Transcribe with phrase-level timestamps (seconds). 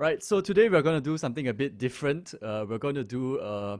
[0.00, 2.32] Right, so today we're going to do something a bit different.
[2.40, 3.78] Uh, we're going to do a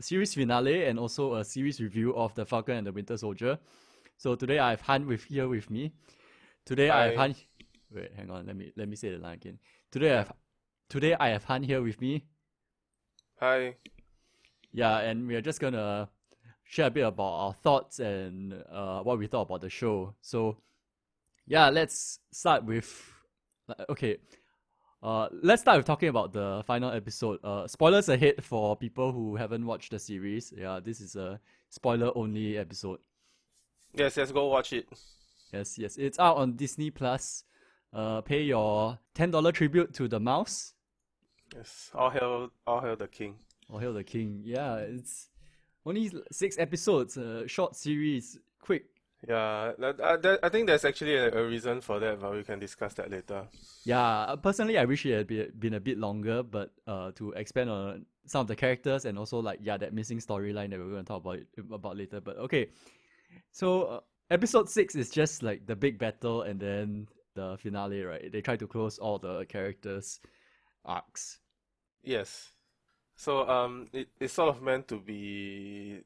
[0.00, 3.58] series finale and also a series review of The Falcon and the Winter Soldier.
[4.16, 5.90] So today I have Han with here with me.
[6.64, 7.20] Today I have Hi.
[7.22, 7.34] Han.
[7.90, 8.46] Wait, hang on.
[8.46, 9.58] Let me let me say the line again.
[9.90, 10.32] Today I have
[10.88, 12.24] today I have Han here with me.
[13.40, 13.74] Hi.
[14.70, 16.10] Yeah, and we are just gonna
[16.62, 20.14] share a bit about our thoughts and uh, what we thought about the show.
[20.20, 20.58] So,
[21.44, 22.86] yeah, let's start with
[23.88, 24.18] okay.
[25.04, 27.38] Uh, let's start with talking about the final episode.
[27.44, 30.50] Uh, spoilers ahead for people who haven't watched the series.
[30.56, 33.00] Yeah, this is a spoiler only episode.
[33.92, 34.88] Yes, yes, go watch it.
[35.52, 37.44] Yes, yes, it's out on Disney Plus.
[37.92, 40.72] Uh, pay your ten dollar tribute to the mouse.
[41.54, 41.90] Yes.
[41.94, 43.36] All hail all hail the king.
[43.68, 44.40] Or Hail the King.
[44.44, 45.28] Yeah, it's
[45.86, 47.16] only six episodes.
[47.16, 48.86] A short series, quick.
[49.26, 52.42] Yeah, that, uh, that, I think there's actually a, a reason for that, but we
[52.42, 53.46] can discuss that later.
[53.84, 57.70] Yeah, personally, I wish it had be, been a bit longer, but uh, to expand
[57.70, 61.04] on some of the characters and also like yeah, that missing storyline that we're going
[61.04, 61.38] to talk about
[61.72, 62.20] about later.
[62.20, 62.68] But okay,
[63.50, 64.00] so uh,
[64.30, 68.30] episode six is just like the big battle and then the finale, right?
[68.30, 70.20] They try to close all the characters'
[70.84, 71.38] arcs.
[72.02, 72.52] Yes.
[73.16, 76.00] So um, it, it's sort of meant to be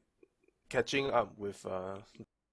[0.69, 1.97] catching up with uh,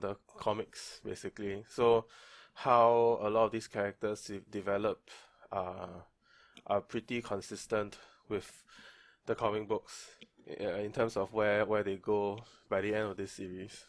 [0.01, 1.65] the comics, basically.
[1.69, 2.07] So
[2.55, 5.11] how a lot of these characters develop
[5.53, 6.01] uh,
[6.67, 8.65] are pretty consistent with
[9.27, 10.11] the comic books
[10.61, 13.85] uh, in terms of where, where they go by the end of this series.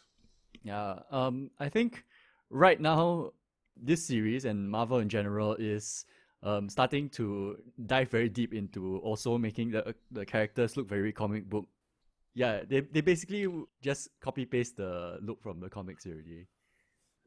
[0.62, 2.04] Yeah, um, I think
[2.50, 3.32] right now
[3.76, 6.04] this series and Marvel in general is
[6.42, 11.48] um starting to dive very deep into also making the the characters look very comic
[11.48, 11.66] book.
[12.38, 13.50] Yeah, they they basically
[13.82, 16.46] just copy paste the look from the comics already.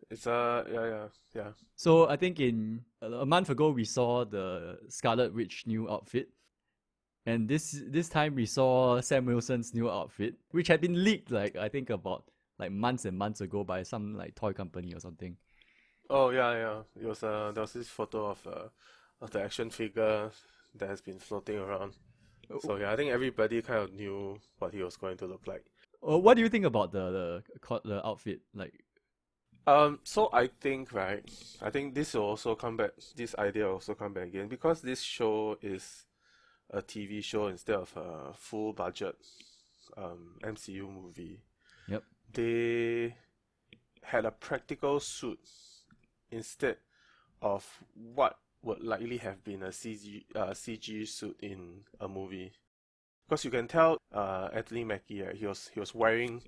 [0.09, 4.79] It's uh yeah yeah yeah So I think in a month ago we saw the
[4.87, 6.29] Scarlet Witch new outfit.
[7.25, 11.57] And this this time we saw Sam Wilson's new outfit, which had been leaked like
[11.57, 12.23] I think about
[12.57, 15.35] like months and months ago by some like toy company or something.
[16.09, 16.79] Oh yeah, yeah.
[17.01, 18.69] It was uh there was this photo of uh
[19.21, 20.31] of the action figure
[20.75, 21.95] that has been floating around.
[22.59, 25.65] So yeah, I think everybody kind of knew what he was going to look like.
[26.07, 28.41] Uh, what do you think about the the the outfit?
[28.53, 28.73] Like,
[29.67, 31.23] Um, so I think right,
[31.61, 32.91] I think this will also come back.
[33.15, 36.05] This idea will also come back again because this show is
[36.71, 39.15] a TV show instead of a full budget
[39.97, 41.43] um MCU movie.
[41.87, 42.03] Yep.
[42.33, 43.15] They
[44.03, 45.39] had a practical suit
[46.31, 46.77] instead
[47.41, 52.53] of what would likely have been a CG uh, CG suit in a movie.
[53.27, 56.43] Because you can tell uh Anthony Mackie, right, he was he was wearing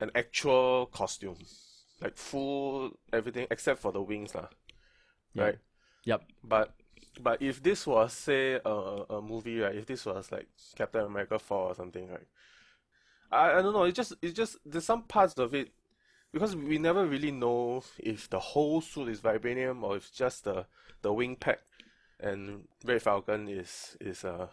[0.00, 1.36] an actual costume.
[2.00, 4.48] Like full everything except for the wings lah.
[5.36, 5.58] Right?
[6.04, 6.74] yep, But
[7.20, 8.70] but if this was say a
[9.10, 9.74] a movie, right?
[9.74, 12.26] If this was like Captain America 4 or something, right?
[13.30, 15.72] I I don't know, it just it just there's some parts of it
[16.32, 20.66] because we never really know if the whole suit is vibranium or if just the
[21.02, 21.60] the wing pack
[22.20, 24.48] and Red Falcon is is uh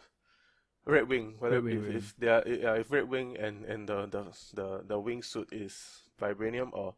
[0.85, 3.87] Red Wing, whether Red if, Red if they are yeah, if Red Wing and and
[3.87, 4.23] the the
[4.53, 6.95] the the wing suit is vibranium or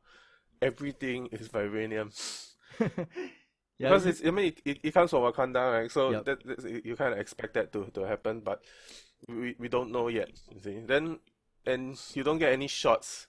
[0.62, 2.12] everything is vibranium.
[3.78, 3.90] yeah.
[3.90, 5.92] Because it- it's, I mean, it, it, it comes from Wakanda, right?
[5.92, 6.26] So Yep.
[6.26, 8.64] that, that's, you kind of expect that to, to happen, but
[9.28, 10.80] we, we don't know yet, you see.
[10.86, 11.20] Then,
[11.66, 13.28] and you don't get any shots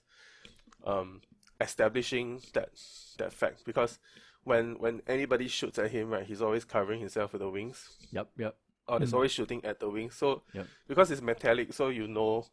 [0.85, 1.21] um,
[1.61, 2.69] establishing that
[3.17, 3.99] that fact because
[4.43, 8.27] when when anybody shoots at him, right, he's always covering himself with the wings, yep,
[8.37, 8.55] yep,
[8.87, 9.15] or it's Mm.
[9.15, 10.15] always shooting at the wings.
[10.15, 10.67] So Yep.
[10.87, 12.45] because it's metallic, so you know,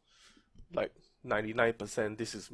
[0.75, 0.93] like
[1.25, 2.51] 99% this is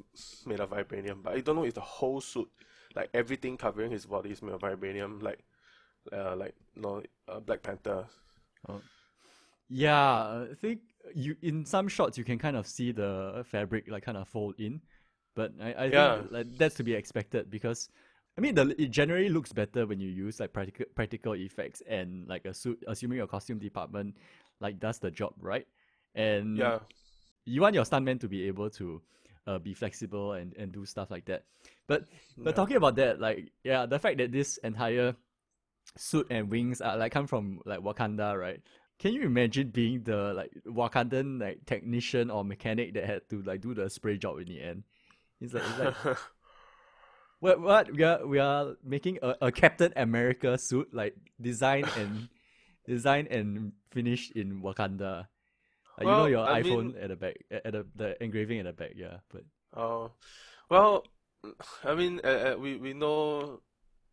[0.47, 2.48] made of vibranium, but you don't know if the whole suit,
[2.94, 5.41] like everything covering his body is made of vibranium, like,
[6.12, 8.06] uh, like you know, uh, Black Panther.
[9.69, 10.47] yeah.
[10.50, 10.81] I think
[11.15, 14.54] you in some shots you can kind of see the fabric like kind of fold
[14.59, 14.81] in,
[15.34, 16.15] but I I Yeah.
[16.15, 17.89] think like that's to be expected because.
[18.37, 22.27] I mean, the, it generally looks better when you use like practical practical effects and
[22.27, 24.17] like a suit, assuming your costume department
[24.59, 25.69] like does the job right,
[26.16, 26.78] and Yeah,
[27.45, 29.01] you want your stuntman to be able to
[29.47, 31.45] uh, be flexible and, and do stuff like that.
[31.86, 32.07] But
[32.42, 32.57] but Yeah.
[32.57, 35.15] talking about that, like yeah, the fact that this entire
[35.97, 38.60] suit and wings are like come from like Wakanda, right?
[38.98, 43.60] Can you imagine being the like Wakandan like technician or mechanic that had to like
[43.60, 44.84] do the spray job in the end?
[45.45, 46.17] It's like, it's like
[47.41, 52.29] what what we are we are making a, a Captain America suit like designed and
[52.89, 55.29] designed and finished in Wakanda.
[55.99, 58.67] Like, you know your I iPhone mean- at the back, at the, the engraving at
[58.67, 59.19] the back, yeah.
[59.31, 59.45] But
[59.77, 60.13] Oh,
[60.71, 61.05] well,
[61.85, 63.61] I mean, uh, we we know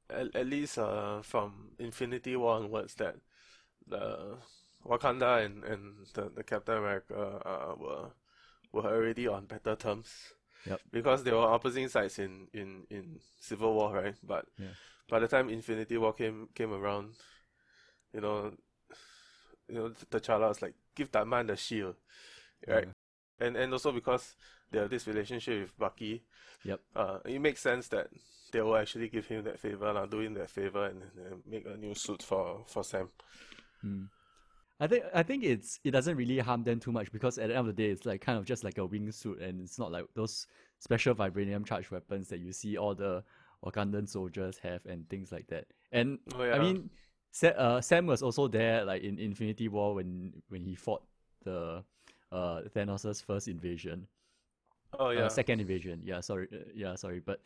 [0.10, 3.16] at, at least uh, from Infinity War onwards that
[3.88, 4.38] the
[4.86, 8.10] Wakanda and, and the, the Captain America uh, were
[8.74, 10.10] were already on better terms.
[10.66, 10.82] Yep.
[10.92, 14.16] Because they were opposing sides in, in, in Civil War, right?
[14.24, 14.68] But Yeah.
[15.10, 17.14] by the time Infinity War came came around,
[18.14, 18.54] you know,
[19.68, 21.96] you know, T'Challa was like, give that man the shield,
[22.68, 22.88] right?
[23.40, 24.36] And and also because
[24.72, 26.24] they have this relationship with Bucky,
[26.64, 26.80] Yep.
[26.96, 28.08] uh, it makes sense that
[28.52, 31.66] they will actually give him that favor, like, do him that favor, and, and make
[31.66, 33.10] a new suit for for Sam.
[33.82, 34.04] Hmm.
[34.82, 37.56] I think I think it's it doesn't really harm them too much because at the
[37.56, 39.92] end of the day it's like kind of just like a wingsuit and it's not
[39.92, 40.48] like those
[40.80, 43.24] special vibranium charged weapons that you see all the
[43.64, 45.66] Wakandan soldiers have and things like that.
[45.92, 46.90] And Oh yeah, I mean,
[47.32, 51.04] Sa- uh, Sam was also there like in Infinity War when when he fought
[51.46, 51.84] the
[52.32, 54.08] uh Thanos' first invasion,
[54.98, 56.02] oh uh, yeah, second invasion.
[56.04, 57.40] Yeah, sorry, uh, yeah, sorry, but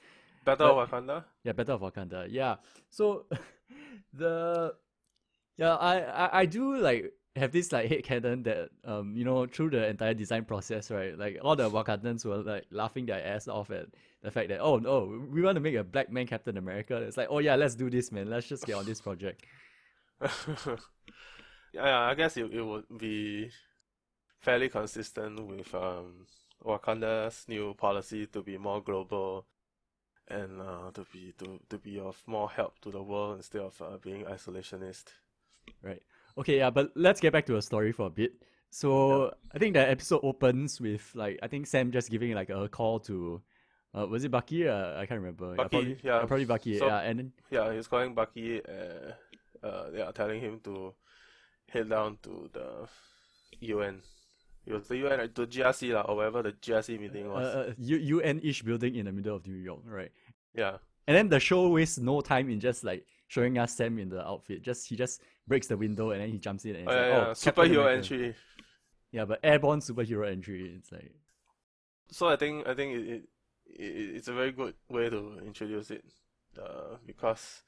[0.46, 1.26] Battle but- of Wakanda.
[1.44, 2.28] yeah, Battle of Wakanda.
[2.32, 2.56] Yeah.
[2.90, 3.26] So
[4.14, 4.74] the
[5.58, 9.46] yeah, I, I I do like have this like head canon that um you know
[9.46, 13.48] through the entire design process right like all the Wakandans were like laughing their ass
[13.50, 13.88] off at
[14.24, 16.96] the fact that oh no we want to make a black man Captain America.
[16.96, 18.30] It's like oh yeah let's do this man.
[18.30, 19.44] Let's just get on this project.
[21.76, 23.50] Yeah, I guess it, it would be
[24.40, 26.26] fairly consistent with um,
[26.64, 29.46] Wakanda's new policy to be more global
[30.30, 33.82] and uh, to be to, to be of more help to the world instead of
[33.82, 35.08] uh, being isolationist.
[35.84, 36.02] right
[36.38, 38.34] okay yeah but let's get back to the story for a bit
[38.70, 42.68] so I think the episode opens with like I think Sam just giving like a
[42.68, 43.42] call to
[43.98, 46.26] uh, was it Bucky uh, I can't remember yeah, Bucky, probably, yeah.
[46.26, 48.62] probably Bucky So- yeah and then Yeah, he's calling Bucky.
[48.66, 49.14] Uh,
[49.66, 50.94] uh, yeah, telling him to
[51.70, 52.88] head down to the
[53.62, 54.02] UN.
[54.66, 57.44] It was the UN, to GRC lah, or whatever the GRC meeting was.
[57.46, 60.12] uh, uh, UN-ish building in the middle of New York, right?
[60.54, 60.78] yeah,
[61.08, 64.25] And then the show wastes no time in just like showing us Sam in the
[64.25, 64.62] outfit.
[64.62, 66.92] Just he just breaks the window and then he jumps in and oh,
[67.31, 67.81] it's yeah, like, yeah.
[67.81, 68.36] oh, superhero America." entry.
[69.12, 70.75] Yeah, but airborne superhero entry.
[70.77, 71.13] It's like
[72.12, 73.24] So I think I think it, it,
[73.68, 76.04] it it's a very good way to introduce it,
[76.62, 77.63] uh, because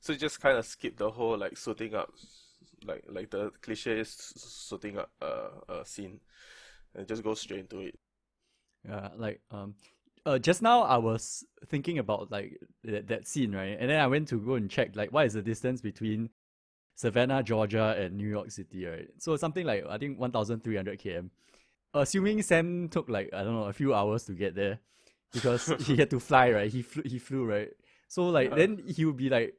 [0.00, 2.12] so you just kind of skip the whole like suiting up,
[2.84, 6.20] like like the cliche is suiting up uh, uh scene,
[6.94, 7.98] and just go straight into it.
[8.88, 9.74] yeah, like um,
[10.26, 13.78] uh, just now I was thinking about like that, that scene, right?
[13.80, 16.30] And then I went to go and check like what is the distance between
[16.96, 19.08] Savannah, Georgia, and New York City, right?
[19.18, 21.30] So something like I think one thousand three hundred km.
[21.94, 24.80] Assuming Sam took like I don't know a few hours to get there,
[25.32, 26.70] because he had to fly, right?
[26.70, 27.70] He flew, he flew, right?
[28.08, 28.56] So like Uh.
[28.56, 29.54] then he would be like,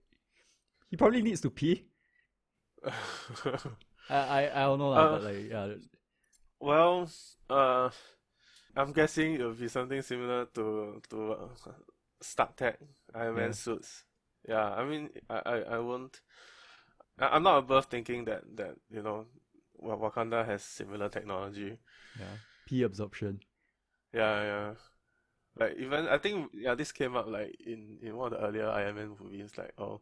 [0.90, 1.86] he probably needs to pee.
[4.10, 5.68] I I, I don't know Uh, but like yeah,
[6.60, 7.10] Well,
[7.50, 7.90] uh,
[8.78, 11.50] I'm guessing it will be something similar to to uh,
[12.22, 12.80] Stark Tech
[13.16, 13.54] Iron Man Yeah.
[13.54, 14.06] suits.
[14.48, 16.22] Yeah, I mean, I, I, I won't.
[17.20, 19.28] I, I'm not above thinking that that you know,
[19.82, 21.80] Wakanda has similar technology.
[22.16, 23.42] yeah, pee absorption.
[24.14, 24.74] Yeah, yeah.
[25.58, 28.70] Like even I think yeah, this came up like in in one of the earlier
[28.70, 29.54] Iron Man movies.
[29.58, 30.02] Like oh,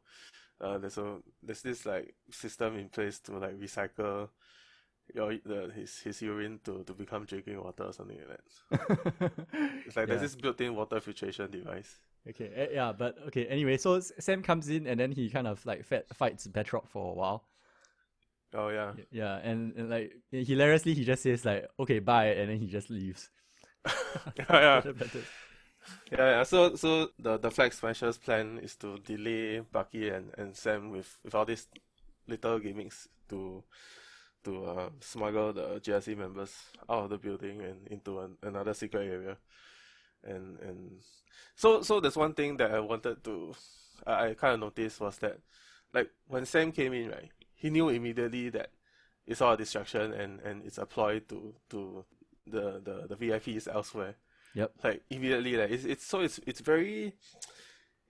[0.62, 4.30] uh, there's a there's this like system in place to like recycle
[5.13, 9.31] your the his his urine to to become drinking water or something like that.
[9.86, 10.16] It's like Yeah.
[10.16, 12.00] there's this built-in water filtration device.
[12.28, 13.46] Okay, eh, yeah, but okay.
[13.46, 17.12] Anyway, so Sam comes in and then he kind of like fa- fights Batroc for
[17.12, 17.46] a while.
[18.54, 18.94] Oh yeah.
[19.12, 22.90] Yeah, and, and like hilariously, he just says like, "Okay, bye," and then he just
[22.90, 23.30] leaves.
[24.38, 24.81] yeah, yeah.
[26.12, 26.44] Yeah, yeah.
[26.44, 31.18] So, so the the Flag Smashers plan is to delay Bucky and, and Sam with,
[31.24, 31.68] with all these
[32.28, 33.64] little gimmicks to
[34.45, 36.54] to uh, smuggle the GRC members
[36.90, 39.37] out of the building and into an, another secret area.
[40.23, 40.92] And and
[41.56, 43.56] so so there's one thing that I wanted to
[44.07, 45.40] I, I kind of noticed was that
[45.94, 48.71] like when Sam came in, right, he knew immediately that
[49.28, 52.06] it's all a distraction and, and it's a ploy to to
[52.47, 54.16] the, the, the VIPs elsewhere
[54.54, 54.71] Yep.
[54.83, 57.14] like immediately like it's, it's so it's it's very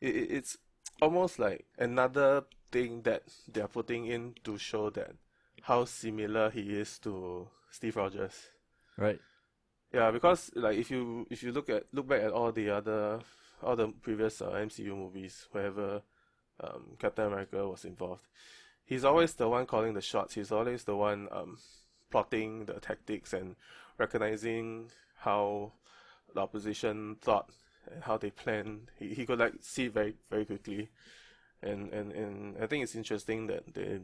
[0.02, 0.58] it, it- it's
[1.02, 5.16] almost like another thing that they're putting in to show that
[5.66, 8.50] how similar he is to Steve Rogers.
[8.98, 9.20] Right.
[9.92, 13.20] Yeah, because like if you if you look at look back at all the other
[13.64, 16.04] all the previous uh, MCU movies, wherever
[16.60, 18.28] um, Captain America was involved,
[18.86, 20.36] he's always the one calling the shots.
[20.36, 21.58] He's always the one um,
[22.12, 23.56] plotting the tactics and
[23.98, 25.72] recognizing how
[26.36, 27.50] the opposition thought
[27.92, 28.92] and how they planned.
[29.00, 30.90] He he could like see very very quickly,
[31.64, 34.02] and and, and I think it's interesting that they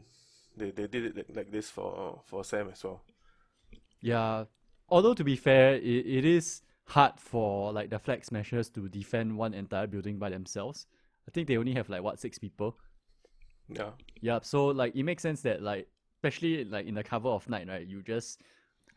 [0.56, 3.02] they, they did it like- this for for Sam as well.
[4.00, 4.44] Yeah.
[4.88, 9.36] Although to be fair, it, it is hard for like the flag smashers to defend
[9.36, 10.86] one entire building by themselves.
[11.26, 12.76] I think they only have like what six people.
[13.68, 13.90] Yeah.
[14.20, 17.68] Yeah, so like it makes sense that like especially like in the cover of night,
[17.68, 17.86] right?
[17.86, 18.40] You just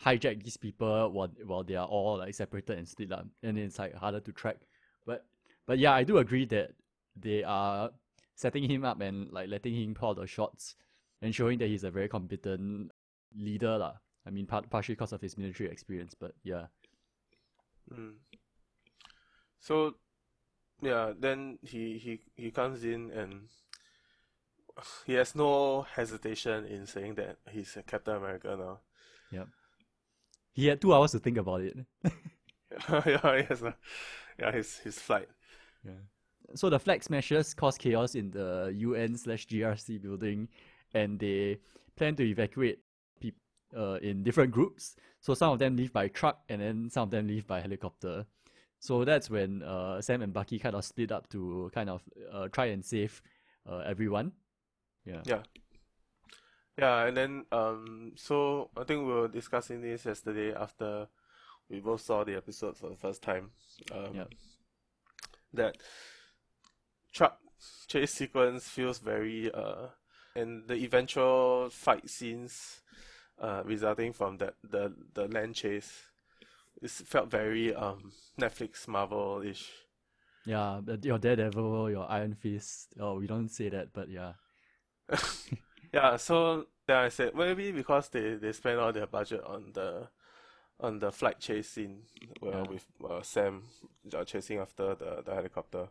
[0.04, 3.80] hijack these people while while they are all like separated and split up, and it's
[3.80, 4.58] like harder to track.
[5.06, 5.26] But
[5.66, 6.72] but yeah, I do agree that
[7.16, 7.92] they are
[8.36, 10.76] setting him up and like letting him call the shots
[11.22, 12.92] and showing that he's a very competent
[13.36, 13.94] leader, lah.
[14.28, 16.66] I mean, part, partially because of his military experience, but yeah.
[17.94, 18.14] Mm.
[19.60, 19.96] So,
[20.82, 23.50] yeah, then he, he, he comes in and
[25.06, 28.80] he has no hesitation in saying that he's a Captain America now.
[29.32, 29.48] Yep.
[30.54, 31.78] He had two hours to think about it.
[32.90, 33.72] yeah, yes, uh,
[34.40, 35.28] yeah, his his flight.
[35.84, 36.00] Yeah.
[36.56, 40.48] So the flag smashers cause chaos in the UN slash GRC building,
[40.96, 41.60] and they
[41.96, 42.80] plan to evacuate
[43.20, 43.40] people
[43.78, 44.96] uh, in different groups.
[45.20, 48.26] So some of them leave by truck, and then some of them leave by helicopter.
[48.80, 52.48] So that's when uh, Sam and Bucky kind of split up to kind of uh,
[52.50, 53.22] try and save
[53.70, 54.32] uh, everyone.
[55.06, 55.22] Yeah.
[55.26, 55.44] Yeah.
[56.78, 61.08] Yeah, and then um, so I think we were discussing this yesterday after
[61.70, 63.52] we both saw the episode for the first time.
[63.92, 64.26] Um, Yeah.
[65.54, 65.78] That
[67.14, 67.40] truck
[67.88, 69.88] chase sequence feels very uh,
[70.36, 72.82] and the eventual fight scenes
[73.40, 76.12] uh, resulting from that the the land chase,
[76.82, 79.72] it felt very um Netflix Marvel ish.
[80.46, 82.94] Yeah, your Daredevil, your Iron Fist.
[83.00, 84.34] Oh, we don't say that, but yeah.
[85.94, 90.10] Yeah, so then I said maybe because they they spend all their budget on the
[90.80, 92.04] on the flight chase scene
[92.40, 92.64] where Yeah.
[92.64, 93.64] with uh, Sam
[94.14, 95.90] uh, chasing after the, the helicopter.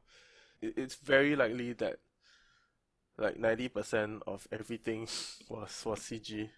[0.61, 1.99] It, it's very likely that
[3.19, 5.03] like ninety percent of everything
[5.49, 6.51] was was CG.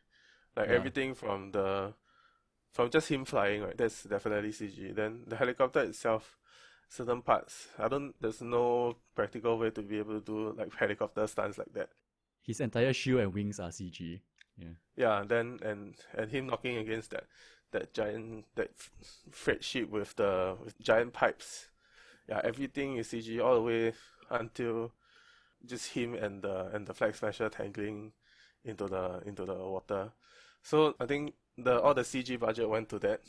[0.56, 0.74] Like Yeah.
[0.74, 1.94] everything from the
[2.72, 3.76] from just him flying, right?
[3.76, 4.94] That's definitely CG.
[4.94, 6.38] Then the helicopter itself,
[6.88, 8.14] certain parts, I don't.
[8.20, 11.90] There's no practical way to be able to do like helicopter stunts like that.
[12.42, 14.20] His entire shield and wings are CG.
[14.56, 14.68] Yeah.
[14.96, 17.24] Yeah, then and and him knocking against that
[17.72, 18.70] that giant that
[19.30, 21.68] freight ship with the with giant pipes.
[22.28, 23.92] Yeah, everything is CG all the way
[24.30, 24.92] until
[25.64, 28.12] just him and the and the flag smasher tangling
[28.64, 30.12] into the into the water.
[30.62, 33.20] So I think the all the CG budget went to that.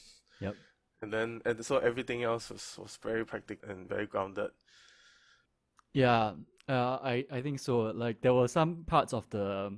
[0.41, 0.55] Yep.
[1.01, 4.51] And then and so everything else was, was very practical and very grounded.
[5.93, 6.33] Yeah,
[6.67, 7.79] uh, I I think so.
[7.79, 9.77] Like there were some parts of the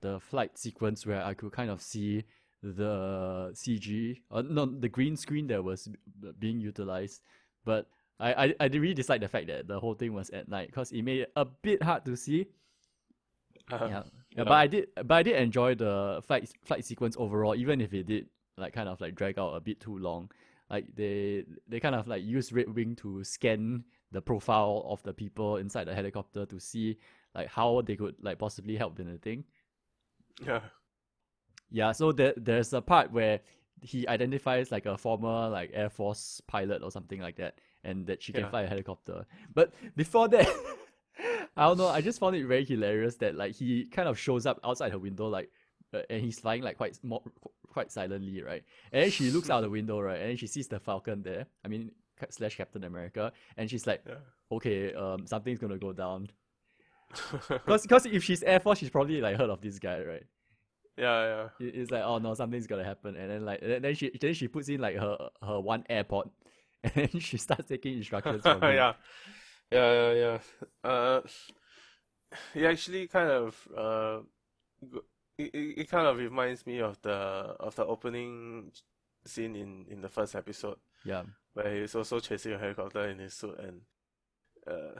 [0.00, 2.24] the flight sequence where I could kind of see
[2.62, 5.88] the CG, uh, no, the green screen that was
[6.38, 7.20] being utilized,
[7.64, 7.86] but
[8.18, 10.68] I I, I did really dislike the fact that the whole thing was at night
[10.68, 12.46] because it made it a bit hard to see.
[13.70, 14.02] Uh, yeah,
[14.36, 14.44] yeah.
[14.44, 18.06] but I did, but I did enjoy the flight flight sequence overall, even if it
[18.06, 20.30] did like kind of like drag out a bit too long.
[20.70, 25.12] Like they they kind of like use Red Wing to scan the profile of the
[25.12, 26.96] people inside the helicopter to see
[27.34, 29.44] like how they could like possibly help in the thing.
[30.44, 30.60] Yeah.
[31.70, 33.40] Yeah, so there there's a part where
[33.82, 38.22] he identifies like a former like Air Force pilot or something like that, and that
[38.22, 38.50] she can Yeah.
[38.50, 39.26] fly a helicopter.
[39.54, 40.46] But before that,
[41.56, 41.88] I don't know.
[41.88, 44.98] I just found it very hilarious that like he kind of shows up outside her
[44.98, 45.50] window, like,
[45.94, 47.22] uh, and he's flying like quite more,
[47.72, 48.62] quite silently, right?
[48.92, 51.46] And then she looks out the window, right, and then she sees the Falcon there.
[51.64, 51.92] I mean,
[52.30, 54.14] slash Captain America, and she's like, Yeah.
[54.52, 56.28] okay, um, something's gonna go down.
[57.48, 60.24] Because because if she's Air Force, she's probably like heard of this guy, right?
[60.96, 61.68] Yeah, yeah.
[61.68, 64.48] It's like oh no, something's gonna happen, and then like and then she then she
[64.48, 66.30] puts in like her her one AirPod,
[66.82, 68.74] and then she starts taking instructions from him.
[68.74, 68.92] yeah,
[69.70, 70.12] yeah, yeah,
[70.84, 70.90] yeah.
[70.90, 71.20] Uh,
[72.54, 74.18] it actually kind of uh,
[75.38, 78.72] it, it it kind of reminds me of the of the opening
[79.26, 81.22] scene in in the first episode yeah,
[81.54, 83.80] where he's also chasing a helicopter in his suit and
[84.66, 84.98] uh,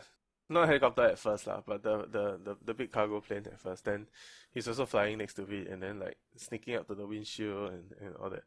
[0.48, 3.84] not helicopter at first lah, but the, the the the big cargo plane at first.
[3.84, 4.06] Then
[4.52, 7.92] he's also flying next to it and then like sneaking up to the windshield and,
[8.00, 8.44] and all that.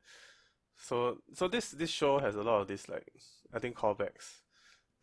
[0.78, 3.08] So so this this show has a lot of this like
[3.54, 4.42] I think callbacks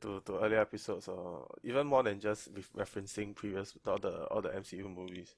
[0.00, 4.41] to to earlier episodes or even more than just ref- referencing previous all the all
[4.43, 5.35] the MCU movies.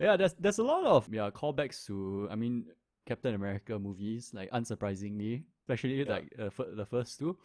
[0.00, 0.16] yeah.
[0.16, 2.66] There's there's a lot of yeah callbacks to I mean
[3.06, 6.10] Captain America movies, like unsurprisingly, especially Yeah.
[6.12, 7.38] like uh, fir- the first two.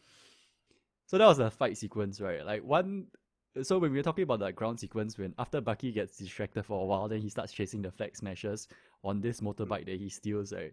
[1.12, 2.46] So that was a fight sequence, right?
[2.46, 3.08] Like one.
[3.64, 6.82] So when we were talking about the ground sequence, when after Bucky gets distracted for
[6.82, 8.70] a while, then he starts chasing the flag smashers
[9.04, 10.72] on this motorbike that he steals, right?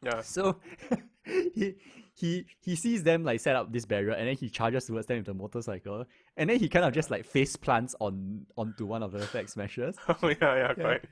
[0.00, 0.22] Yeah.
[0.22, 0.56] So
[1.24, 1.74] he
[2.14, 5.18] he he sees them like set up this barrier and then he charges towards them
[5.18, 6.06] with the motorcycle
[6.38, 9.50] and then he kind of just like face plants on onto one of the flag
[9.50, 9.94] smashers.
[10.08, 11.06] Oh yeah, yeah, correct.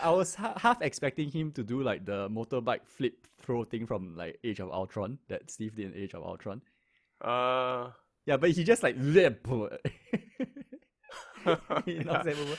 [0.00, 4.16] I was ha- half expecting him to do like the motorbike flip throw thing from
[4.16, 6.62] like Age of Ultron that Steve did in Age of Ultron.
[7.22, 7.90] Uh
[8.26, 8.96] Yeah, but he just like
[11.84, 12.58] he knocks them over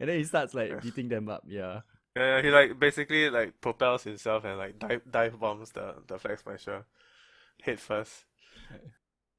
[0.00, 1.44] and then he starts like beating them up.
[1.46, 1.80] Yeah.
[2.16, 6.18] Yeah, yeah, he like basically like propels himself and like dive dive bombs the the
[6.18, 6.84] flag smasher
[7.62, 8.24] head first.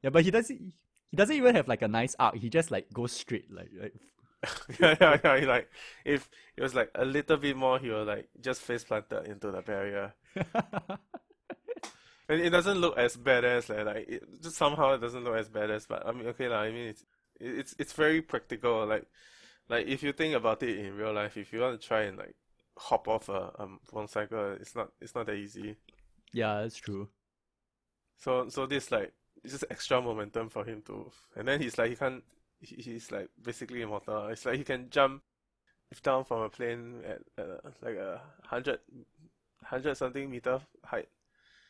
[0.01, 0.73] Yeah, but he doesn't.
[1.11, 2.35] He doesn't even have like a nice arc.
[2.35, 3.93] He just like goes straight, like like.
[4.79, 5.39] yeah, yeah, yeah.
[5.39, 5.69] He like
[6.05, 9.51] if it was like a little bit more, he will like just face planted into
[9.51, 10.13] the barrier.
[12.29, 15.49] And it doesn't look as badass, like, like it just somehow it doesn't look as
[15.49, 15.87] badass.
[15.87, 16.59] But I mean, okay, lah.
[16.61, 17.03] I mean, it's
[17.39, 18.85] it's it's very practical.
[18.85, 19.05] Like
[19.67, 22.17] like if you think about it in real life, if you want to try and
[22.17, 22.35] like
[22.77, 25.75] hop off a, a motorcycle, it's not it's not that easy.
[26.33, 27.09] yeah, that's true.
[28.17, 31.89] So so this like it's just extra momentum for him to, and then he's like
[31.89, 32.23] he can't.
[32.61, 34.27] He, he's like basically immortal.
[34.27, 35.23] It's like he can jump
[36.03, 38.79] down from a plane at, at like a hundred
[39.63, 41.07] hundred something meter height.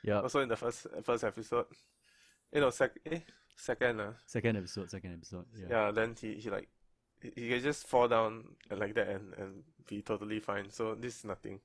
[0.03, 1.65] Yeah, Also in the first first episode,
[2.53, 3.19] you know, sec eh,
[3.55, 5.45] second uh, second episode, second episode.
[5.57, 5.67] Yeah.
[5.69, 5.91] yeah.
[5.91, 6.69] Then he he like
[7.21, 10.69] he, can just fall down like that and and be totally fine.
[10.69, 11.59] So this is nothing.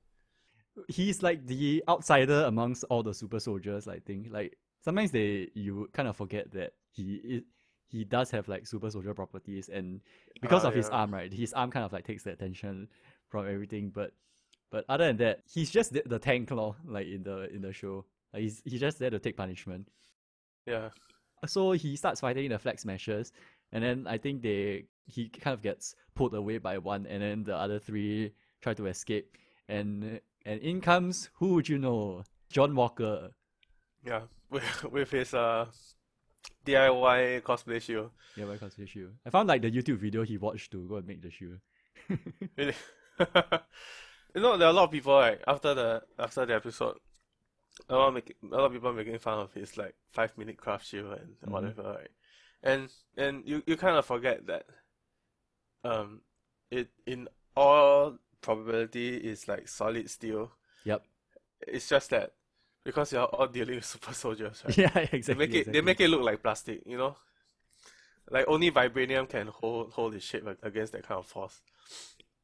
[0.88, 3.86] he's like the outsider amongst all the super soldiers.
[3.86, 7.42] I think like sometimes they you kind of forget that he is,
[7.86, 10.00] he does have like super soldier properties, and
[10.42, 12.88] because Ah, of his arm, right, his arm kind of like takes the attention
[13.28, 13.90] from everything.
[13.90, 14.12] But
[14.70, 17.72] but other than that, he's just the, the tank lor, like in the in the
[17.72, 18.04] show.
[18.34, 19.88] Like he's he's just there to take punishment.
[20.66, 20.90] Yeah.
[21.46, 23.32] So he starts fighting the flag smashers,
[23.72, 27.44] and then I think they he kind of gets pulled away by one, and then
[27.44, 29.38] the other three try to escape,
[29.68, 32.24] and and in comes who would you know?
[32.50, 33.30] John Walker.
[34.04, 34.22] Yeah.
[34.50, 35.66] With with his uh
[36.66, 38.10] DIY cosplay shoe.
[38.36, 39.10] Yeah, my cosplay shoe.
[39.26, 41.58] I found like the YouTube video he watched to go and make the shoe.
[42.56, 42.74] Really?
[44.34, 46.98] you know, there are a lot of people like after the after the episode,
[47.88, 50.57] a lot of make, a lot of people making fun of his like five minute
[50.57, 51.50] craft shoe and Mhm.
[51.50, 52.11] whatever, right?
[52.62, 54.66] And and you you kind of forget that,
[55.85, 56.21] um,
[56.71, 60.52] it in all probability is like solid steel.
[60.85, 61.04] Yep.
[61.66, 62.33] It's just that
[62.85, 64.76] because you're all dealing with super soldiers, right?
[64.78, 65.21] yeah, exactly.
[65.21, 67.17] They make it they make it look like plastic, you know?
[68.30, 71.60] Like only vibranium can hold hold its shape against that kind of force.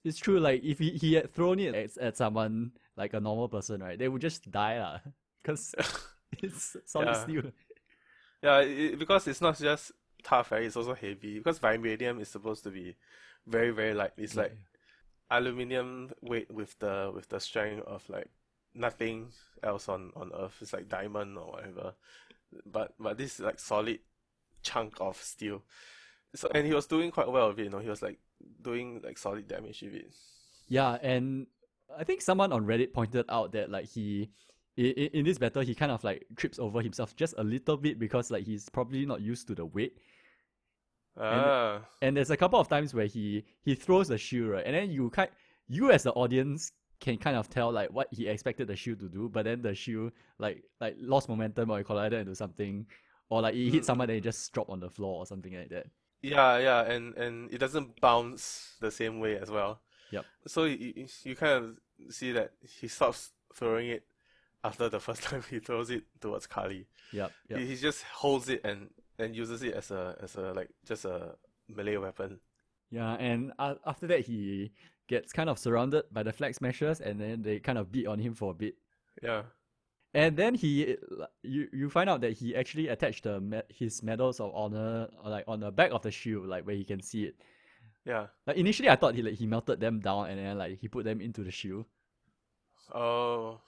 [0.05, 0.39] It's true.
[0.41, 3.99] Like if he, he had thrown it at, at someone like a normal person, right,
[3.99, 5.01] they would just die lah.
[5.43, 5.75] Because
[6.45, 7.17] it's solid Yeah.
[7.17, 7.45] steel.
[8.43, 10.63] Yeah, it, because it's not just tough, right?
[10.65, 11.39] It's also heavy.
[11.39, 12.97] Because vibranium is supposed to be
[13.47, 14.13] very, very light.
[14.17, 14.57] It's like
[15.31, 18.31] aluminium weight with the with the strength of like
[18.75, 19.29] nothing
[19.63, 20.59] else on on Earth.
[20.61, 21.95] It's like diamond or whatever.
[22.67, 24.01] But but this is like solid
[24.63, 25.63] chunk of steel.
[26.35, 27.81] So and he was doing quite well with it, you know.
[27.81, 28.19] He was like
[28.63, 30.13] doing like solid damage with it.
[30.69, 31.47] Yeah, and
[31.99, 34.31] I think someone on Reddit pointed out that like he
[34.77, 37.99] in, in this battle he kind of like trips over himself just a little bit
[37.99, 39.99] because like he's probably not used to the weight.
[41.17, 44.75] Ah, And there's a couple of times where he he throws the shoe right, and
[44.75, 45.31] then you kind
[45.69, 49.09] you as the audience can kind of tell like what he expected the shoe to
[49.09, 52.87] do, but then the shoe like like lost momentum or it collided into something,
[53.29, 53.85] or like it hit Mm.
[53.85, 55.87] someone and it just dropped on the floor or something like that.
[56.23, 59.81] yeah, yeah, and and it doesn't bounce the same way as well.
[60.11, 60.25] Yep.
[60.47, 64.05] So you, you, kind of see that he stops throwing it
[64.65, 66.87] after the first time he throws it towards Karli.
[67.13, 67.59] Yep, yep.
[67.59, 71.05] He, he just holds it and and uses it as a as a like just
[71.05, 71.35] a
[71.69, 72.41] melee weapon.
[72.91, 74.73] Yeah, and uh, after that he
[75.07, 78.19] gets kind of surrounded by the flag smashers, and then they kind of beat on
[78.19, 78.75] him for a bit.
[79.23, 79.43] Yeah.
[80.13, 80.97] And then he,
[81.43, 85.61] you you find out that he actually attached the his medals of honor like on
[85.61, 87.37] the back of the shoe, like where he can see it.
[88.11, 88.27] Yeah.
[88.47, 91.05] Like initially, I thought he like he melted them down and then like he put
[91.05, 91.87] them into the shoe.
[92.95, 93.61] Oh.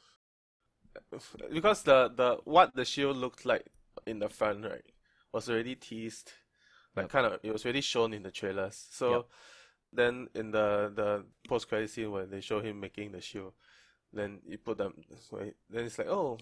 [1.50, 3.66] Because the the what the shield looked like
[4.06, 4.84] in the front, right,
[5.32, 6.32] was already teased.
[6.96, 7.10] Like Yep.
[7.10, 8.86] kind of it was already shown in the trailers.
[8.90, 9.26] So Yep.
[9.92, 13.54] then in the the post credit scene where they show him making the shield,
[14.12, 14.94] then you put them
[15.30, 16.38] wait, then it's like, oh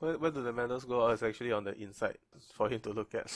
[0.00, 1.02] where where do the medals go?
[1.02, 2.18] Oh, it's actually on the inside
[2.54, 3.32] for him to look at.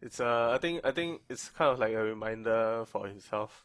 [0.00, 3.64] It's uh I think I think it's kind of like a reminder for himself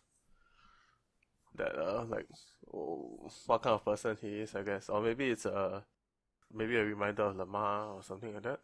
[1.56, 2.28] that uh like
[2.74, 4.90] oh, what kind of person he is, I guess.
[4.90, 5.84] Or maybe it's a
[6.54, 8.60] maybe a reminder of Lemar or something like that.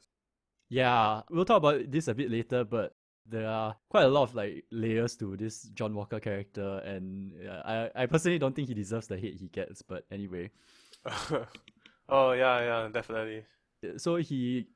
[0.69, 4.36] Yeah, we'll talk about this a bit later, but there are quite a lot of
[4.36, 8.73] like layers to this John Walker character, and yeah, I I personally don't think he
[8.73, 9.82] deserves the hate he gets.
[9.82, 10.51] But anyway,
[12.10, 13.45] oh yeah, yeah, definitely.
[13.97, 14.67] so he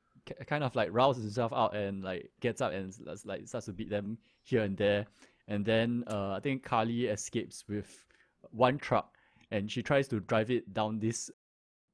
[0.46, 3.90] kind of like rouses himself out and like gets up and like starts to beat
[3.90, 5.06] them here and there,
[5.48, 8.04] and then uh, I think Karli escapes with
[8.50, 9.14] one truck,
[9.50, 11.30] and she tries to drive it down this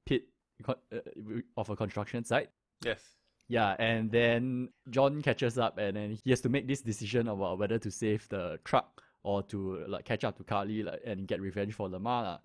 [0.07, 0.25] pit
[0.63, 2.51] co- uh, of a construction site.
[2.85, 3.01] Yes.
[3.49, 7.59] Yeah, and then John catches up, and then he has to make this decision about
[7.59, 11.41] whether to save the truck or to like catch up to Karli like, and get
[11.41, 12.23] revenge for Lemar.
[12.23, 12.39] lah.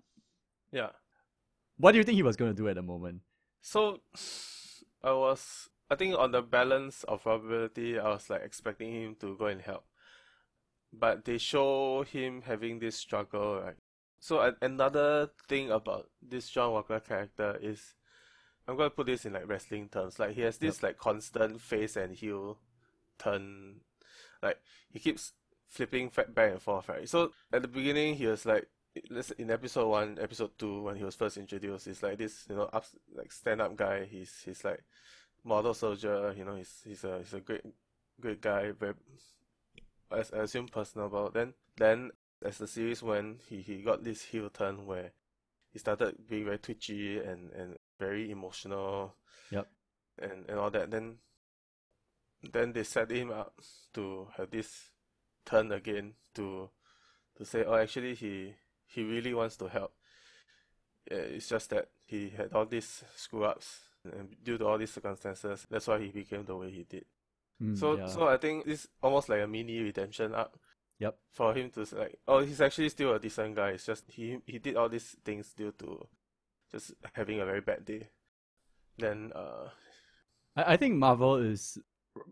[0.72, 0.88] Yeah.
[1.78, 3.20] What do you think he was going to do at the moment?
[3.60, 4.00] So
[5.02, 9.36] I was I think on the balance of probability I was like expecting him to
[9.36, 9.84] go and help.
[10.92, 13.76] But they show him having this struggle, right?
[14.18, 17.94] So a- another thing about this John Walker character is
[18.66, 20.18] I'm gonna put this in like wrestling terms.
[20.18, 22.58] Like he has this like constant face and heel
[23.18, 23.80] turn
[24.42, 24.58] like
[24.90, 25.32] he keeps
[25.68, 27.08] flipping back and forth, right?
[27.08, 28.68] So at the beginning he was like
[29.10, 32.56] let's in episode one, episode two, when he was first introduced, he's like this, you
[32.56, 34.04] know, up like stand up guy.
[34.04, 34.82] He's he's like
[35.46, 36.28] model soldier.
[36.28, 37.62] Uh, you know, he's he's a he's a great
[38.20, 38.72] great guy.
[38.72, 38.94] Very,
[40.10, 41.30] I, I assume personable.
[41.30, 42.10] Then then
[42.44, 45.12] as the series went, he he got this heel turn where
[45.72, 49.14] he started being very twitchy and and very emotional.
[49.50, 49.68] Yep.
[50.18, 50.90] And and all that.
[50.90, 51.18] Then
[52.52, 53.54] then they set him up
[53.94, 54.90] to have this
[55.44, 56.68] turn again to
[57.36, 58.54] to say, oh, actually he
[58.86, 59.94] he really wants to help.
[61.06, 63.80] It's just that he had all these screw ups,
[64.12, 67.04] and due to all these circumstances, that's why he became the way he did.
[67.62, 68.06] Mm, So, yeah.
[68.06, 70.52] so I think it's almost like a mini redemption arc
[70.98, 71.18] Yep.
[71.32, 73.70] for him to say like, oh, he's actually still a decent guy.
[73.70, 76.06] It's just he he did all these things due to
[76.72, 78.08] just having a very bad day.
[78.98, 79.68] Then, uh,
[80.56, 81.78] I, I think Marvel is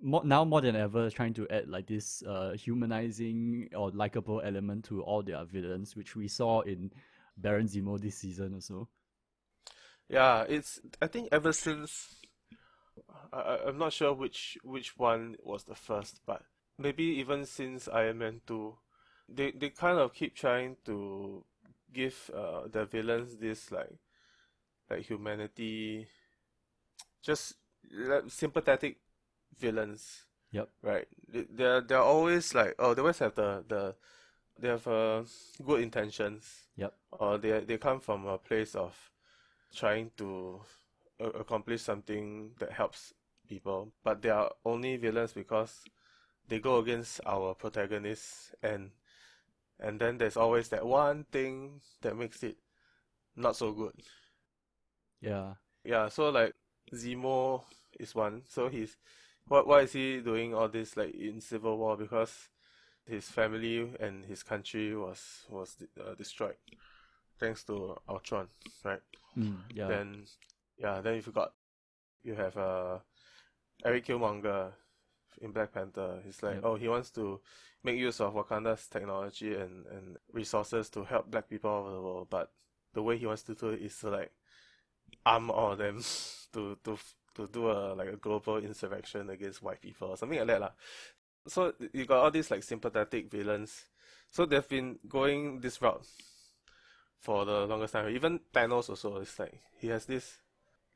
[0.00, 4.84] more, now more than ever trying to add like this uh, humanizing or likable element
[4.86, 6.90] to all their villains, which we saw in
[7.36, 8.88] Baron Zemo this season also.
[10.14, 12.16] Yeah, it's I think ever since
[13.32, 16.42] I I'm not sure which which one was the first, but
[16.78, 18.76] maybe even since Iron Man 2,
[19.28, 21.44] they they kind of keep trying to
[21.92, 23.92] give uh the villains this like
[24.90, 26.06] like humanity
[27.22, 27.54] just
[27.92, 28.98] like sympathetic
[29.58, 30.24] villains.
[30.52, 30.68] Yep.
[30.82, 31.08] Right.
[31.28, 33.94] They- They're they're always like oh they always have the the
[34.60, 35.24] they have uh,
[35.64, 36.68] good intentions.
[36.76, 36.94] Yep.
[37.12, 38.94] Or they they come from a place of
[39.74, 40.60] trying to
[41.20, 43.12] a- accomplish something that helps
[43.48, 45.84] people, but they are only villains because
[46.48, 48.90] they go against our protagonists and
[49.80, 52.56] and then there's always that one thing that makes it
[53.36, 53.94] not so good.
[55.20, 55.54] Yeah.
[55.84, 56.54] Yeah, so like
[56.92, 57.64] Zemo
[57.98, 58.42] is one.
[58.48, 58.96] So he's
[59.48, 61.96] what why is he doing all this like in Civil War?
[61.96, 62.48] Because
[63.06, 66.56] his family and his country was was uh, destroyed
[67.38, 68.48] thanks to Ultron,
[68.84, 69.00] right?
[69.36, 69.88] Mm, yeah.
[69.88, 70.24] Then
[70.78, 71.52] yeah, then you've got
[72.22, 72.98] you have uh
[73.84, 74.72] Erik Killmonger
[75.40, 76.20] in Black Panther.
[76.24, 76.64] He's like, Yep.
[76.64, 77.40] oh, he wants to
[77.82, 82.00] make use of Wakanda's technology and, and resources to help black people all over the
[82.02, 82.50] world, but
[82.94, 84.32] the way he wants to do it is to like
[85.26, 86.02] arm all of them
[86.52, 86.98] to to
[87.34, 90.70] to do a like a global insurrection against white people or something like that lah.
[91.46, 93.84] So you got all these like sympathetic villains.
[94.30, 96.06] So they've been going this route
[97.24, 98.10] for the longest time.
[98.14, 100.38] Even Thanos also is like he has this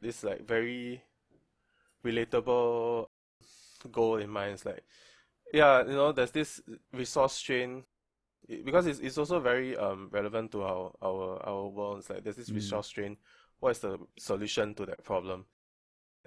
[0.01, 1.03] this like very
[2.05, 3.07] relatable
[3.93, 4.55] goal in mind.
[4.55, 4.85] It's like
[5.53, 6.61] yeah, you know, there's this
[6.93, 7.85] resource strain
[8.49, 12.01] it- because it's, it's also very um relevant to our our our world.
[12.01, 12.55] It's like there's this Mm.
[12.55, 13.19] resource strain.
[13.61, 15.47] What is the solution to that problem?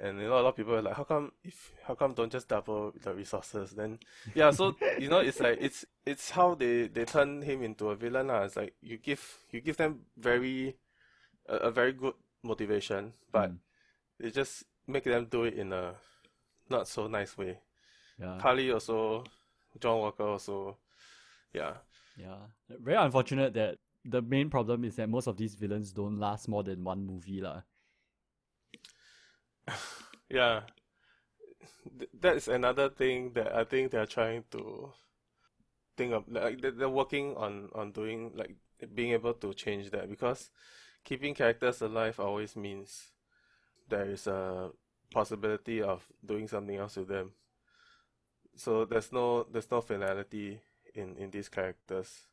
[0.01, 2.31] And you know, a lot of people are like, how come if how come don't
[2.31, 3.71] just double the resources?
[3.77, 3.99] Then
[4.33, 7.95] yeah, so you know, it's like it's it's how they they turn him into a
[7.95, 8.27] villain.
[8.33, 8.43] lah.
[8.49, 10.75] It's like you give you give them very
[11.47, 13.59] a, a very good motivation, but Mm,
[14.19, 15.93] they just make them do it in a
[16.69, 17.59] not so nice way.
[18.17, 18.37] yeah.
[18.41, 19.23] Karli also,
[19.79, 20.77] John Walker also,
[21.53, 21.73] yeah.
[22.17, 22.49] Yeah.
[22.69, 26.63] Very unfortunate that the main problem is that most of these villains don't last more
[26.63, 27.61] than one movie lah.
[30.29, 30.61] Yeah,
[32.13, 34.93] that's another thing that I think they're trying to
[35.97, 36.23] think of.
[36.27, 38.55] Like they- they're working on on doing like
[38.95, 40.49] being able to change that because
[41.03, 43.11] keeping characters alive always means
[43.89, 44.71] there is a
[45.13, 47.33] possibility of doing something else with them.
[48.55, 50.61] So there's no there's no finality
[50.93, 52.27] in in these characters,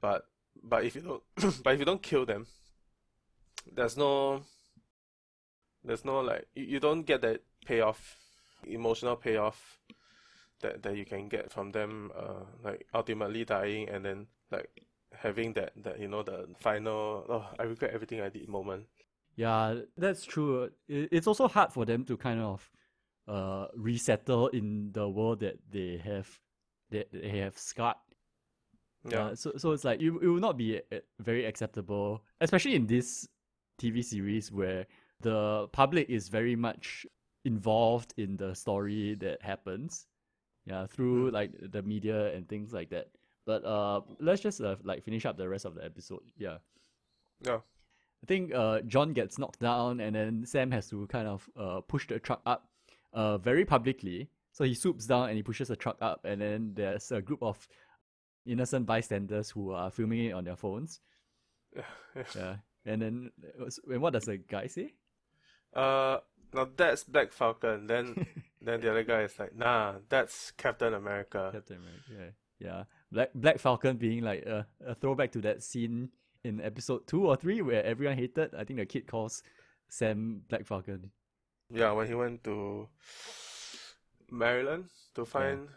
[0.00, 0.26] but
[0.62, 1.24] but if you don't
[1.64, 2.46] but if you don't kill them,
[3.72, 4.42] there's no
[5.84, 8.16] there's no like you, you don't get that payoff,
[8.66, 9.78] emotional payoff
[10.60, 14.70] that that you can get from them uh like ultimately dying and then like
[15.12, 18.86] having that that you know the final oh I regret everything I did moment.
[19.36, 20.70] Yeah, that's true.
[20.88, 22.70] It, it's also hard for them to kind of
[23.28, 26.28] uh resettle in the world that they have
[26.90, 27.96] that they have scarred.
[29.06, 29.26] Yeah.
[29.26, 30.80] Uh, so so it's like it, it will not be
[31.20, 33.28] very acceptable, especially in this
[33.80, 34.86] TV series where
[35.20, 37.06] the public is very much
[37.44, 40.06] involved in the story that happens.
[40.66, 41.32] Yeah, through Mm.
[41.32, 43.08] like the media and things like that.
[43.44, 46.22] But uh let's just uh, like finish up the rest of the episode.
[46.38, 46.58] Yeah.
[47.42, 47.58] Yeah.
[48.22, 51.82] I think uh, John gets knocked down, and then Sam has to kind of uh,
[51.82, 52.70] push the truck up
[53.12, 54.30] uh, very publicly.
[54.52, 57.42] So he swoops down and he pushes the truck up, and then there's a group
[57.42, 57.68] of
[58.46, 61.00] innocent bystanders who are filming it on their phones.
[62.34, 63.30] Yeah, and then
[63.90, 64.94] and what does the guy say?
[65.74, 66.18] Uh,
[66.52, 67.86] now that's Black Falcon.
[67.86, 68.26] Then,
[68.62, 71.50] then the other guy is like, nah, that's Captain America.
[71.52, 72.34] Captain America.
[72.60, 72.84] Yeah, yeah.
[73.10, 76.10] Black Black Falcon being like a, a throwback to that scene
[76.44, 78.54] in episode two or three where everyone hated.
[78.54, 79.42] I think the kid calls
[79.88, 81.10] Sam Black Falcon.
[81.72, 82.88] Yeah, when he went to
[84.30, 85.68] Maryland to find.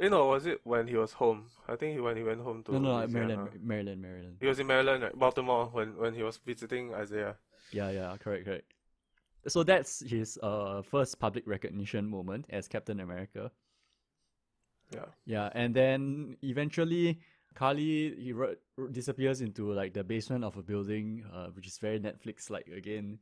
[0.00, 1.46] You know, was it when he was home?
[1.68, 3.26] I think he when he went home to No, no, Louisiana.
[3.26, 4.36] Maryland, Maryland, Maryland.
[4.40, 5.18] He was in Maryland, right?
[5.18, 7.36] Baltimore, when when he was visiting Isaiah.
[7.72, 8.73] Yeah, yeah, correct, correct.
[9.46, 13.50] So that's his uh first public recognition moment as Captain America.
[14.90, 15.06] Yeah.
[15.26, 17.20] Yeah, and then eventually
[17.54, 18.56] Karli he ro-
[18.90, 23.18] disappears into like the basement of a building, uh, which is very Netflix like again,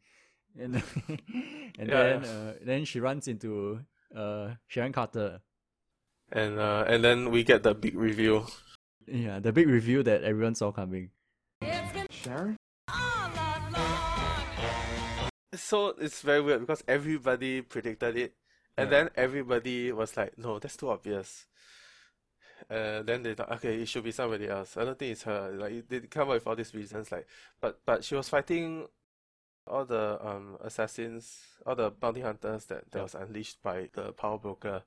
[0.58, 0.82] and
[1.78, 2.30] and Yeah, then yeah.
[2.30, 3.80] Uh, then she runs into
[4.14, 5.40] uh Sharon Carter.
[6.32, 8.50] And uh, and then we get the big reveal.
[9.06, 11.10] Yeah, the big reveal that everyone saw coming.
[12.10, 12.56] Sharon?
[15.54, 18.34] So it's very weird because everybody predicted it,
[18.76, 19.04] and Yeah.
[19.04, 21.46] then everybody was like, "No, that's too obvious."
[22.70, 25.50] Uh, then they thought, "Okay, it should be somebody else." I don't think it's her.
[25.52, 27.26] Like they come up with all these reasons, like,
[27.60, 28.88] but but she was fighting
[29.66, 33.02] all the um assassins, all the bounty hunters that that Yeah.
[33.02, 34.84] was unleashed by the power broker,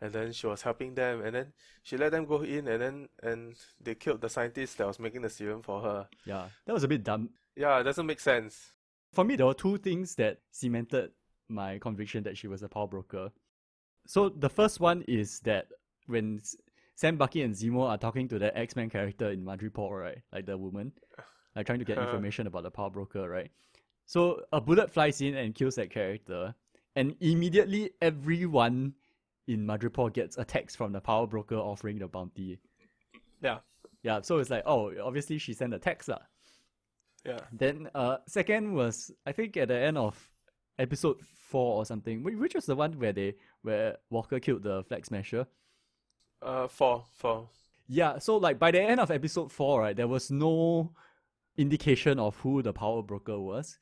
[0.00, 3.08] and then she was helping them, and then she let them go in, and then
[3.22, 6.08] and they killed the scientist that was making the serum for her.
[6.24, 7.30] Yeah, that was a bit dumb.
[7.56, 8.72] Yeah, it doesn't make sense.
[9.16, 11.10] For me, there were two things that cemented
[11.48, 13.30] my conviction that she was a power broker.
[14.06, 15.68] So the first one is that
[16.06, 16.42] when
[16.96, 20.44] Sam, Bucky, and Zemo are talking to the X Men character in Madripoor, right, like
[20.44, 20.92] the woman,
[21.54, 22.06] like trying to get Uh-huh.
[22.12, 23.50] information about the power broker, right.
[24.04, 26.54] So a bullet flies in and kills that character,
[26.94, 28.92] and immediately everyone
[29.48, 32.58] in Madripoor gets a text from the power broker offering the bounty.
[33.40, 33.60] Yeah,
[34.02, 36.18] Yeah, so it's like, oh, obviously she sent a text lah.
[37.26, 37.40] Yeah.
[37.52, 40.30] Then uh second was I think at the end of
[40.78, 45.04] episode four or something, which was the one where they where Walker killed the flag
[45.06, 45.46] smasher.
[46.42, 47.48] Uh, four, four.
[47.88, 50.92] Yeah, so like by the end of episode four, right, there was no
[51.56, 53.78] indication of who the power broker was.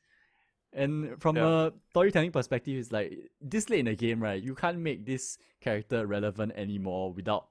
[0.73, 1.67] And from Yeah.
[1.67, 4.41] a storytelling perspective, it's like this late in the game, right?
[4.41, 7.47] You can't make this character relevant anymore without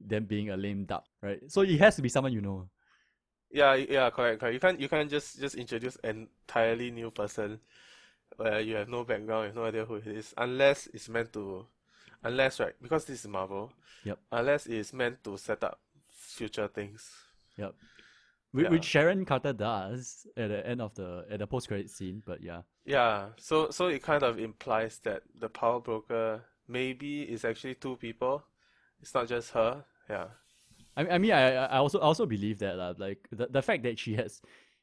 [0.00, 1.40] them being a lame duck, right?
[1.50, 2.68] So it has to be someone you know.
[3.50, 4.54] Yeah, yeah, correct, correct.
[4.54, 7.60] You can't you can't just just introduce an entirely new person
[8.36, 11.32] where you have no background, you have no idea who it is, unless it's meant
[11.32, 11.64] to,
[12.22, 13.72] unless right, because this is Marvel.
[14.04, 14.18] Yep.
[14.32, 15.80] Unless it's meant to set up
[16.10, 17.10] future things.
[17.56, 17.74] Yep.
[18.52, 18.70] Which, Yeah.
[18.70, 22.42] which Sharon Carter does at the end of the at the post credit scene, but
[22.42, 22.62] yeah.
[22.84, 27.96] Yeah, so so it kind of implies that the power broker maybe is actually two
[27.96, 28.44] people.
[29.00, 29.84] It's not just her.
[30.08, 30.26] Yeah.
[30.96, 32.94] I I mean I I also I also believe that lah.
[32.96, 34.40] Like the the fact that she has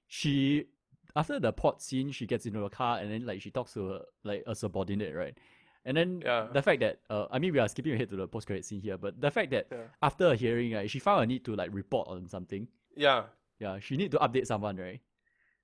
[0.08, 0.68] she
[1.16, 3.94] after the pot scene she gets into a car and then like she talks to
[3.96, 5.38] a, like a subordinate, right?
[5.86, 6.48] And then Yeah.
[6.54, 8.82] the fact that uh I mean we are skipping ahead to the post credit scene
[8.82, 9.88] here, but the fact that Yeah.
[10.02, 12.68] after a hearing, right, she found a need to like report on something.
[12.96, 13.26] Yeah.
[13.60, 15.00] Yeah, she need to update someone, right?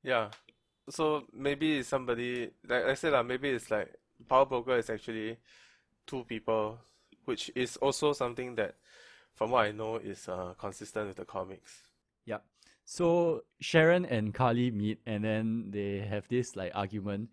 [0.04, 0.30] Yeah.
[0.90, 3.94] So maybe it's somebody like I said lah, maybe it's like
[4.28, 5.38] power broker is actually
[6.08, 6.80] two people,
[7.26, 8.76] which is also something that
[9.40, 11.84] from what I know is uh consistent with the comics.
[12.26, 12.44] Yep.
[12.84, 17.30] So Sharon and Karli meet, and then they have this like argument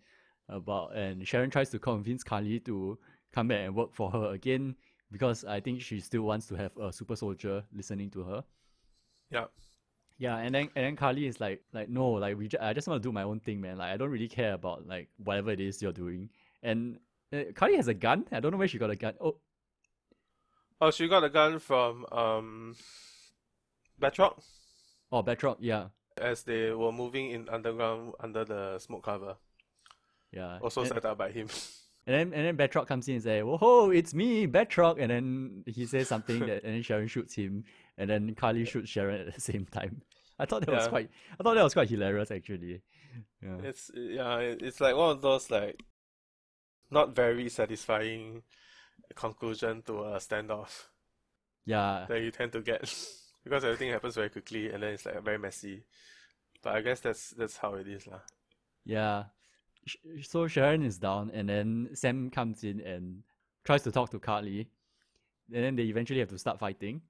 [0.47, 2.97] about, and Sharon tries to convince Karli to
[3.33, 4.75] come back and work for her again
[5.11, 8.43] because I think she still wants to have a super soldier listening to her.
[9.29, 9.45] Yeah.
[10.17, 12.87] Yeah, and then and then Karli is like like no, like we ju- I just
[12.87, 13.77] want to do my own thing, man.
[13.79, 16.29] Like I don't really care about like whatever it is you're doing.
[16.63, 16.99] And
[17.33, 18.25] uh, Karli has a gun.
[18.31, 19.13] I don't know where she got a gun.
[19.19, 19.35] Oh,
[20.79, 22.75] Oh, she got a gun from um
[23.99, 24.43] Batroc
[25.11, 25.57] oh, Batroc.
[25.59, 25.87] Yeah,
[26.21, 29.37] as they were moving in underground under the smoke cover.
[30.31, 30.59] yeah.
[30.61, 31.47] Also And- set up by him.
[32.07, 35.63] And then and then Batroc comes in and says, "Whoa, it's me, Batroc!" And then
[35.65, 37.65] he says something that, and then Sharon shoots him,
[37.97, 40.01] and then Karli shoots Sharon at the same time.
[40.39, 41.09] I thought that was quite.
[41.37, 42.81] I thought that was quite hilarious, actually.
[43.43, 43.57] Yeah.
[43.61, 45.83] It's yeah, it's like one of those like
[46.89, 48.43] not very satisfying
[49.15, 50.87] conclusion to a standoff
[51.65, 52.05] Yeah.
[52.07, 52.81] that you tend to get
[53.43, 55.83] because everything happens very quickly and then it's like very messy.
[56.63, 58.21] But I guess that's that's how it is lah.
[58.85, 59.25] Yeah.
[60.21, 63.23] So Sharon is down, and then Sam comes in and
[63.63, 64.67] tries to talk to Karli,
[65.53, 67.01] and then they eventually have to start fighting.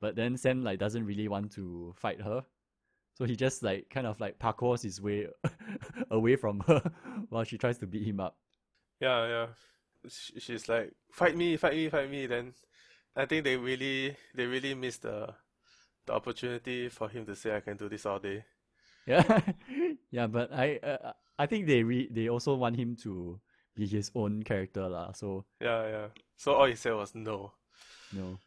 [0.00, 2.44] But then Sam like doesn't really want to fight her,
[3.14, 5.28] So he just like kind of like parkours his way
[6.10, 6.82] away from her
[7.30, 8.36] while she tries to beat him up.
[9.00, 9.46] Yeah, yeah.
[10.06, 12.26] Sh- She's like, fight me, fight me, fight me.
[12.26, 12.54] Then
[13.16, 15.34] I think they really, they really missed the,
[16.06, 18.44] the opportunity for him to say, I can do this all day.
[19.06, 19.40] Yeah,
[20.10, 23.40] yeah, but I uh, I think they re- they also want him to
[23.74, 25.12] be his own character lah.
[25.12, 26.06] So Yeah, yeah.
[26.36, 27.52] So all he said was no.
[28.12, 28.38] no.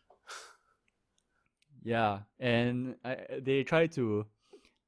[1.84, 4.26] Yeah, and I they try to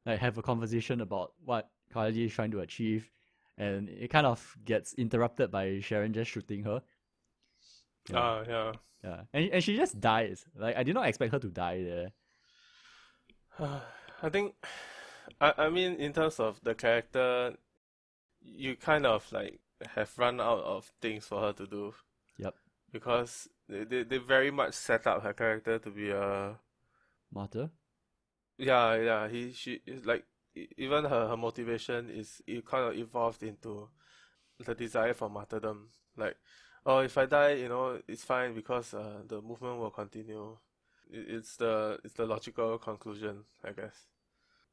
[0.05, 3.09] like have a conversation about what Karli is trying to achieve,
[3.57, 6.81] and it kind of gets interrupted by Sharon just shooting her.
[8.09, 8.19] Yeah.
[8.19, 8.71] Ah, yeah.
[9.03, 10.45] Yeah, and and she just dies.
[10.55, 12.11] Like I did not expect her to die there.
[13.59, 14.55] I think,
[15.41, 17.55] I, I mean, in terms of the character,
[18.41, 19.59] you kind of like
[19.95, 21.93] have run out of things for her to do
[22.37, 22.55] Yep,
[22.91, 26.59] because they, they, they very much set up her character to be a
[27.31, 27.69] martyr.
[28.57, 30.25] yeah yeah he she is like
[30.77, 33.89] even her, her motivation is it kind of evolved into
[34.65, 36.35] the desire for martyrdom like
[36.85, 40.57] oh if I die you know it's fine because uh, the movement will continue
[41.09, 44.07] it, it's the it's the logical conclusion I guess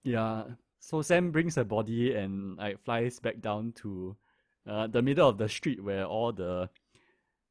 [0.02, 0.44] Yeah.
[0.78, 4.16] So Sam brings her body and like flies back down to
[4.66, 6.70] uh, the middle of the street where all the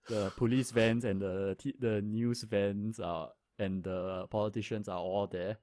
[0.07, 5.27] the police vans and the t- the news vans are and the politicians are all
[5.27, 5.57] there.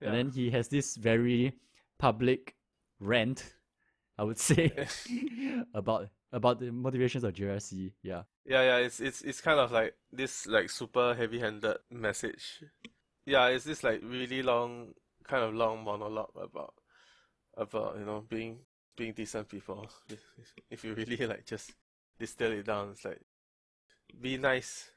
[0.00, 1.54] And then he has this very
[1.98, 2.54] public
[3.00, 3.54] rant,
[4.16, 4.72] I would say,
[5.74, 7.92] about about the motivations of GRC.
[8.02, 8.22] Yeah.
[8.44, 12.64] Yeah, yeah, it's it's it's kind of like this like super heavy-handed message.
[13.26, 16.74] Yeah, it's this like really long kind of long monologue about
[17.56, 18.60] about you know being
[18.96, 19.88] being decent people.
[20.08, 21.72] If, if you really like just
[22.18, 23.20] distill it down, it's like
[24.20, 24.90] be nice.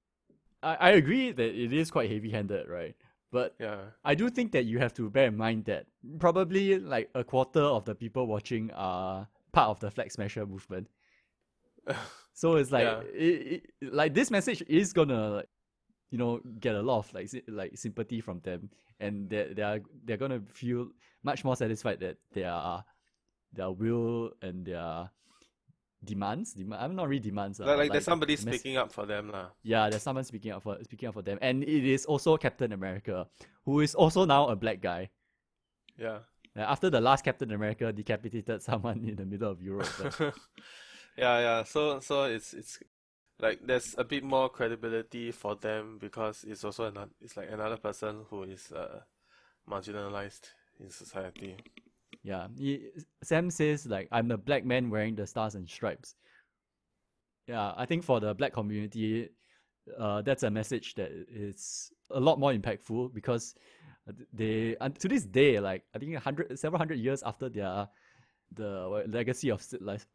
[0.64, 2.96] I, I agree that it is quite heavy handed, right?
[3.32, 3.82] But Yeah.
[4.04, 5.86] I do think that you have to bear in mind that
[6.20, 10.88] probably like a quarter of the people watching are part of the Flag Smasher movement.
[12.34, 13.02] So it's like Yeah.
[13.14, 15.50] it, it, like this message is gonna like,
[16.12, 19.80] you know get a lot of like like sympathy from them, and they they are
[20.06, 20.90] they're gonna feel
[21.24, 22.84] much more satisfied that their
[23.54, 25.10] their will and their
[26.04, 26.54] demands.
[26.54, 27.60] Dem- I'm not really demands.
[27.60, 29.50] Like, uh, like there's somebody mess- speaking up for them lah.
[29.64, 32.72] yeah, there's someone speaking up for speaking up for them, and it is also Captain
[32.74, 33.28] America,
[33.66, 35.10] who is also now a black guy.
[35.98, 36.20] Yeah.
[36.58, 39.88] Uh, after the last Captain America decapitated someone in the middle of Europe.
[40.02, 40.34] but-
[41.18, 41.64] Yeah, yeah.
[41.64, 42.80] So so it's it's
[43.40, 47.76] like there's a bit more credibility for them because it's also another it's like another
[47.78, 49.02] person who is uh
[49.70, 51.58] marginalized in society.
[52.24, 52.90] Yeah, he,
[53.24, 56.16] Sam says like I'm a black man wearing the stars and stripes.
[57.48, 59.30] Yeah, I think for the black community,
[59.98, 63.56] uh, that's a message that is a lot more impactful because
[64.34, 67.88] they to this day, like I think hundred, several hundred years after their
[68.54, 69.66] the legacy of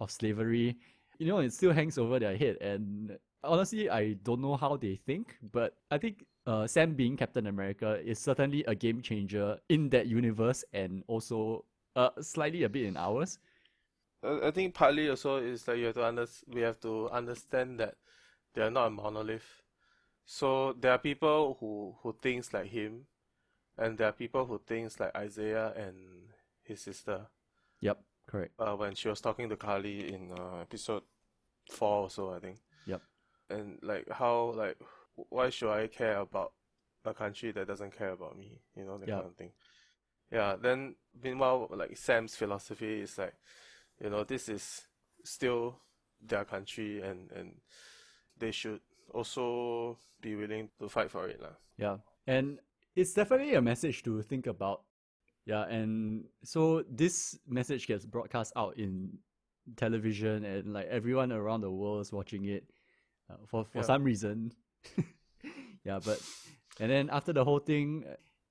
[0.00, 0.76] of slavery,
[1.18, 2.56] you know, it still hangs over their head.
[2.60, 7.46] And honestly, I don't know how they think, but I think uh, Sam being Captain
[7.46, 11.64] America is certainly a game changer in that universe and also
[11.96, 13.38] uh, slightly a bit in ours.
[14.22, 17.94] I think partly also is that you have to under we have to understand that
[18.54, 19.62] they are not a monolith.
[20.24, 23.06] So there are people who who thinks like him,
[23.78, 26.28] and there are people who thinks like Isaiah and
[26.64, 27.26] his sister.
[27.80, 28.52] Yep, correct.
[28.58, 31.02] Uh, when she was talking to Karli in uh, episode
[31.70, 32.58] four or so, I think.
[32.86, 33.02] Yep.
[33.50, 34.78] And like how like
[35.30, 36.52] why should I care about
[37.04, 38.58] a country that doesn't care about me?
[38.76, 39.16] You know that Yeah.
[39.16, 39.52] kind of thing.
[40.30, 40.56] Yeah.
[40.60, 43.34] Then meanwhile, like Sam's philosophy is like,
[44.02, 44.82] you know, this is
[45.24, 45.80] still
[46.20, 47.60] their country, and and
[48.38, 48.80] they should
[49.12, 51.56] also be willing to fight for it, lah.
[51.78, 51.96] Yeah.
[52.26, 52.58] And
[52.94, 54.82] it's definitely a message to think about.
[55.46, 59.18] Yeah, and so this message gets broadcast out in
[59.76, 62.64] television and like everyone around the world is watching it
[63.30, 63.84] uh, for for Yeah.
[63.86, 64.52] some reason.
[65.84, 66.18] yeah, but
[66.80, 68.04] and then after the whole thing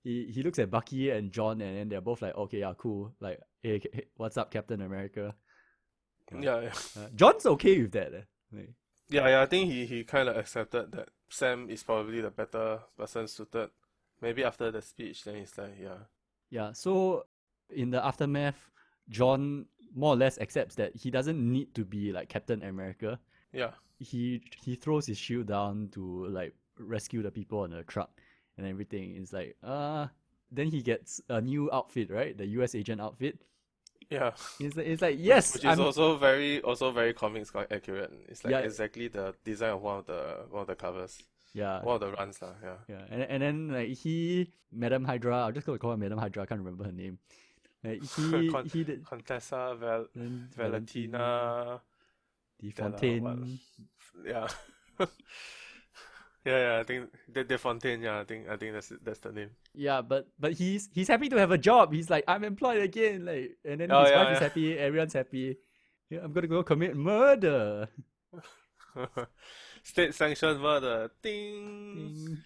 [0.06, 3.14] he he looks at Bucky and John and then they're both like okay, yeah, cool.
[3.20, 5.36] Like, hey, hey, what's up Captain America?
[6.32, 6.42] Yeah.
[6.42, 6.74] Yeah, yeah.
[7.02, 8.14] Uh, John's okay with that.
[8.14, 8.22] eh.
[8.52, 8.74] Like,
[9.10, 12.80] Yeah, yeah, I think he, he kind of accepted that Sam is probably the better
[12.98, 13.70] person suited.
[14.22, 16.00] Maybe after the speech, then he's like, yeah,
[16.50, 17.26] Yeah, so
[17.70, 18.72] in the aftermath,
[19.10, 23.20] John more or less accepts that he doesn't need to be like Captain America.
[23.54, 28.12] yeah, He he throws his shield down to like rescue the people on the truck
[28.58, 29.16] and everything.
[29.18, 30.08] It's like uh
[30.52, 32.38] then he gets a new outfit, right?
[32.38, 33.40] The US agent outfit.
[34.10, 34.32] yeah.
[34.60, 38.12] It's like, it's like yes, Which is I'm, also very, also very comics co- accurate.
[38.30, 38.60] It's like Yeah.
[38.60, 41.18] exactly the design of one of the one of the covers,
[41.54, 41.82] yeah.
[41.84, 42.54] one of the runs, lah.
[42.64, 46.44] Yeah, Yeah, and and then like he, Madam Hydra, I'm just call her Madam Hydra.
[46.44, 47.18] I can't remember her name.
[47.84, 50.08] Like, he Con- he did Contessa Val-
[50.56, 51.82] Valentina.
[52.62, 52.76] What?
[52.76, 53.60] Fontaine.
[54.24, 54.48] Yeah.
[56.46, 56.80] yeah, yeah.
[56.80, 58.02] I think De, De Fontaine.
[58.02, 59.50] Yeah, I think I think that's that's the name.
[59.74, 61.94] Yeah, but but he's he's happy to have a job.
[61.94, 63.26] He's like, I'm employed again.
[63.26, 64.78] Like, and then Oh, his yeah, wife is happy.
[64.78, 65.58] Everyone's happy.
[66.10, 67.90] Yeah, I'm gonna go commit murder.
[69.84, 71.12] State sanctioned murder.
[71.22, 71.94] Ding.
[71.94, 72.44] Ding.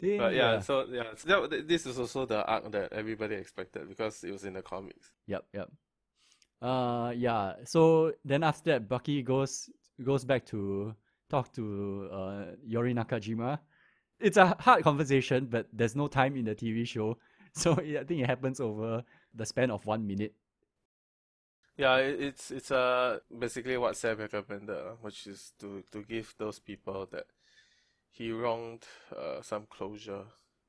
[0.00, 3.88] Ding, But yeah, so yeah, so that, this is also the arc that everybody expected
[3.88, 5.10] because it was in the comics.
[5.26, 5.70] Yep, yep.
[6.62, 7.54] Uh, yeah.
[7.64, 9.68] So then after that, Bucky goes
[10.02, 10.94] goes back to
[11.30, 13.58] talk to uh Yori Nakajima.
[14.18, 17.16] It's a hard conversation, but there's no time in the TV show,
[17.54, 19.02] so I think it happens over
[19.34, 20.34] the span of one minute.
[21.76, 26.58] Yeah, it's it's uh basically what Sam recommended, uh, which is to to give those
[26.58, 27.26] people that
[28.10, 28.84] he wronged
[29.16, 30.24] uh some closure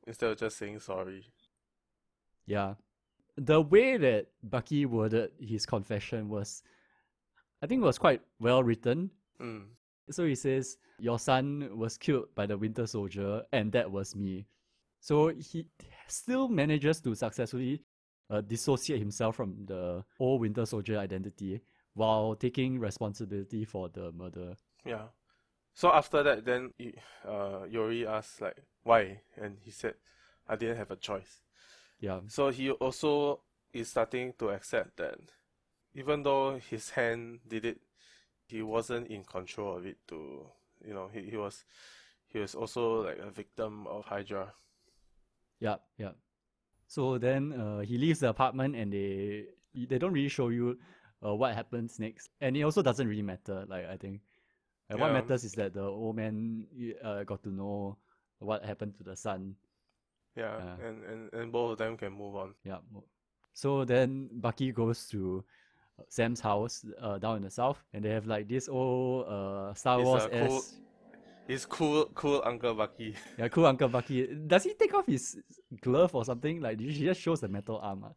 [0.08, 1.26] instead of just saying sorry.
[2.46, 2.76] Yeah.
[3.38, 6.64] The way that Bucky worded his confession was,
[7.62, 9.10] I think, was quite well written.
[9.40, 9.68] Mm.
[10.10, 14.46] So he says, Your son was killed by the Winter Soldier, and that was me.
[15.00, 15.68] So he
[16.08, 17.82] still manages to successfully
[18.30, 21.62] uh, dissociate himself from the old Winter Soldier identity
[21.94, 24.56] while taking responsibility for the murder.
[24.86, 25.08] Yeah.
[25.74, 26.96] So after that, then he-
[27.26, 29.96] uh Yori asked like why, and he said,
[30.48, 31.42] "I didn't have a choice."
[32.00, 32.22] Yeah.
[32.28, 33.42] So he also
[33.74, 35.18] is starting to accept that
[35.94, 37.82] even though his hand did it,
[38.52, 39.98] he wasn't in control of it.
[40.12, 40.46] To
[40.84, 41.64] you know, he, he was
[42.28, 44.52] he was also like a victim of Hydra.
[45.60, 46.12] Yeah, yeah.
[46.88, 50.76] So then uh, he leaves the apartment and they they don't really show you
[51.24, 52.30] uh, what happens next.
[52.42, 54.20] And it also doesn't really matter, like I think.
[54.90, 56.68] Like, What matters is that the old man
[57.00, 57.96] uh, got to know
[58.44, 59.56] what happened to the son.
[60.36, 60.88] Yeah, Yeah.
[60.88, 62.56] and, and and both of them can move on.
[62.68, 62.84] Yeah.
[63.54, 65.44] So then Bucky goes to
[66.10, 70.02] Sam's house uh, down in the south, and they have like this old uh, Star
[70.02, 70.76] Wars cool- s
[71.48, 73.16] He's cool, cool Uncle Bucky.
[73.38, 74.28] yeah, cool Uncle Bucky.
[74.48, 75.38] Does he take off his
[75.82, 76.62] glove or something?
[76.62, 78.06] Like he just shows the metal arm.
[78.06, 78.14] ah.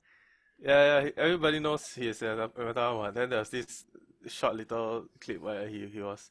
[0.61, 1.11] Yeah, yeah.
[1.16, 3.14] Everybody knows he is a metal one.
[3.14, 3.85] Then there's this
[4.28, 6.30] short little clip where he he was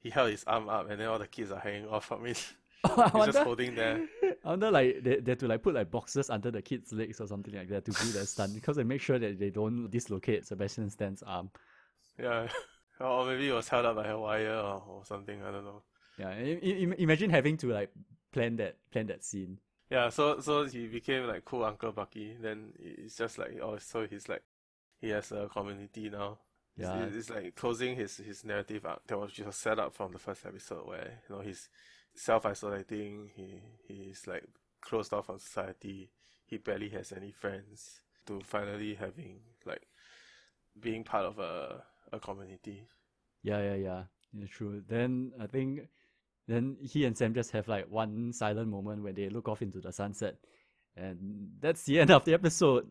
[0.00, 2.54] he held his arm up, and then all the kids are hanging off from it.
[2.84, 4.06] Oh, I He's just holding there.
[4.44, 7.20] I wonder like they, they have to like put like boxes under the kids' legs
[7.20, 9.88] or something like that to do that stunt because they make sure that they don't
[9.90, 11.50] dislocate Sebastian Stan's arm.
[12.18, 12.48] Yeah.
[13.00, 15.42] Or maybe it was held up by a wire or, or something.
[15.42, 15.82] I don't know.
[16.16, 17.90] Yeah, i- i- im- imagine having to like
[18.32, 19.58] plan that plan that scene.
[19.90, 20.10] Yeah.
[20.10, 22.36] So so he became like cool Uncle Bucky.
[22.40, 24.44] Then it's just like oh, so he's like
[25.00, 26.38] he has a community now.
[26.78, 27.18] It's- Yeah.
[27.18, 30.46] It's, like closing his his narrative arc that was just set up from the first
[30.46, 31.68] episode where you know he's
[32.14, 33.30] self isolating.
[33.34, 34.44] He he's like
[34.80, 36.10] closed off from society.
[36.46, 38.00] He barely has any friends.
[38.26, 39.86] To finally having like
[40.80, 42.86] being part of a a community.
[43.42, 44.02] Yeah, yeah, yeah.
[44.32, 44.82] Yeah, true.
[44.88, 45.88] Then I think
[46.48, 49.80] then he and Sam just have like one silent moment where they look off into
[49.80, 50.36] the sunset.
[50.96, 52.88] And that's the end of the episode.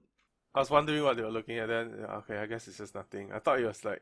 [0.53, 1.67] I was wondering what they were looking at.
[1.67, 3.31] Then okay, I guess it's just nothing.
[3.31, 4.01] I thought it was like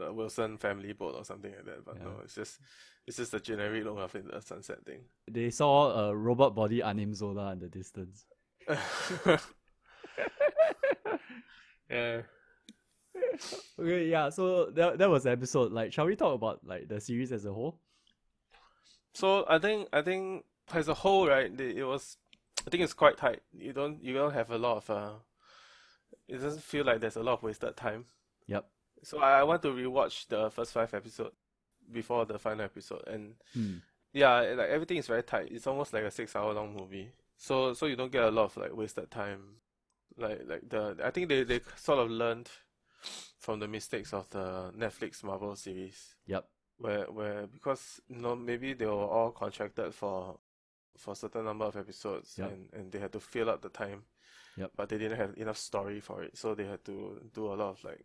[0.00, 2.58] the Wilson family boat or something like that, but no, it's just
[3.06, 5.00] it's just the generic look of the sunset thing.
[5.30, 8.26] They saw a robot body Arnim Zola in the distance.
[11.90, 12.22] yeah.
[13.78, 15.72] Okay, yeah, so that that was the episode.
[15.72, 17.78] Like, shall we talk about like the series as a whole?
[19.14, 22.16] So I think I think as a whole, right, the- it was
[22.66, 23.40] I think it's quite tight.
[23.52, 25.12] You don't you don't have a lot of uh
[26.28, 28.04] it doesn't feel like there's a lot of wasted time.
[28.46, 28.66] Yep.
[29.02, 31.34] So I, I want to rewatch the first five episodes
[31.90, 33.76] before the final episode and Hmm.
[34.12, 35.48] yeah, like everything is very tight.
[35.50, 37.10] It's almost like a six hour long movie.
[37.36, 39.56] So so you don't get a lot of like wasted time.
[40.16, 42.48] Like like the I think they, they sort of learned
[43.38, 46.44] from the mistakes of the Netflix Marvel series Yep.
[46.78, 50.38] where where because you know maybe they were all contracted for
[50.98, 52.50] for a certain number of episodes Yep.
[52.52, 54.02] and, and they had to fill up the time.
[54.56, 54.72] Yep.
[54.76, 57.70] But they didn't have enough story for it, so they had to do a lot
[57.70, 58.04] of like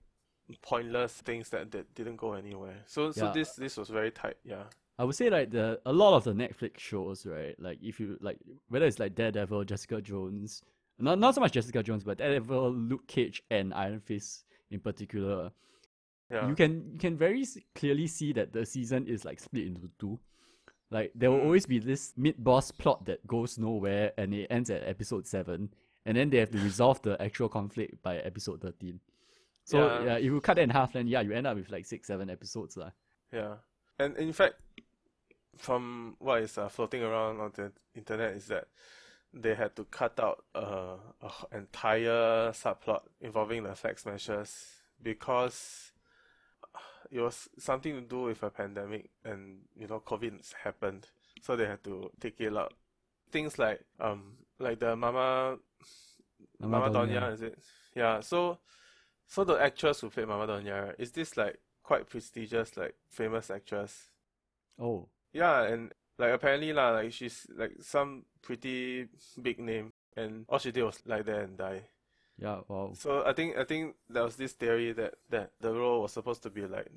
[0.61, 2.77] pointless things that, that didn't go anywhere.
[2.85, 3.31] So so Yeah.
[3.31, 4.63] this this was very tight, yeah.
[4.97, 7.55] I would say like the a lot of the Netflix shows, right?
[7.59, 8.37] Like if you like
[8.69, 10.61] whether it's like Daredevil, Jessica Jones,
[10.99, 15.51] not not so much Jessica Jones, but Daredevil, Luke Cage, and Iron Fist in particular.
[16.31, 16.47] Yeah.
[16.47, 20.19] You can you can very clearly see that the season is like split into two.
[20.91, 21.45] Like there will Mm.
[21.45, 25.73] always be this mid boss plot that goes nowhere and it ends at episode seven,
[26.05, 28.99] and then they have to resolve the actual conflict by episode thirteen.
[29.65, 30.03] So Yeah.
[30.03, 32.07] yeah, if you cut it in half, then yeah, you end up with like six,
[32.07, 32.91] seven episodes lah.
[33.33, 33.55] Yeah,
[33.99, 34.55] and in fact,
[35.57, 38.67] from what is uh, floating around on the internet is that
[39.33, 44.53] they had to cut out uh, a h- entire subplot involving the flag smashers
[45.01, 45.91] because
[47.11, 51.07] it was something to do with a pandemic and you know COVID happened,
[51.41, 52.73] so they had to take it out.
[53.31, 55.57] Things like um like the Mama
[56.59, 57.07] Mama Mama.
[57.07, 57.57] Donya, is it?
[57.95, 58.19] Yeah.
[58.21, 58.59] So
[59.27, 64.09] so the actress who played Mama Donya is this like quite prestigious like famous actress.
[64.79, 69.07] Oh, Yeah, and like apparently lah, like she's like some pretty
[69.41, 71.81] big name, and all she did was lie there and die.
[72.37, 72.59] yeah.
[72.67, 72.91] Wow.
[72.93, 76.43] So I think I think there was this theory that that the role was supposed
[76.43, 76.87] to be like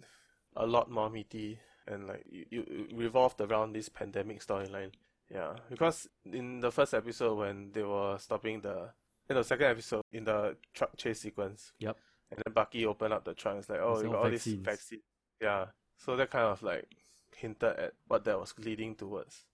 [0.57, 4.93] a lot more meaty and like you, you revolved around this pandemic storyline.
[5.33, 8.91] Yeah, because in the first episode when they were stopping the
[9.29, 11.73] in the second episode in the truck chase sequence.
[11.81, 11.97] Yep.
[12.31, 13.61] And then Bucky opened up the trunk.
[13.61, 15.03] It's like, oh, you got all this vaccines.
[15.41, 15.67] Yeah.
[15.97, 16.87] So that kind of like
[17.35, 19.45] hinted at what that was leading towards,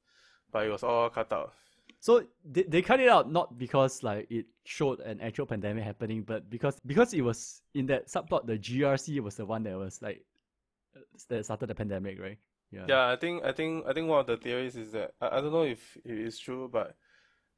[0.51, 1.53] but it was all cut out.
[2.01, 6.23] So they, they cut it out not because like it showed an actual pandemic happening,
[6.23, 10.03] but because because it was in that subplot, the GRC was the one that was
[10.03, 10.23] like
[10.97, 12.39] uh, that started the pandemic, right?
[12.71, 12.85] Yeah.
[12.89, 15.41] Yeah, I think I think I think one of the theories is that I, I
[15.41, 16.95] don't know if it is true, but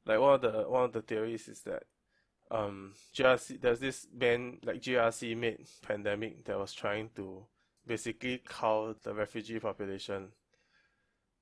[0.05, 1.85] like one of the one of the theories is that
[2.51, 7.45] um GRC there's this band like GRC made pandemic that was trying to
[7.87, 10.29] basically cull the refugee population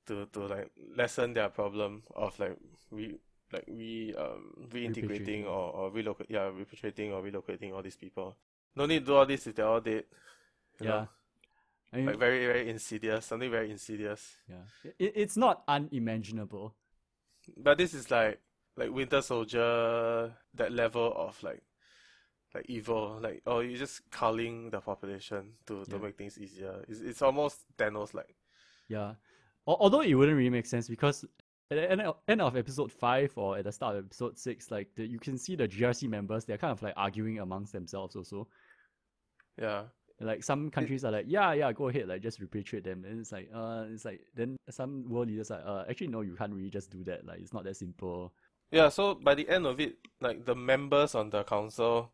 [0.06, 2.56] to to like lessen their problem of like
[2.90, 3.18] re
[3.52, 8.36] like re um reintegrating or, or relocate yeah repatriating or relocating all these people.
[8.76, 10.04] No need to do all this if they're all dead.
[10.80, 10.94] you know?
[10.94, 11.06] Yeah.
[11.92, 14.36] I mean, Like very very insidious, something very insidious.
[14.48, 14.92] yeah.
[14.98, 16.74] It, it's not unimaginable.
[17.56, 18.40] But this is like
[18.76, 21.62] like Winter Soldier, that level of like
[22.54, 23.18] like evil.
[23.22, 26.02] Like oh, you're just culling the population to, to Yeah.
[26.02, 26.84] make things easier.
[26.88, 28.34] It's it's almost Thanos like.
[28.88, 29.14] Yeah.
[29.66, 31.24] Although it wouldn't really make sense because
[31.70, 34.70] at the end of, end of episode five or at the start of episode six,
[34.70, 38.14] like the, you can see the GRC members, they're kind of like arguing amongst themselves
[38.14, 38.46] also.
[39.58, 39.84] Yeah.
[40.20, 43.04] Like some countries are like, yeah, yeah, go ahead, like just repatriate them.
[43.08, 46.34] And it's like, uh, it's like then some world leaders are, uh, actually no, you
[46.36, 47.26] can't really just do that.
[47.26, 48.34] Like it's not that simple.
[48.74, 52.10] Yeah, so by the end of it, like the members on the council,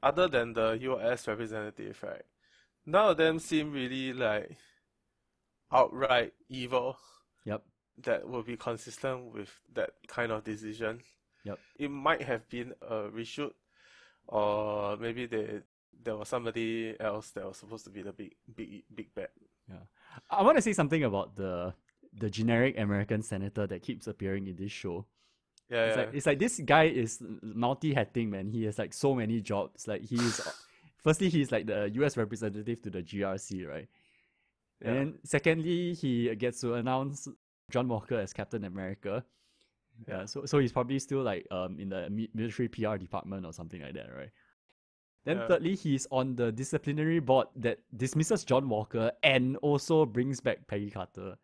[0.00, 2.22] other than the US representative, right?
[2.86, 4.56] None of them seem really like
[5.72, 6.98] outright evil.
[7.44, 7.62] Yep.
[8.04, 11.00] that would be consistent with that kind of decision.
[11.42, 11.58] Yep.
[11.80, 13.54] It might have been a reshoot,
[14.28, 15.62] or maybe they
[16.04, 19.30] there was somebody else that was supposed to be the big big big bad.
[19.68, 19.82] Yeah.
[20.30, 21.74] I want to say something about the
[22.16, 25.06] the generic American senator that keeps appearing in this show.
[25.74, 28.48] Yeah, It's yeah, like it's like this guy is multi-hatting, man.
[28.48, 29.88] He has like so many jobs.
[29.88, 30.40] Like he's
[31.02, 32.16] firstly he's like the U.S.
[32.16, 33.88] representative to the GRC, right?
[34.84, 34.90] yeah.
[34.92, 37.26] And secondly, he gets to announce
[37.70, 39.24] John Walker as Captain America.
[40.08, 43.80] Yeah, so so he's probably still like um in the military PR department or something
[43.82, 44.30] like that, right?
[45.24, 45.46] Then Yeah.
[45.48, 50.90] thirdly, he's on the disciplinary board that dismisses John Walker and also brings back Peggy
[50.90, 51.36] Carter.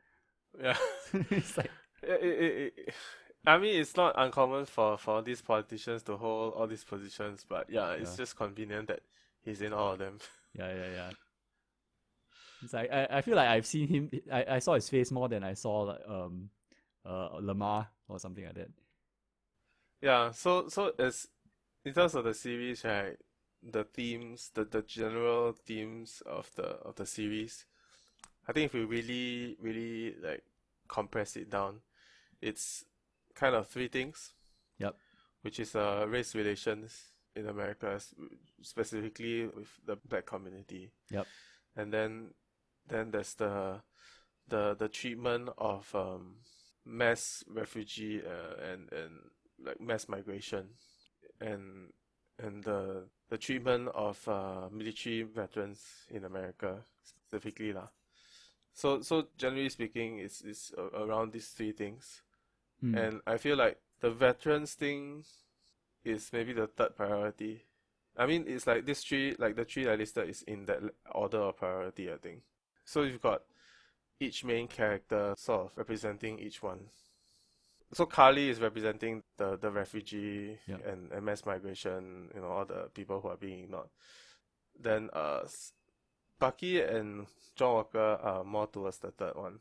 [0.60, 0.76] yeah.
[1.30, 1.70] it's like
[2.02, 2.94] it- it- it-
[3.46, 7.68] I mean, it's not uncommon for for these politicians to hold all these positions, but
[7.70, 8.16] yeah, it's Yeah.
[8.16, 9.00] just convenient that
[9.42, 10.18] he's in all of them.
[10.54, 11.10] Yeah, yeah, yeah.
[12.62, 14.10] It's like I, I feel like I've seen him.
[14.30, 16.50] I, I saw his face more than I saw like um,
[17.04, 18.70] uh Lemar or something like that.
[20.00, 21.28] Yeah, so so as
[21.84, 23.16] in terms of the series, right,
[23.62, 27.66] the themes, the, the general themes of the of the series,
[28.48, 30.44] I think if we really really like
[30.88, 31.82] compress it down,
[32.42, 32.84] it's
[33.40, 34.34] kind of three things.
[34.78, 34.94] Yep.
[35.42, 36.92] Which is uh race relations
[37.34, 37.98] in America,
[38.60, 40.92] specifically with the black community.
[41.10, 41.26] Yep.
[41.76, 42.34] And then
[42.86, 43.80] then there's the
[44.48, 46.36] the the treatment of um
[46.84, 49.12] mass refugee uh, and and
[49.64, 50.68] like mass migration
[51.40, 51.92] and
[52.38, 55.80] and the the treatment of uh, military veterans
[56.10, 57.88] in America specifically lah.
[58.72, 62.22] So so generally speaking, it's it's around these three things,
[62.80, 62.94] Hmm.
[62.94, 65.24] and I feel like the veterans thing
[66.04, 67.64] is maybe the third priority.
[68.16, 70.80] I mean, it's like this three, like the three I listed is in that
[71.12, 72.42] order of priority, I think.
[72.84, 73.42] So you've got
[74.18, 76.88] each main character sort of representing each one.
[77.92, 80.76] So Karli is representing the the refugee Yeah.
[80.86, 83.88] and, and mass migration, you know, all the people who are being ignored.
[84.78, 85.42] Then uh,
[86.38, 87.26] Bucky and
[87.56, 89.60] John Walker are more towards the third one,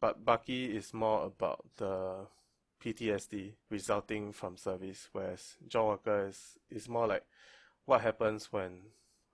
[0.00, 2.26] but Bucky is more about the
[2.82, 7.24] PTSD resulting from service, whereas John Walker is is more like
[7.86, 8.80] what happens when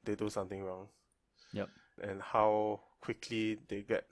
[0.04, 0.88] they do something wrong.
[1.52, 1.68] Yep.
[2.02, 4.06] And how quickly they get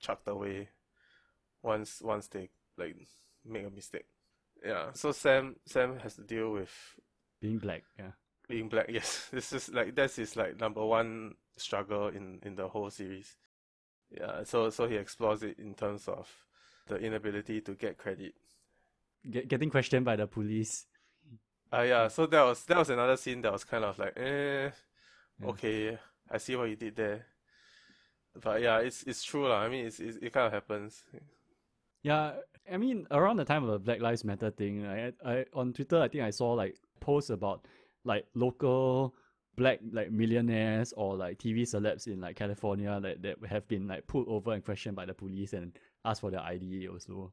[0.00, 0.68] chucked away
[1.62, 2.96] once once they like
[3.44, 4.06] make a mistake.
[4.64, 4.92] Yeah.
[4.94, 6.70] So Sam Sam has to deal with
[7.40, 8.12] Being black, yeah.
[8.48, 8.86] being black.
[8.90, 13.36] Yes, this is like that's his like number one struggle in in the whole series.
[14.16, 14.44] Yeah.
[14.44, 16.28] So so he explores it in terms of
[16.86, 18.34] the inability to get credit.
[19.30, 20.86] Get, getting questioned by the police.
[21.72, 24.70] Uh, yeah, so that was that was another scene that was kind of like, eh,
[25.42, 25.98] okay,
[26.30, 27.26] I see what you did there.
[28.40, 29.60] But yeah, it's it's true lah.
[29.60, 31.02] I mean, it's, it's it kind of happens.
[32.02, 32.32] Yeah,
[32.70, 36.00] I mean, around the time of the Black Lives Matter thing, I, I on Twitter,
[36.00, 37.66] I think I saw like posts about
[38.04, 39.14] like local
[39.56, 44.06] black like millionaires or like TV celebs in like California that, that have been like
[44.06, 45.72] pulled over and questioned by the police and
[46.04, 47.32] asked for their ID also.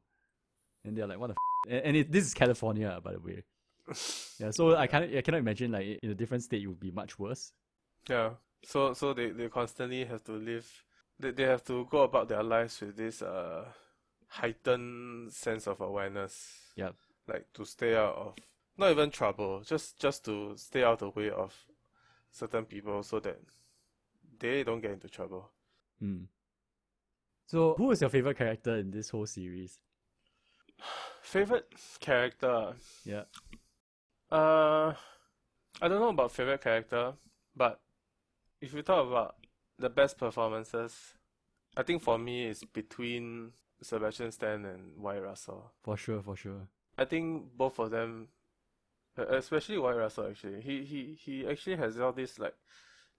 [0.84, 1.72] And they're like, what the f-?
[1.72, 3.42] And, and it, this is California, by the way.
[4.38, 6.90] Yeah, so I cannot, I cannot imagine like in a different state it would be
[6.90, 7.52] much worse.
[8.08, 8.30] Yeah.
[8.64, 10.66] So so they, they constantly have to live.
[11.18, 13.64] They they have to go about their lives with this uh
[14.28, 16.72] heightened sense of awareness.
[16.76, 16.90] Yeah.
[17.26, 18.34] Like to stay out of
[18.78, 21.54] not even trouble, just just to stay out of the way of
[22.30, 23.38] certain people so that
[24.38, 25.50] they don't get into trouble.
[25.98, 26.24] Hmm.
[27.46, 29.78] So, who was your favorite character in this whole series?
[31.22, 31.68] Favorite
[31.98, 32.74] character?
[33.04, 33.24] Yeah.
[34.30, 34.94] Uh,
[35.82, 37.14] I don't know about favorite character,
[37.56, 37.80] but
[38.60, 39.36] if you talk about
[39.78, 41.14] the best performances,
[41.76, 43.52] I think for me it's between
[43.82, 45.72] Sebastian Stan and Wyatt Russell.
[45.82, 46.68] For sure, for sure.
[46.98, 48.28] I think both of them,
[49.16, 52.54] especially Wyatt Russell, actually, he he he actually has all these like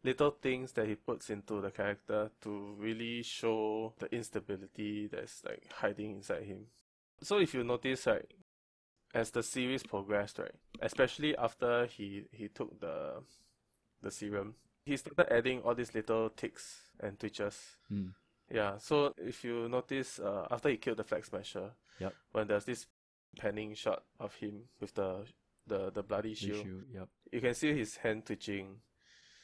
[0.04, 5.72] little things that he puts into the character to really show the instability that's like
[5.74, 6.66] hiding inside him.
[7.22, 8.26] So if you notice, right,
[9.14, 13.22] as the series progressed, right, especially after he he took the
[14.02, 17.78] the serum, he started adding all these little ticks and twitches.
[17.88, 18.08] Hmm.
[18.50, 22.14] Yeah, so if you notice, uh, after he killed the Flag Smasher, Yep.
[22.34, 22.88] when there's this
[23.38, 25.24] panning shot of him with the
[25.68, 27.08] the the bloody The shield, shield, Yep.
[27.32, 28.82] you can see his hand twitching.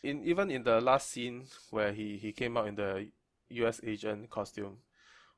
[0.03, 3.09] In even in the last scene where he he came out in the
[3.49, 3.79] U.S.
[3.83, 4.77] agent costume.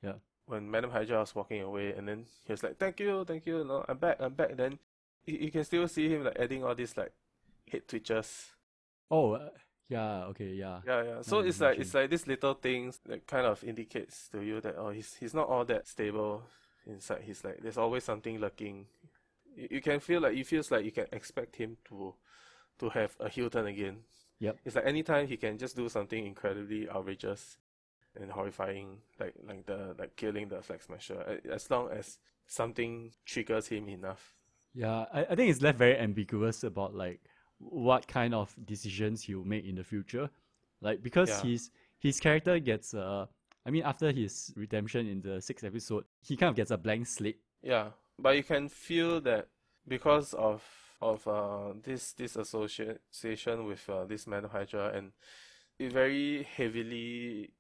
[0.02, 0.16] Yeah.
[0.46, 3.64] When Madam Hydra was walking away, and then he was like, "Thank you, thank you,
[3.64, 4.80] no, I'm back, I'm back." Then
[5.26, 7.14] you, you can still see him like adding all these like
[7.72, 8.52] head twitches.
[9.12, 9.50] Oh, uh,
[9.88, 10.26] yeah.
[10.34, 10.82] Okay, yeah.
[10.86, 11.22] Yeah, yeah.
[11.22, 14.60] So you it's like it's like these little things that kind of indicates to you
[14.62, 16.44] that oh he's he's not all that stable
[16.86, 17.22] inside.
[17.24, 18.88] He's like there's always something lurking.
[19.60, 22.16] You, you can feel like it feels like you can expect him to
[22.80, 23.97] to have a heel turn again.
[24.39, 24.60] Yep.
[24.66, 27.57] It's like anytime he can just do something incredibly outrageous
[28.16, 31.39] and horrifying, like like the like killing the flag smasher.
[31.51, 34.36] As long as something triggers him enough.
[34.74, 37.22] Yeah, I, I think it's left very ambiguous about like
[37.60, 40.30] what kind of decisions he'll make in the future.
[40.82, 41.41] Like because Yeah.
[41.41, 43.26] his his character gets uh
[43.66, 47.07] I mean after his redemption in the sixth episode, he kind of gets a blank
[47.07, 47.39] slate.
[47.62, 47.91] Yeah,
[48.22, 49.47] but you can feel that
[49.88, 50.63] because of
[51.01, 55.11] of uh this this association with uh, this Man Hydra, and
[55.78, 57.51] it very heavily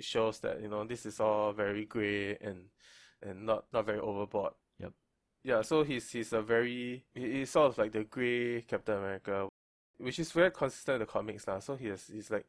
[0.00, 2.66] shows that you know this is all very gray and
[3.22, 4.52] and not not very overboard.
[4.78, 4.92] Yep.
[5.42, 9.48] Yeah, so he's he's a very he's sort of like the gray Captain America,
[9.98, 11.58] which is very consistent in the comics now.
[11.58, 12.46] So he has he's like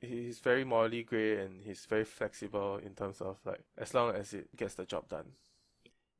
[0.00, 4.34] he's very morally gray and he's very flexible in terms of like as long as
[4.34, 5.32] it gets the job done.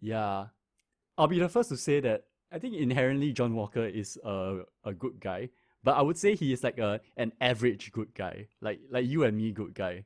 [0.03, 0.49] Yeah.
[1.17, 4.93] I'll be the first to say that I think inherently John Walker is a a
[4.93, 5.51] good guy,
[5.85, 8.49] but I would say he is like a an average good guy.
[8.61, 10.05] Like like you and me good guy.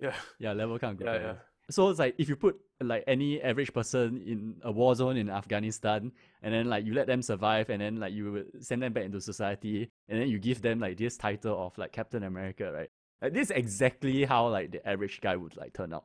[0.00, 0.14] Yeah.
[0.38, 1.24] Yeah, level kind of good Yeah, guy.
[1.24, 1.34] yeah.
[1.70, 5.30] So it's like if you put like any average person in a war zone in
[5.30, 6.12] Afghanistan
[6.42, 9.20] and then like you let them survive and then like you send them back into
[9.20, 12.90] society and then you give them like this title of like Captain America, right?
[13.22, 16.04] Like this is exactly how like the average guy would like turn out.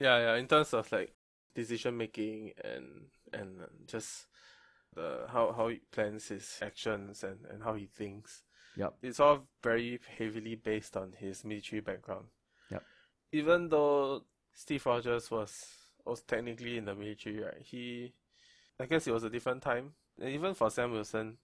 [0.00, 0.34] Yeah, yeah.
[0.36, 1.12] In terms of like
[1.54, 4.26] decision making and and just
[4.94, 8.42] the how how he plans his actions and and how he thinks.
[8.76, 8.94] Yep.
[9.02, 12.26] It's all very heavily based on his military background.
[12.70, 12.82] Yep.
[13.32, 14.22] Even though
[14.54, 15.66] Steve Rogers was
[16.04, 17.60] was technically in the military, right?
[17.60, 18.12] He,
[18.80, 19.92] I guess it was a different time.
[20.20, 21.36] And even for Sam Wilson,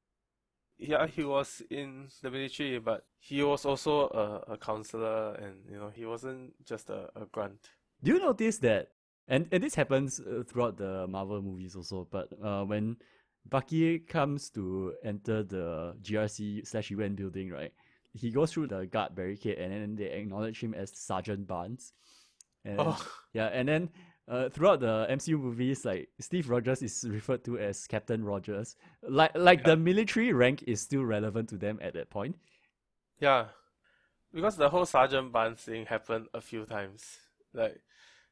[0.79, 5.79] yeah, he was in the military, but he was also a, a counselor, and you
[5.79, 7.71] know he wasn't just a, a grunt.
[8.03, 8.89] Do you notice that?
[9.29, 12.07] And and this happens uh, throughout the Marvel movies also.
[12.11, 12.97] But uh, when
[13.49, 17.73] Bucky comes to enter the GRC slash UN building, right?
[18.13, 21.93] He goes through the guard barricade, and then they acknowledge him as Sergeant Barnes.
[22.65, 23.91] And Oh, yeah, and then
[24.29, 28.77] uh, throughout the MCU movies, like Steve Rogers is referred to as Captain Rogers.
[29.03, 32.37] Like like the military rank is still relevant to them at that point.
[33.21, 33.47] Yeah,
[34.33, 37.19] because the whole Sergeant Barnes thing happened a few times.
[37.53, 37.81] Like,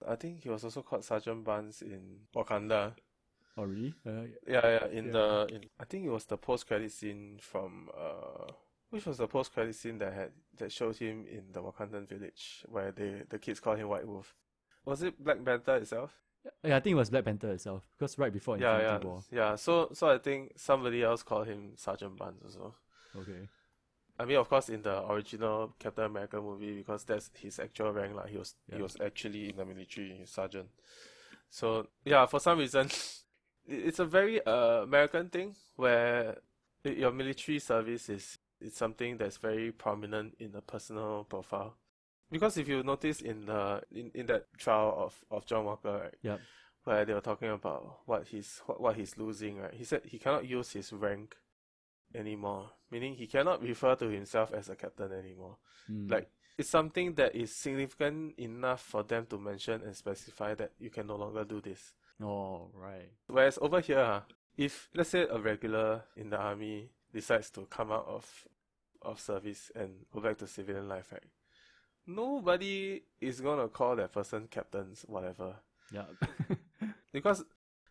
[0.09, 2.95] I think he was also called Sergeant Barnes in Wakanda.
[3.57, 3.95] Oh really?
[4.07, 4.87] Uh, Yeah, yeah.
[4.87, 5.13] In Yeah.
[5.13, 8.53] the in I think it was the post credit scene from uh
[8.91, 12.65] which was the post credit scene that had that showed him in the Wakandan village
[12.69, 14.35] where they the kids call him White Wolf.
[14.85, 16.19] Was it Black Panther itself?
[16.65, 19.23] yeah, I think it was Black Panther itself because right before Yeah, Infinity yeah, War.
[19.31, 19.55] yeah.
[19.57, 22.75] So so I think somebody else called him Sergeant Barnes also.
[23.17, 23.49] Okay.
[24.19, 28.15] I mean, of course, in the original Captain America movie, because that's his actual rank,
[28.15, 30.69] like he was he was actually in the military, sergeant.
[31.51, 32.89] So yeah, for some reason,
[33.67, 36.39] it's a very uh, American thing where
[36.85, 41.75] your military service is is something that's very prominent in the personal profile.
[42.31, 46.15] Because if you notice in the in, in that trial of, of John Walker, right,
[46.85, 49.75] where they were talking about what he's what, what he's losing, right?
[49.75, 51.37] He said he cannot use his rank
[52.15, 55.57] anymore, meaning he cannot refer to himself as a captain anymore.
[55.91, 56.11] Mm.
[56.11, 60.91] Like it's something that is significant enough for them to mention and specify that you
[60.91, 61.93] can no longer do this.
[62.23, 63.11] Oh right.
[63.27, 64.23] Whereas over here, ah,
[64.57, 68.47] if let's say a regular in the army decides to come out of
[69.03, 71.23] of service and go back to civilian life, right?
[72.07, 75.57] Nobody is gonna call that person captains, whatever.
[75.93, 76.05] Yeah.
[77.13, 77.45] Because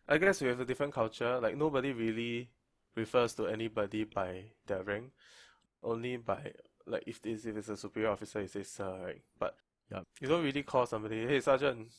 [0.09, 1.39] I guess we have a different culture.
[1.39, 2.49] Like nobody really
[2.95, 5.11] refers to anybody by their rank,
[5.83, 6.53] only by
[6.85, 9.21] like if this if it's a superior officer, you say sir, right?
[9.39, 9.55] But
[9.91, 10.05] Yup.
[10.21, 11.89] you don't really call somebody, hey sergeant.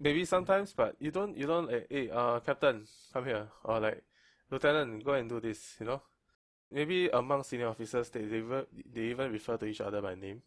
[0.00, 4.02] Maybe sometimes, but you don't you don't like, hey uh captain, come here, or like
[4.50, 5.76] lieutenant, go and do this.
[5.80, 6.02] You know,
[6.70, 10.42] maybe among senior officers, they they even, they even refer to each other by name.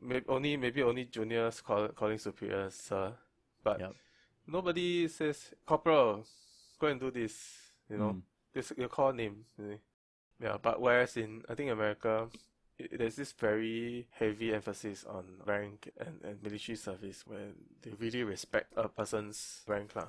[0.00, 3.12] Maybe only maybe only juniors call calling superiors sir,
[3.64, 3.94] but Yep.
[4.46, 6.24] nobody says corporal
[6.78, 7.34] go and do this
[7.90, 8.22] you know Mm.
[8.54, 9.44] This your call name
[10.40, 12.38] yeah but whereas in i think america i
[12.92, 17.50] there's this very heavy emphasis on rank and, and military service where
[17.82, 20.08] they really respect a person's rank lah.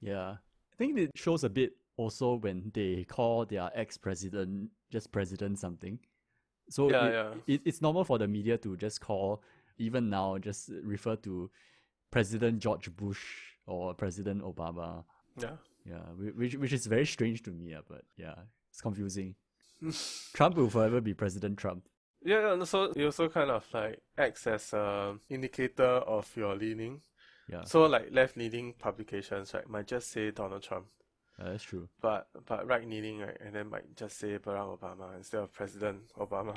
[0.00, 0.30] Yeah.
[0.30, 5.58] I think it shows a bit also when they call their ex president just president
[5.58, 5.98] something.
[6.70, 7.54] So Yeah, it, yeah.
[7.54, 9.42] It, it's normal for the media to just call,
[9.78, 11.50] even now, just refer to
[12.10, 13.22] President George Bush
[13.66, 15.04] or President Obama.
[15.40, 15.56] yeah
[15.88, 16.04] Yeah,
[16.36, 18.34] which which is very strange to me, yeah, but yeah,
[18.70, 19.34] it's confusing.
[20.34, 21.84] Trump will forever be President Trump.
[22.24, 27.00] yeah and so it also kind of like acts as an indicator of your leaning
[27.48, 30.86] Yeah, so like left leaning publications right might just say donald trump
[31.38, 31.88] yeah, that's true.
[32.00, 36.00] but but right leaning right and then might just say Barack Obama instead of President
[36.18, 36.54] Obama.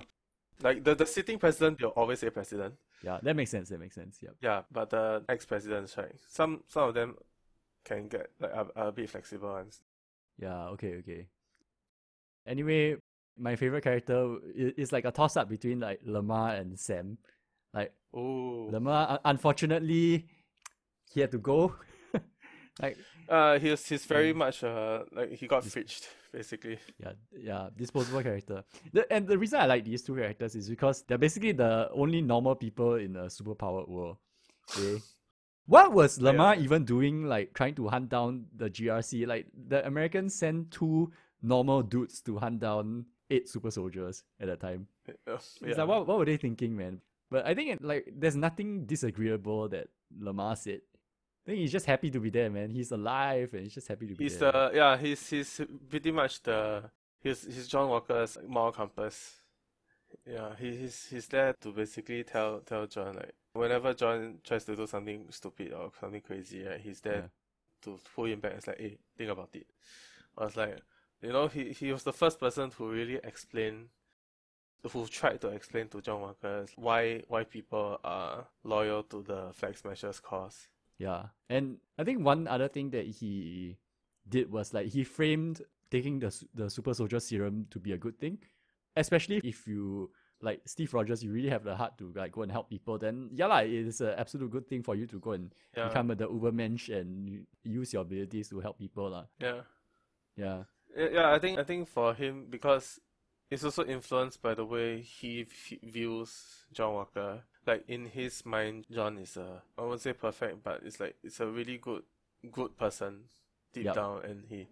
[0.63, 2.73] Like the, the sitting president they'll always say president.
[3.03, 3.69] Yeah, that makes sense.
[3.69, 4.17] That makes sense.
[4.25, 4.33] Yeah.
[4.41, 6.15] Yeah, but the ex presidents, right?
[6.27, 7.15] Some some of them
[7.83, 9.71] can get like are a bit flexible and
[10.37, 11.27] Yeah, okay, okay.
[12.45, 12.95] Anyway,
[13.37, 17.17] my favorite character is, is like a toss up between like Lemar and Sam.
[17.73, 18.71] Like Ooh.
[18.71, 20.27] Lemar, unfortunately,
[21.13, 21.75] he had to go.
[22.81, 24.37] like Uh he's he's very Mm.
[24.37, 26.79] much uh like he got fridged, basically.
[26.99, 28.63] yeah, yeah, disposable character.
[28.93, 32.21] The, and the reason I like these two characters is because they're basically the only
[32.21, 34.17] normal people in a superpowered world.
[34.77, 35.03] Okay.
[35.67, 39.25] What was Lemar even doing, like trying to hunt down the GRC?
[39.27, 44.59] Like the Americans sent two normal dudes to hunt down eight super soldiers at that
[44.59, 44.87] time.
[45.27, 45.75] Uh, It's yeah.
[45.75, 47.01] like what what were they thinking, man?
[47.29, 49.87] But I think it, like there's nothing disagreeable that
[50.19, 50.81] Lemar said.
[51.45, 52.69] I think he's just happy to be there, man.
[52.69, 54.51] He's alive and he's just happy to be He's there.
[54.51, 56.83] the yeah, he's he's pretty much the
[57.23, 59.41] he's he's John Walker's moral compass.
[60.27, 64.75] Yeah, he, he's he's there to basically tell tell John like whenever John tries to
[64.75, 67.27] do something stupid or something crazy, right, he's there Yeah.
[67.83, 68.53] to pull him back.
[68.53, 69.67] It's like, hey, think about it.
[70.37, 70.79] I was like,
[71.21, 73.89] you know, he he was the first person who really explained
[74.91, 79.77] who tried to explain to John Walker why why people are loyal to the Flag
[79.77, 80.67] Smashers cause.
[80.97, 81.25] Yeah.
[81.49, 83.77] And I think one other thing that he
[84.27, 88.17] did was like he framed taking the the super soldier serum to be a good
[88.19, 88.39] thing,
[88.95, 90.09] especially if you
[90.41, 92.97] like Steve Rogers, you really have the heart to like go and help people.
[92.97, 95.87] Then yeah, like, it is an absolute good thing for you to go and Yeah.
[95.87, 99.25] become the Ubermensch and use your abilities to help people, lah.
[99.39, 99.61] Yeah.
[100.35, 100.63] Yeah.
[100.95, 102.99] Yeah, I think I think for him because
[103.49, 105.45] it's also influenced by the way he
[105.83, 107.43] views John Walker.
[107.65, 111.39] Like in his mind, John is a I won't say perfect, but it's like it's
[111.39, 112.03] a really good
[112.51, 113.25] good person
[113.73, 113.95] deep Yup.
[113.95, 114.67] down, and he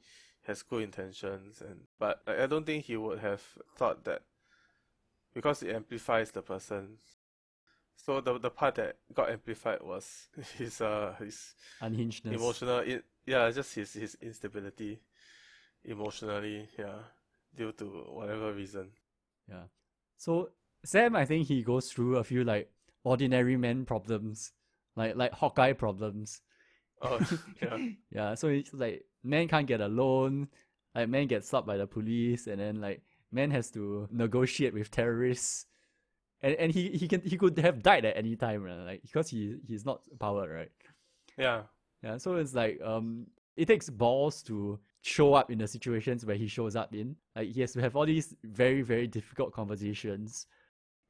[0.47, 1.61] has good intentions.
[1.61, 3.43] And but like, I don't think he would have
[3.77, 4.23] thought that
[5.33, 6.97] because it amplifies the person.
[7.95, 12.29] So the the part that got amplified was his uh his Unhingedness.
[12.29, 14.99] emotional it yeah just his his instability
[15.85, 16.99] emotionally yeah
[17.55, 18.91] due to whatever reason
[19.47, 19.63] Yeah.
[20.17, 20.49] So
[20.85, 22.71] Sam, I think he goes through a few like
[23.03, 24.51] ordinary man problems,
[24.95, 26.41] like like Hawkeye problems,
[27.01, 27.19] Oh,
[27.61, 27.77] yeah.
[28.11, 30.49] Yeah, so it's like man can't get a loan,
[30.95, 33.01] like man gets stopped by the police, and then like
[33.31, 35.65] man has to negotiate with terrorists,
[36.41, 38.77] and and he he can he could have died at any time, right?
[38.85, 40.71] like because he he's not powered, right?
[41.37, 41.63] Yeah.
[42.03, 43.27] Yeah, so it's like um,
[43.57, 47.15] it takes balls to show up in the situations where he shows up in.
[47.35, 50.47] Like he has to have all these very very difficult conversations,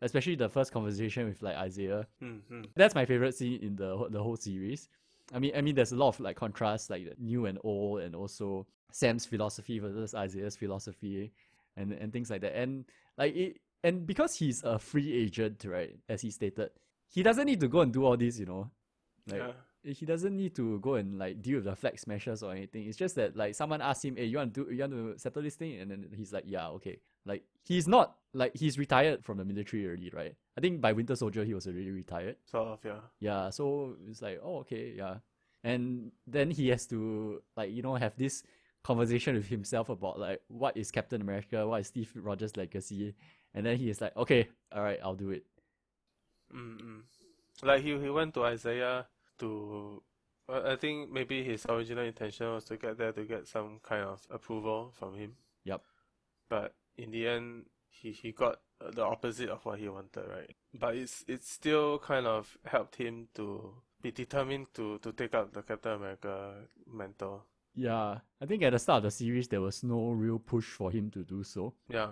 [0.01, 2.07] especially the first conversation with like Isaiah.
[2.23, 2.63] Mm-hmm.
[2.75, 4.89] That's my favorite scene in the whole- the whole series.
[5.31, 8.01] I mean, I mean, there's a lot of like contrast, like the new and old,
[8.01, 11.31] and also Sam's philosophy versus Isaiah's philosophy,
[11.79, 12.55] and and things like that.
[12.55, 12.85] And
[13.17, 16.69] like it, and because he's a free agent, right, as he stated,
[17.07, 18.69] he doesn't need to go and do all this, you know,
[19.27, 19.53] like Yeah.
[19.93, 22.85] he doesn't need to go and like deal with the flag smashers or anything.
[22.87, 25.17] It's just that like someone asked him, "Hey, you want to do, you want to
[25.17, 29.23] settle this thing?" And then he's like, "Yeah, okay." Like he's not like he's retired
[29.23, 30.35] from the military already, right?
[30.57, 32.35] I think by Winter Soldier he was already retired.
[32.45, 32.99] Sort of, yeah.
[33.19, 35.19] Yeah, so it's like, oh, okay, yeah.
[35.63, 38.43] And then he has to, like, you know, have this
[38.83, 43.15] conversation with himself about, like, what is Captain America, what is Steve Rogers' legacy.
[43.53, 45.45] And then he is like, okay, all right, I'll do it.
[46.53, 47.01] Mm-mm.
[47.61, 49.07] Like he he went to Isaiah
[49.39, 50.01] to
[50.47, 54.03] uh, I think maybe his original intention was to get there to get some kind
[54.03, 55.35] of approval from him.
[55.65, 55.81] Yep.
[56.49, 60.55] But in the end, he he got uh, the opposite of what he wanted, right?
[60.73, 65.53] But it's it's still kind of helped him to be determined to to take up
[65.53, 66.53] the Captain America
[66.91, 67.43] mantle.
[67.79, 70.91] Yeah, I think at the start of the series, there was no real push for
[70.91, 71.73] him to do so.
[71.87, 72.09] Yeah,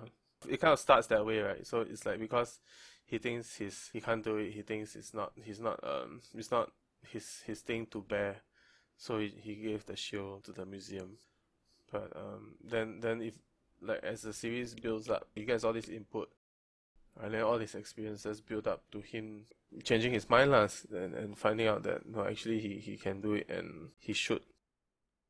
[0.48, 1.68] it kind of starts that way, right?
[1.68, 2.60] So it's like because
[3.06, 4.54] he thinks he's he can't do it.
[4.54, 6.72] He thinks it's not he's not um it's not
[7.06, 8.38] his his thing to bear.
[8.96, 11.18] So he he gave the shield to the museum.
[11.92, 13.34] But um then then if
[13.82, 16.30] like as the series builds up, he gets all this input,
[17.22, 19.48] and then all these experiences build up to him
[19.84, 23.34] changing his mind last and, and finding out that no actually he, he can do
[23.34, 24.42] it and he should.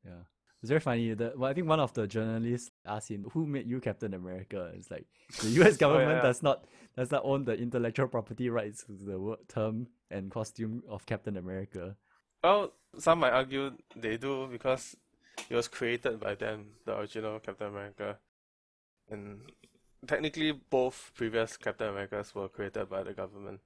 [0.08, 0.22] Yeah.
[0.60, 1.14] It's very funny.
[1.14, 4.72] that well, I think one of the journalists asked him, "Who made you Captain America?"
[4.74, 5.06] It's like
[5.40, 5.76] the U.S.
[5.84, 6.22] government oh, yeah.
[6.22, 6.64] does not
[6.96, 11.36] does not own the intellectual property rights to the word, term and costume of Captain
[11.36, 11.96] America.
[12.42, 14.96] Well, some might argue they do because
[15.48, 18.18] it was created by them, the original Captain America.
[19.10, 19.40] And
[20.06, 23.60] technically, both previous Captain Americas were created by the government.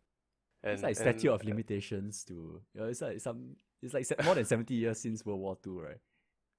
[0.62, 4.24] And, It's like statute and- of limitations to you know, it's like some it's like
[4.24, 5.98] more than seventy years since World War Two, right?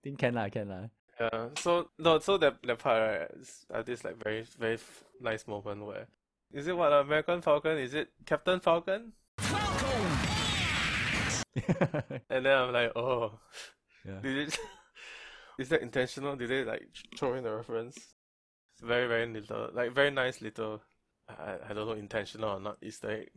[0.04, 0.88] Think can lah, can lah.
[1.20, 5.04] Yeah, so no, so that that part right, is uh, this like very very f-
[5.22, 6.08] nice moment where
[6.54, 7.78] is it what American Falcon?
[7.78, 9.14] Is it Captain Falcon?
[9.40, 10.02] Falcon.
[12.30, 13.40] and then I'm like, oh,
[14.06, 14.20] yeah.
[14.22, 14.60] did it?
[15.60, 16.36] is that intentional?
[16.36, 16.88] Did they like
[17.18, 17.98] throw in the reference?
[17.98, 20.82] It's very very little, like very nice little.
[21.30, 23.32] I I don't know intentional or not Easter egg.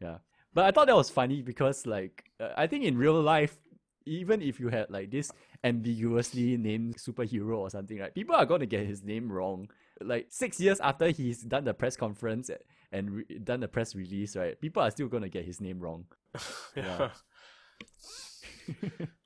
[0.00, 0.18] Yeah.
[0.52, 3.58] But I thought that was funny because, like, uh, I think in real life,
[4.06, 5.30] even if you had like this
[5.62, 9.68] ambiguously named superhero or something, right, people are going to get his name wrong.
[10.00, 12.50] Like six years after he's done the press conference
[12.92, 15.80] and re- done the press release, right, people are still going to get his name
[15.80, 16.06] wrong.
[16.76, 17.10] Yeah.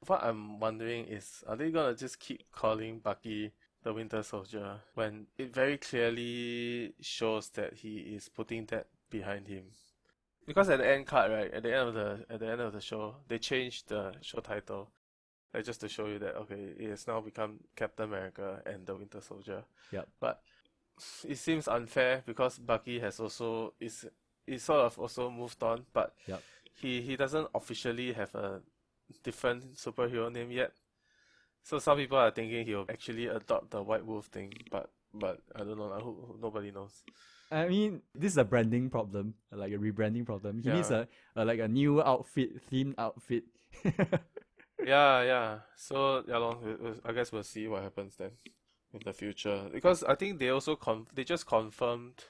[0.07, 3.53] what I'm wondering is, are they gonna just keep calling Bucky
[3.83, 9.65] the Winter Soldier when it very clearly shows that he is putting that behind him?
[10.51, 12.73] Because at the end card, right, at the end of the at the end of
[12.73, 14.91] the show, they changed the show title,
[15.55, 18.97] like just to show you that okay, it has now become Captain America and the
[18.97, 19.63] Winter Soldier.
[19.93, 20.09] Yep.
[20.19, 20.41] But
[21.23, 24.07] it seems unfair because Bucky has also is
[24.45, 26.43] is sort of also moved on, but Yep.
[26.75, 28.61] he he doesn't officially have a
[29.23, 30.73] different superhero name yet.
[31.63, 35.61] So some people are thinking he'll actually adopt the White Wolf thing, but but I
[35.61, 35.91] don't know.
[35.91, 37.05] Who, who, nobody knows.
[37.51, 40.63] I mean, this is a branding problem, like a rebranding problem.
[40.63, 43.45] He needs a, a like a new outfit, themed outfit.
[44.83, 45.59] Yeah, yeah.
[45.77, 48.31] So yeah, we- we- I guess we'll see what happens then
[48.95, 49.69] in the future.
[49.71, 52.25] Because I think they also con they just confirmed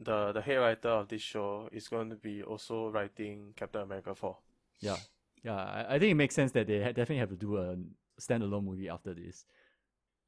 [0.00, 4.14] the the head writer of this show is going to be also writing Captain America
[4.14, 4.36] 4.
[4.80, 4.96] yeah,
[5.44, 5.54] yeah.
[5.54, 7.76] I, I think it makes sense that they ha- definitely have to do a
[8.20, 9.44] standalone movie after this.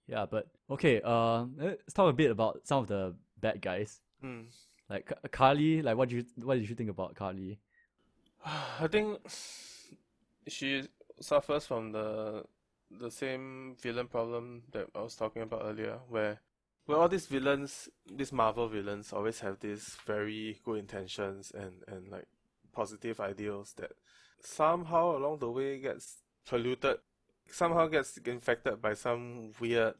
[0.06, 1.00] Yeah, but okay.
[1.02, 4.00] Uh, let's talk a bit about some of the bad guys.
[4.20, 4.42] Hmm.
[4.88, 7.58] Like Ca- Karli, like what did you what did you think about Karli?
[8.44, 9.18] I think
[10.48, 10.84] she
[11.20, 12.44] suffers from the
[12.90, 16.40] the same villain problem that I was talking about earlier, where
[16.86, 22.08] where all these villains, these Marvel villains, always have these very good intentions and and
[22.08, 22.26] like
[22.72, 23.92] positive ideals that
[24.40, 26.18] somehow along the way gets
[26.48, 26.98] polluted,
[27.50, 29.94] somehow gets infected by some weird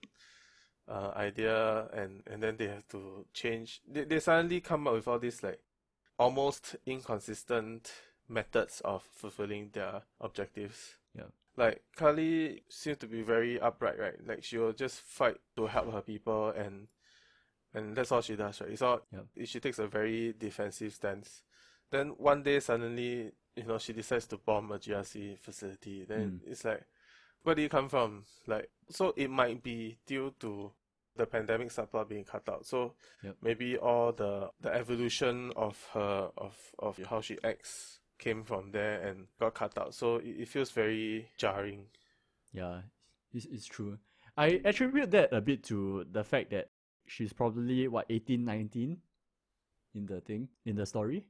[0.91, 3.81] uh, idea, and and then they have to change.
[3.87, 5.61] They they suddenly come up with all these like
[6.19, 7.93] almost inconsistent
[8.29, 10.97] methods of fulfilling their objectives.
[11.17, 11.25] Yeah.
[11.57, 14.15] like Karli seems to be very upright, right?
[14.27, 16.89] Like she will just fight to help her people and
[17.75, 18.71] and that's all she does, right?
[18.71, 19.47] It's all Yep.
[19.47, 21.43] she takes a very defensive stance.
[21.91, 26.05] Then one day suddenly, you know, she decides to bomb a GRC facility.
[26.05, 26.83] Then it's like,
[27.43, 28.25] where do you come from?
[28.47, 30.73] Like, so it might be due to
[31.17, 32.67] the pandemic subplot being cut out.
[32.67, 33.37] So Yep.
[33.43, 39.01] maybe all the the evolution of her of of how she acts came from there
[39.01, 39.95] and got cut out.
[39.95, 41.87] So it, it feels very jarring.
[42.53, 42.83] Yeah,
[43.33, 43.99] it's, it's true.
[44.37, 46.71] I attribute that a bit to the fact that
[47.07, 48.99] she's probably, what, 18, 19
[49.95, 51.27] in the thing, in the story.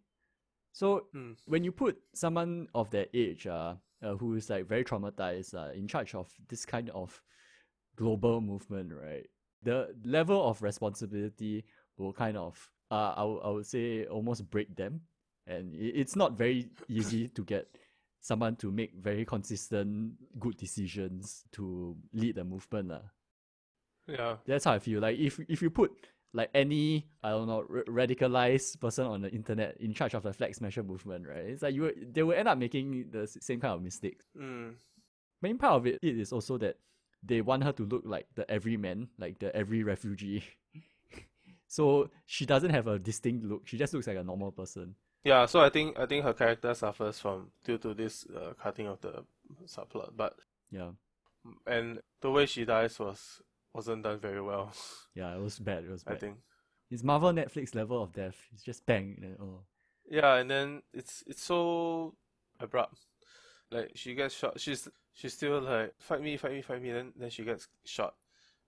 [0.72, 1.32] So Hmm.
[1.46, 5.72] when you put someone of that age, uh, uh, who is like very traumatized, uh,
[5.72, 7.22] in charge of this kind of
[7.96, 9.26] global movement, right?
[9.62, 11.64] The level of responsibility
[11.98, 15.02] will kind of, uh, I, would- I would say, almost break them.
[15.46, 17.66] And it's not very easy to get
[18.20, 22.88] someone to make very consistent, good decisions to lead the movement.
[22.88, 23.02] lah.
[24.06, 24.36] Yeah.
[24.46, 25.00] That's how I feel.
[25.00, 25.92] Like if if you put
[26.32, 30.32] like any I don't know r- radicalized person on the internet in charge of the
[30.32, 31.44] flag smasher movement, right?
[31.46, 34.26] It's like you they will end up making the same kind of mistakes.
[34.36, 34.74] Mm.
[35.42, 36.76] Main part of it, it is also that
[37.22, 40.44] they want her to look like the everyman, like the every refugee.
[41.66, 43.66] so she doesn't have a distinct look.
[43.66, 44.94] She just looks like a normal person.
[45.24, 48.86] Yeah, so I think I think her character suffers from due to this uh, cutting
[48.86, 49.24] of the
[49.66, 50.36] subplot, but
[50.70, 50.90] Yeah,
[51.66, 53.42] and the way she dies was
[53.74, 54.72] wasn't done very well.
[55.14, 55.84] yeah, it was bad.
[55.84, 56.16] It was bad.
[56.16, 56.36] I think.
[56.90, 58.36] It's Marvel Netflix level of death.
[58.52, 59.14] It's just bang.
[59.16, 59.60] And then, oh.
[60.08, 62.14] Yeah, and then it's it's so
[62.58, 62.98] abrupt.
[63.70, 64.58] Like she gets shot.
[64.58, 64.88] She's
[65.20, 66.92] she's still like fight me, fight me, fight me.
[66.92, 68.14] Then then she gets shot,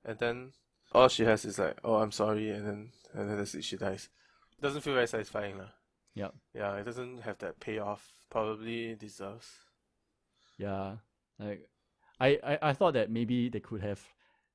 [0.05, 0.53] and then
[0.93, 3.65] all she has is like, oh, I'm sorry, and then and then that's it.
[3.65, 4.09] She dies.
[4.61, 5.73] Doesn't feel very satisfying, lah.
[6.15, 6.29] Yeah.
[6.55, 8.07] Yeah, it doesn't have that payoff.
[8.31, 9.49] Probably deserves.
[10.59, 10.97] Yeah,
[11.39, 11.69] like
[12.21, 14.01] I, I I thought that maybe they could have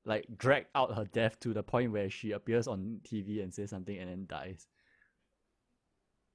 [0.06, 3.72] like dragged out her death to the point where she appears on TV and says
[3.72, 4.68] something and then dies.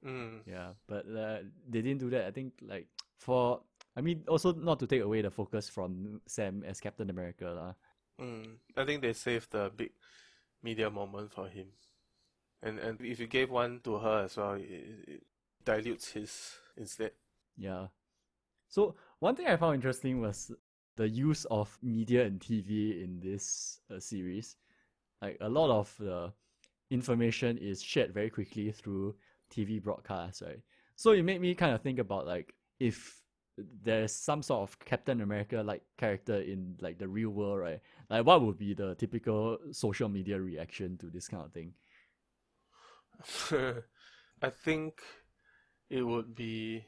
[0.04, 0.40] Mm.
[0.46, 1.38] Yeah, but uh,
[1.68, 2.26] they didn't do that.
[2.26, 3.62] I think like for
[3.96, 7.72] I mean also not to take away the focus from Sam as Captain America lah.
[8.20, 9.92] Mm, I think they saved the big
[10.62, 11.68] media moment for him,
[12.62, 15.22] and and if you gave one to her as well, it, it it
[15.64, 17.12] dilutes his instead.
[17.56, 17.88] Yeah.
[18.68, 20.50] So one thing I found interesting was
[20.96, 24.56] the use of media and TV in this uh, series.
[25.20, 26.32] Like a lot of the
[26.90, 29.14] information is shared very quickly through
[29.50, 30.60] TV broadcasts, right?
[30.96, 33.21] So it made me kind of think about like if
[33.56, 37.80] there's some sort of Captain America like character in like the real world, right?
[38.08, 41.74] Like what would be the typical social media reaction to this kind of thing?
[44.42, 45.02] I think
[45.90, 46.84] it would be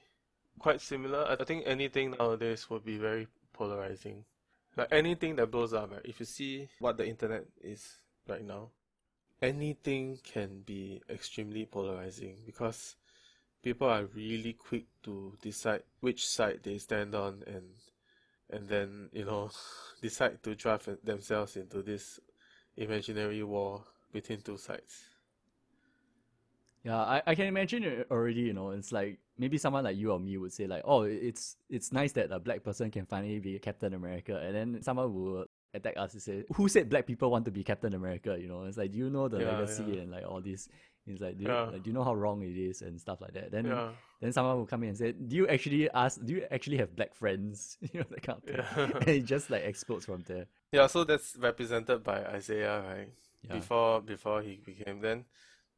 [0.58, 1.26] quite similar.
[1.28, 4.24] I think anything nowadays would be very polarizing.
[4.76, 6.00] Like anything that blows up, right?
[6.04, 8.70] If you see what the internet is right now,
[9.40, 12.96] anything can be extremely polarizing because
[13.64, 17.66] people are really quick to decide which side they stand on and
[18.50, 19.50] and then, you know,
[20.02, 22.20] decide to drive themselves into this
[22.76, 25.04] imaginary war between two sides.
[26.82, 30.12] Yeah, I, I can imagine it already, you know, it's like maybe someone like you
[30.12, 33.40] or me would say like, oh, it's it's nice that a black person can finally
[33.40, 37.30] be Captain America, and then someone will attack us and say, who said black people
[37.30, 38.36] want to be Captain America?
[38.38, 39.98] You know, it's like, do you know the Yeah, legacy yeah.
[39.98, 40.68] and like all this?
[41.06, 41.64] It's like, do you, Yeah.
[41.64, 43.50] like, do you know how wrong it is and stuff like that?
[43.50, 43.92] Then Yeah.
[44.20, 46.24] then someone will come in and say, do you actually ask?
[46.24, 47.76] Do you actually have black friends?
[47.92, 48.56] you know that kind of thing.
[48.56, 48.90] Yeah.
[49.00, 50.46] and it just like explodes from there.
[50.72, 53.08] Yeah, so that's represented by Isaiah, right?
[53.46, 55.26] Before before he became then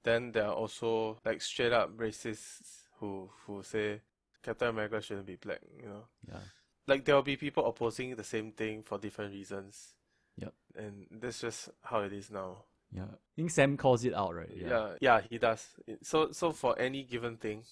[0.05, 4.01] then there are also like straight up racists who who say
[4.43, 6.05] Captain America shouldn't be black, you know.
[6.29, 6.39] Yeah.
[6.87, 9.95] Like there will be people opposing the same thing for different reasons.
[10.39, 10.55] Yep.
[10.77, 12.59] And that's just how it is now.
[12.97, 13.05] Yeah.
[13.05, 14.51] I think Sam calls it out, right?
[14.55, 15.67] Yeah, yeah, he does.
[16.03, 17.65] So so for any given thing,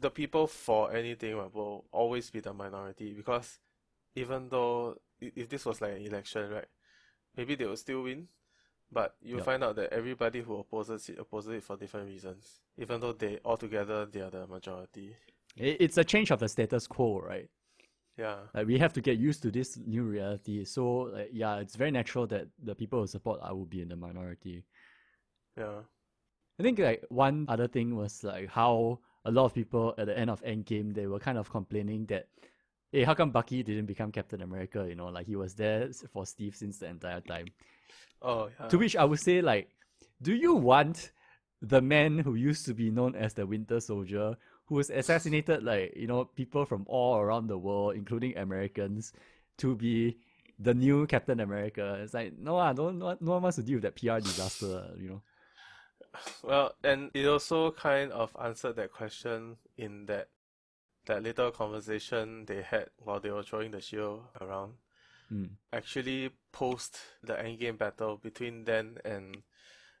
[0.00, 3.58] the people for anything right, will always be the minority because
[4.14, 6.68] even though if this was like an election, right,
[7.36, 8.28] maybe they will still win,
[8.92, 13.00] but you'll find out that everybody who opposes it opposes it for different reasons, even
[13.00, 15.16] though they altogether they are the majority.
[15.56, 17.48] It's a change of the status quo, right?
[18.16, 20.64] Yeah, Like we have to get used to this new reality.
[20.64, 23.88] So like, yeah, it's very natural that the people who support I will be in
[23.88, 24.64] the minority.
[25.56, 25.82] yeah,
[26.58, 30.18] I think like one other thing was like how a lot of people at the
[30.18, 32.28] end of Endgame they were kind of complaining that,
[32.92, 34.86] hey, how come Bucky didn't become Captain America?
[34.88, 37.46] You know, like he was there for Steve since the entire time.
[38.22, 39.70] oh yeah, To which I would say like,
[40.22, 41.12] do you want
[41.62, 44.36] the man who used to be known as the Winter Soldier,
[44.66, 49.12] who was assassinated like you know people from all around the world, including Americans,
[49.58, 50.18] to be
[50.58, 51.98] the new Captain America.
[52.02, 54.90] It's like no, ah, no, no, no one wants to deal with that PR disaster.
[54.98, 55.22] You know.
[56.42, 60.28] Well, and it also kind of answered that question in that
[61.06, 64.74] that little conversation they had while they were throwing the shield around.
[65.32, 65.50] Mm.
[65.72, 69.42] Actually, post the endgame battle between then and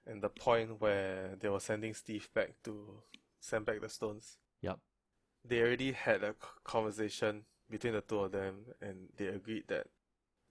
[0.06, 3.02] and the point where they were sending Steve back to
[3.40, 4.38] send back the stones.
[4.62, 4.78] Yep.
[5.44, 6.34] They already had a
[6.64, 9.86] conversation between the two of them, and they agreed that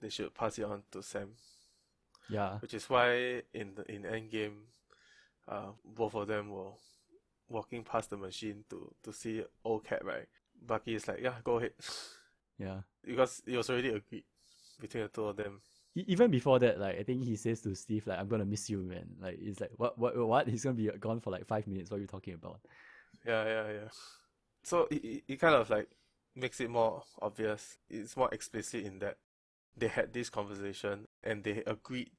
[0.02, 1.30] they should pass it on to Sam.
[2.30, 2.60] Yeah.
[2.60, 4.58] Which is why in the in Endgame,
[5.48, 6.72] uh, both of them were
[7.50, 10.28] walking past the machine to to see old Cap, right?
[10.66, 11.74] Bucky is like, yeah, go ahead,
[12.58, 12.82] Yeah.
[13.04, 14.24] because it was already agreed
[14.80, 15.62] between the two of them.
[15.96, 18.80] Even before that, like I think he says to Steve, like, "I'm gonna miss you,
[18.80, 20.48] man." Like it's like, what, what, what?
[20.50, 21.90] He's gonna be gone for like five minutes.
[21.90, 22.60] What are you talking about?
[23.26, 23.90] Yeah, yeah, yeah.
[24.64, 25.90] So it, it, kind of like
[26.36, 27.78] makes it more obvious.
[27.90, 29.18] It's more explicit in that
[29.78, 32.12] they had this conversation and they agreed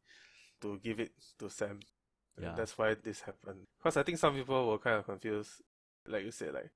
[0.61, 1.81] to give it to Sam.
[2.37, 2.55] And Yeah.
[2.57, 3.67] That's why this happened.
[3.79, 5.63] Because I think some people were kind of confused.
[6.07, 6.71] Like you said, like,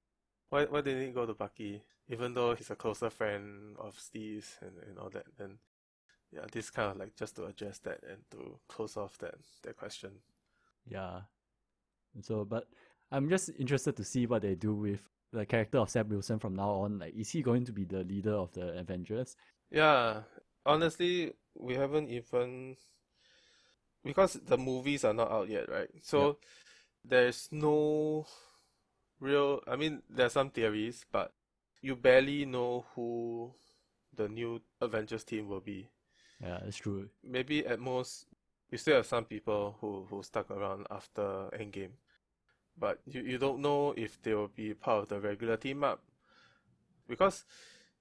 [0.49, 1.83] why why didn't he go to Bucky?
[2.09, 5.59] Even though he's a closer friend of Steve's and, and all that, then
[6.33, 9.77] yeah, this kind of like just to address that and to close off that that
[9.77, 10.11] question.
[10.87, 11.21] Yeah.
[12.15, 12.67] And so, but
[13.13, 15.01] I'm just interested to see what they do with
[15.33, 16.99] the character of Sam Wilson from now on.
[16.99, 19.37] Like, is he going to be the leader of the Avengers?
[19.71, 20.23] Yeah,
[20.65, 22.77] honestly, we haven't even
[24.05, 25.91] because the movies are not out yet, right?
[26.03, 26.39] So
[27.05, 28.27] there's no
[29.21, 29.61] real.
[29.67, 31.33] I mean, there's some theories, but
[31.83, 33.53] you barely know who
[34.15, 35.89] the new Avengers team will be.
[36.43, 37.09] Yeah, that's true.
[37.23, 38.27] Maybe at most
[38.71, 41.93] you still have some people who who stuck around after Endgame,
[42.81, 46.03] but you you don't know if they will be part of the regular team up,
[47.09, 47.45] because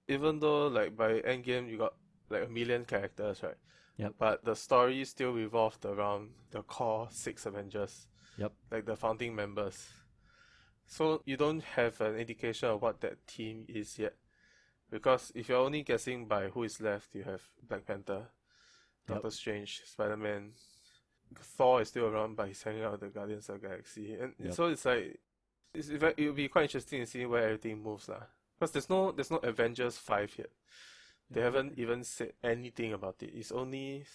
[0.07, 1.93] even though like by Endgame you got
[2.29, 3.57] like a million characters, right?
[3.97, 4.13] Yep.
[4.17, 8.07] But the story still revolved around the core six Avengers,
[8.37, 8.53] Yep.
[8.71, 9.87] like the founding members.
[10.87, 14.15] So you don't have an indication of what that team is yet.
[14.89, 18.29] Because if you're only guessing by who is left, you have Black Panther,
[19.07, 19.17] Yep.
[19.17, 20.53] Doctor Strange, Spider Man.
[21.35, 24.33] Thor is still around, but he's hanging out with the Guardians of the Galaxy, and
[24.39, 24.53] Yep.
[24.53, 25.19] so it's like
[25.73, 28.23] it's it will be quite interesting to see where everything moves lah.
[28.57, 30.49] Because there's no there's no Avengers five yet.
[31.29, 33.31] They haven't even said anything about it.
[33.35, 34.05] It's only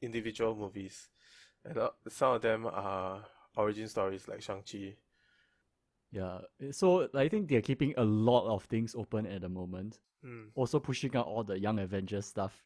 [0.00, 1.08] individual movies,
[1.64, 3.24] and uh, some of them are
[3.56, 4.96] origin stories like Shang Chi.
[6.10, 6.40] Yeah.
[6.72, 9.98] So I think they're keeping a lot of things open at the moment.
[10.22, 10.44] Hmm.
[10.54, 12.62] Also pushing out all the young Avengers stuff.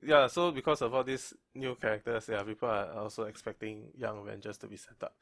[0.00, 4.58] Yeah, so because of all these new characters, yeah, people are also expecting Young Avengers
[4.58, 5.14] to be set up.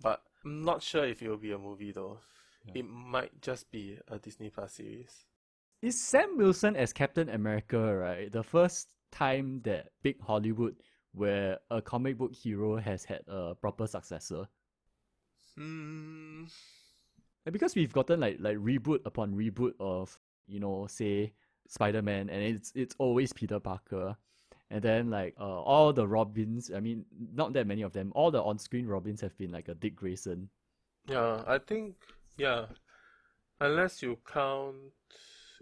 [0.00, 2.18] But I'm not sure if it will be a movie though.
[2.66, 2.80] Yeah.
[2.80, 5.24] It might just be a Disney Plus series.
[5.80, 8.30] Is Sam Wilson as Captain America, right?
[8.30, 10.76] The first time that big Hollywood
[11.14, 14.46] where a comic book hero has had a proper successor.
[15.56, 16.44] Hmm.
[17.46, 21.32] And because we've gotten like like reboot upon reboot of, you know, say
[21.68, 24.16] Spider-Man and it's it's always Peter Parker.
[24.70, 27.04] And then like uh, all the Robins, I mean
[27.34, 30.48] not that many of them, all the on-screen Robins have been like a Dick Grayson.
[31.08, 31.94] Yeah, I think
[32.36, 32.66] yeah.
[33.60, 34.76] Unless you count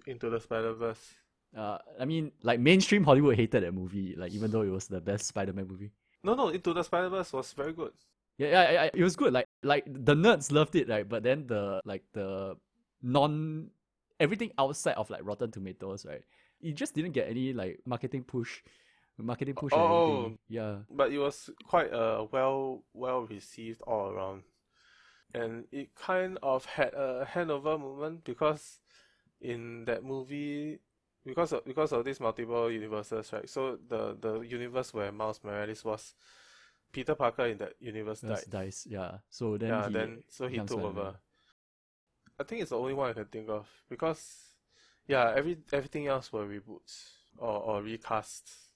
[0.07, 1.15] Into the Spider Verse.
[1.57, 5.01] Uh, I mean, like mainstream Hollywood hated that movie, like even though it was the
[5.01, 5.91] best Spider-Man movie.
[6.23, 7.93] No, no, Into the Spider Verse was very good.
[8.37, 9.33] Yeah, yeah, yeah, it was good.
[9.33, 11.09] Like, like the nerds loved it, right?
[11.09, 12.57] But then the like the
[13.03, 13.71] non
[14.21, 16.23] everything outside of like Rotten Tomatoes, right?
[16.61, 18.63] It just didn't get any like marketing push,
[19.19, 19.73] marketing push.
[19.75, 20.33] Oh.
[20.49, 24.43] yeah, but it was quite a well well received all around,
[25.35, 28.81] and it kind of had a handover moment because
[29.41, 30.79] in that movie,
[31.25, 33.49] because of because of these multiple universes, right?
[33.49, 36.15] So the the universe where Miles Morales was,
[36.93, 38.87] Peter Parker in that universe that's dice.
[38.89, 41.17] Yeah, so then yeah, he, then so he took over.
[42.39, 44.53] I think it's the only one I can think of because,
[45.09, 48.67] yeah, every everything else were reboots or or recasts.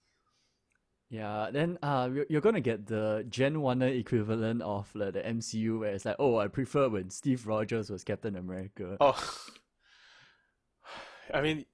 [1.10, 5.92] Yeah, then uh, you're, gonna get the Gen One equivalent of like, the MCU, where
[5.92, 8.96] it's like, oh, I prefer when Steve Rogers was Captain America.
[9.00, 9.18] Oh,
[11.34, 11.66] I mean,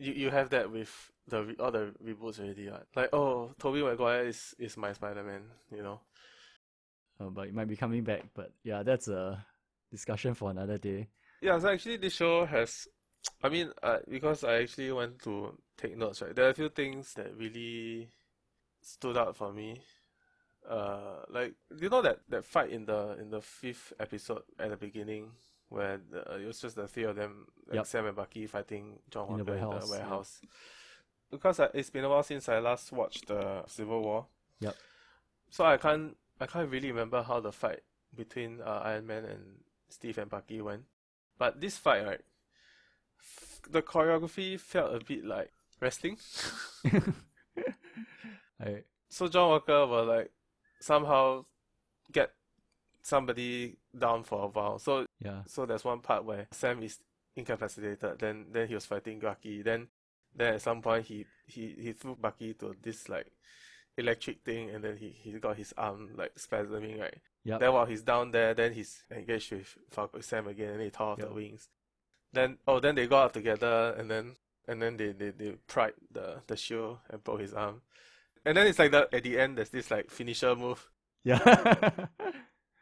[0.00, 0.90] you you have that with
[1.28, 2.82] the all the reboots already, right?
[2.96, 6.00] Like, oh, Tobey Maguire is is my Spider-Man, you know.
[7.20, 8.24] Uh, but it might be coming back.
[8.34, 9.46] But yeah, that's a
[9.94, 11.08] discussion for another day.
[11.40, 12.88] Yeah, so actually this show has,
[13.42, 16.34] I mean, uh, because I actually went to take notes, right?
[16.34, 18.08] There are a few things that really
[18.80, 19.80] stood out for me.
[20.68, 24.76] Uh, like you know that that fight in the in the fifth episode at the
[24.76, 25.30] beginning
[25.68, 27.86] where the, it was just the three of them, like Yep.
[27.86, 30.00] Sam and Bucky fighting John In the Walker in warehouse, the yeah.
[30.00, 30.40] warehouse.
[31.30, 34.26] because I, it's been a while since I last watched the Civil War.
[34.60, 34.74] Yep.
[35.50, 37.80] So I can't I can't really remember how the fight
[38.16, 39.42] between uh, Iron Man and
[39.88, 40.82] Steve and Bucky went.
[41.38, 42.20] But this fight, right,
[43.20, 45.50] f- the choreography felt a bit like
[45.80, 46.18] wrestling.
[48.60, 50.30] I, so John Walker will like
[50.80, 51.44] somehow
[52.12, 52.32] get
[53.02, 54.78] somebody down for a while.
[54.78, 55.42] So yeah.
[55.46, 56.98] so there's one part where Sam is
[57.36, 58.18] incapacitated.
[58.18, 59.62] Then then he was fighting Bucky.
[59.62, 59.88] Then
[60.34, 63.30] then at some point he he he threw Bucky to this like
[63.96, 67.18] electric thing, and then he he got his arm like spasming right.
[67.44, 67.60] Yep.
[67.60, 71.08] Then while he's down there, then he's engaged with Falcon Sam again, and he tore
[71.08, 71.28] off Yep.
[71.28, 71.68] the wings.
[72.32, 75.92] Then oh then they got up together, and then and then they they they pried
[76.10, 77.82] the the shield and broke his arm.
[78.44, 80.90] And then it's like that at the end there's this like finisher move.
[81.22, 81.38] Yeah.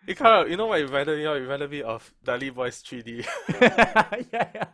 [0.07, 1.37] It kind of you know what it reminded me of?
[1.37, 3.25] It reminded me of Dali Boys 3D.
[4.33, 4.65] yeah, yeah.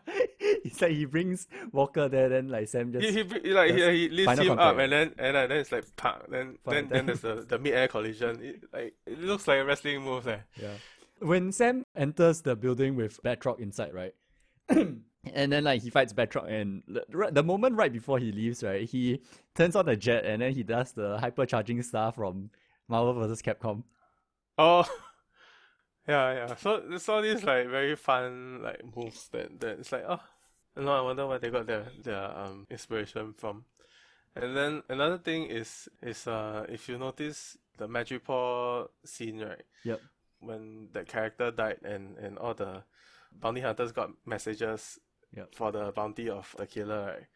[0.41, 3.93] It's like he brings Walker there, then like Sam just he, he like he, That's
[3.93, 5.85] he lifts him up and then and then, then it's like
[6.29, 8.43] then then then there's the the mid air collision.
[8.43, 10.45] It, like it looks like a wrestling move there.
[10.61, 10.75] Yeah.
[11.21, 14.15] When Sam enters the building with Batroc inside, right?
[14.69, 18.89] and then like he fights Batroc and the, the moment right before he leaves, right,
[18.89, 19.21] he
[19.55, 22.51] turns on the jet and then he does the hypercharging stuff from
[22.89, 23.43] Marvel vs.
[23.43, 23.83] Capcom.
[24.57, 24.85] Oh,
[26.09, 26.55] yeah, yeah.
[26.57, 30.21] So there's all these like very fun like moves that that it's like oh,
[30.77, 33.65] no, I wonder where they got their their um inspiration from.
[34.37, 40.01] And then another thing is is uh if you notice the Madripoor scene right Yep.
[40.41, 42.83] when that character died and and all the
[43.33, 44.99] bounty hunters got messages
[45.37, 45.55] Yep.
[45.55, 47.27] for the bounty of the killer right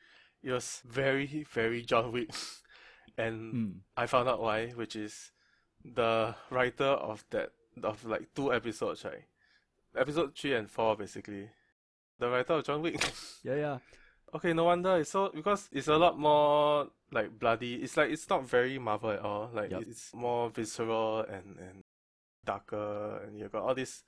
[0.43, 2.31] it was very very John Wick
[3.19, 3.75] and Mm.
[3.97, 5.31] I found out why which is
[5.85, 7.51] the writer of that
[7.83, 9.25] of like two episodes right
[9.97, 11.49] episode 3 and 4 basically
[12.19, 13.03] the writer of John Wick
[13.43, 13.79] Yeah, yeah.
[14.35, 14.97] Okay, no wonder.
[14.97, 17.75] It's so because it's a lot more like bloody.
[17.75, 19.51] It's like it's not very Marvel at all.
[19.53, 19.83] Like Yup.
[19.83, 21.83] it's more visceral and and
[22.45, 24.05] darker, and you got all this.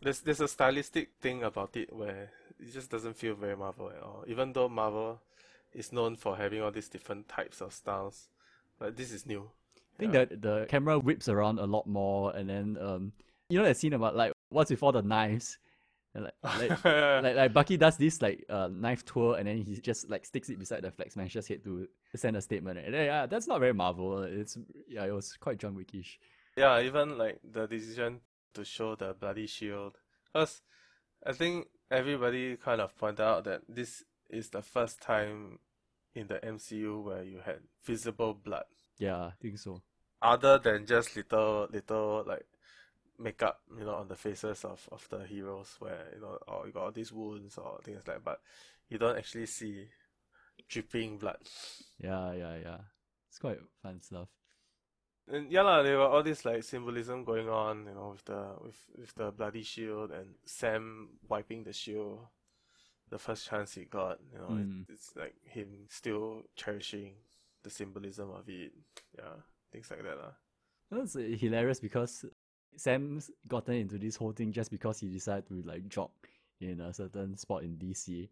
[0.00, 2.30] There's there's a stylistic thing about it where
[2.60, 4.24] it just doesn't feel very Marvel at all.
[4.28, 5.20] Even though Marvel
[5.72, 8.28] is known for having all these different types of styles,
[8.78, 9.50] but this is new.
[9.94, 10.24] I think Yeah.
[10.26, 13.12] that the camera whips around a lot more and then um
[13.48, 15.58] you know that scene about like what's before the knives?
[16.14, 16.34] And like,
[16.84, 16.84] like
[17.22, 20.48] like like Bucky does this like uh knife tour and then he just like sticks
[20.50, 22.78] it beside the Flag Smasher's head to send a statement.
[22.78, 24.22] And then, yeah, that's not very Marvel.
[24.22, 24.56] It's
[24.88, 26.18] yeah, it was quite John Wickish.
[26.56, 28.20] Yeah, even like the decision
[28.54, 29.96] to show the bloody shield.
[30.32, 30.60] Because
[31.26, 35.58] I think everybody kind of pointed out that this is the first time
[36.14, 38.64] in the MCU where you had visible blood.
[39.02, 39.82] Yeah, I think so.
[40.22, 42.46] Other than just little little like
[43.18, 46.72] makeup, you know, on the faces of, of the heroes where, you know, or you
[46.72, 48.40] got all these wounds or things like that, but
[48.88, 49.88] you don't actually see
[50.68, 51.38] dripping blood.
[51.98, 52.78] Yeah, yeah, yeah.
[53.28, 54.28] It's quite fun stuff.
[55.28, 58.54] And yeah, lah, there were all this like symbolism going on, you know, with the
[58.60, 62.26] with with the bloody shield and Sam wiping the shield,
[63.10, 64.86] the first chance he got, you know, it- Mm.
[64.88, 67.14] it's like him still cherishing
[67.62, 68.72] the symbolism of it,
[69.16, 69.34] yeah,
[69.72, 70.32] things like that, lah.
[70.90, 72.24] It was uh, hilarious because
[72.76, 76.10] Sam's gotten into this whole thing just because he decided to like jog
[76.60, 78.28] in a certain spot in DC.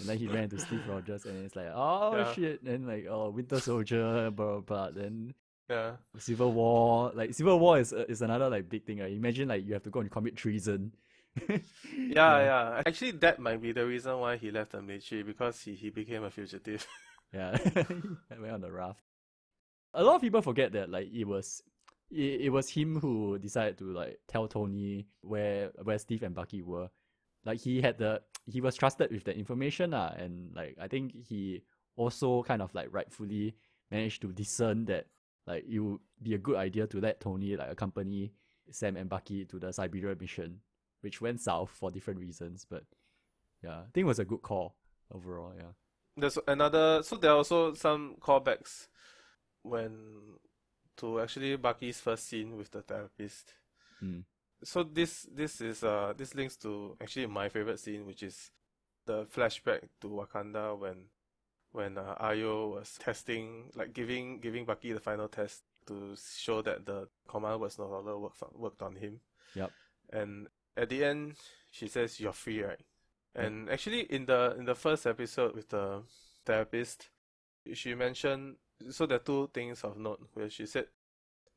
[0.00, 2.32] And then he ran into Steve Rogers and it's like, oh Yeah.
[2.34, 2.62] shit.
[2.62, 4.90] And like, oh, Winter Soldier, blah, blah, blah.
[4.90, 5.34] Then
[5.68, 7.10] Yeah, Civil War.
[7.14, 9.00] Like, Civil War is, uh, is another like big thing.
[9.00, 9.12] Right?
[9.12, 10.92] Imagine like you have to go and commit treason.
[11.48, 11.60] yeah,
[11.96, 12.82] yeah.
[12.86, 16.24] Actually, that might be the reason why he left the military because he he became
[16.24, 16.86] a fugitive.
[17.32, 17.58] Yeah,
[18.40, 19.02] went on the raft.
[19.94, 21.62] A lot of people forget that like it was
[22.10, 26.62] it, it was him who decided to like tell Tony where where Steve and Bucky
[26.62, 26.88] were.
[27.44, 31.14] Like he had the he was trusted with the information ah, and like I think
[31.14, 31.62] he
[31.96, 33.54] also kind of like rightfully
[33.90, 35.06] managed to discern that
[35.46, 38.32] like it would be a good idea to let Tony like accompany
[38.70, 40.60] Sam and Bucky to the Siberia mission,
[41.00, 42.66] which went south for different reasons.
[42.68, 42.84] But
[43.62, 44.76] yeah, I think it was a good call
[45.12, 45.52] overall.
[45.56, 45.72] Yeah.
[46.18, 47.02] There's another.
[47.02, 48.88] So there are also some callbacks
[49.62, 50.38] when
[50.98, 53.54] to actually Bucky's first scene with the therapist.
[54.02, 54.24] Mm.
[54.64, 58.50] So this this is uh this links to actually my favorite scene, which is
[59.06, 61.06] the flashback to Wakanda when
[61.72, 66.84] when uh, Ayo was testing, like giving giving Bucky the final test to show that
[66.84, 69.20] the command was no longer worked on, worked on him.
[69.54, 69.70] Yep.
[70.10, 71.34] And at the end,
[71.70, 72.80] she says, "You're free, right?"
[73.38, 76.02] And actually, in the in the first episode with the
[76.44, 77.08] therapist,
[77.72, 78.56] she mentioned
[78.90, 80.86] so there are two things of note where she said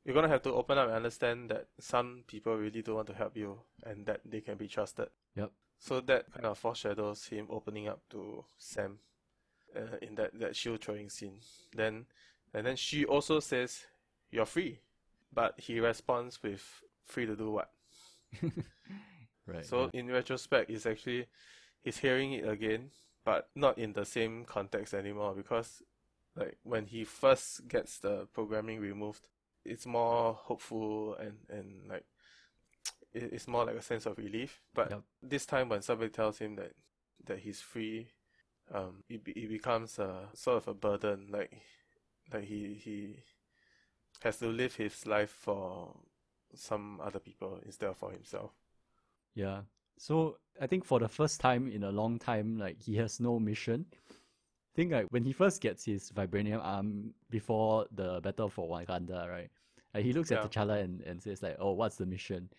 [0.03, 3.13] you're gonna have to open up and understand that some people really don't want to
[3.13, 5.09] help you and that they can be trusted.
[5.35, 5.51] Yep.
[5.79, 8.99] So that kind of foreshadows him opening up to Sam.
[9.75, 11.39] uh, in that that shield throwing scene.
[11.73, 12.05] Then
[12.53, 13.85] and then she also says,
[14.29, 14.79] "You're free,"
[15.33, 17.71] but he responds with, "Free to do what?"
[19.45, 19.65] right.
[19.65, 21.27] So in retrospect, it's actually
[21.83, 22.91] he's hearing it again,
[23.25, 25.83] but not in the same context anymore because
[26.35, 29.27] like when he first gets the programming removed,
[29.65, 32.05] it's more hopeful and and like
[33.13, 34.61] it's more like a sense of relief.
[34.73, 35.03] But Yep.
[35.21, 36.73] this time when somebody tells him that
[37.25, 38.09] that he's free,
[38.73, 41.27] um, it it becomes a sort of a burden.
[41.31, 41.61] Like
[42.33, 43.17] like he he
[44.21, 45.93] has to live his life for
[46.55, 48.51] some other people instead of for himself.
[49.35, 49.61] Yeah.
[50.01, 53.39] So I think for the first time in a long time, like he has no
[53.39, 53.85] mission.
[54.09, 59.29] I think like when he first gets his vibranium arm before the battle for Wakanda,
[59.29, 59.51] right?
[59.93, 60.37] Like he looks Yeah.
[60.37, 62.49] at T'Challa and, and says like, "Oh, what's the mission?"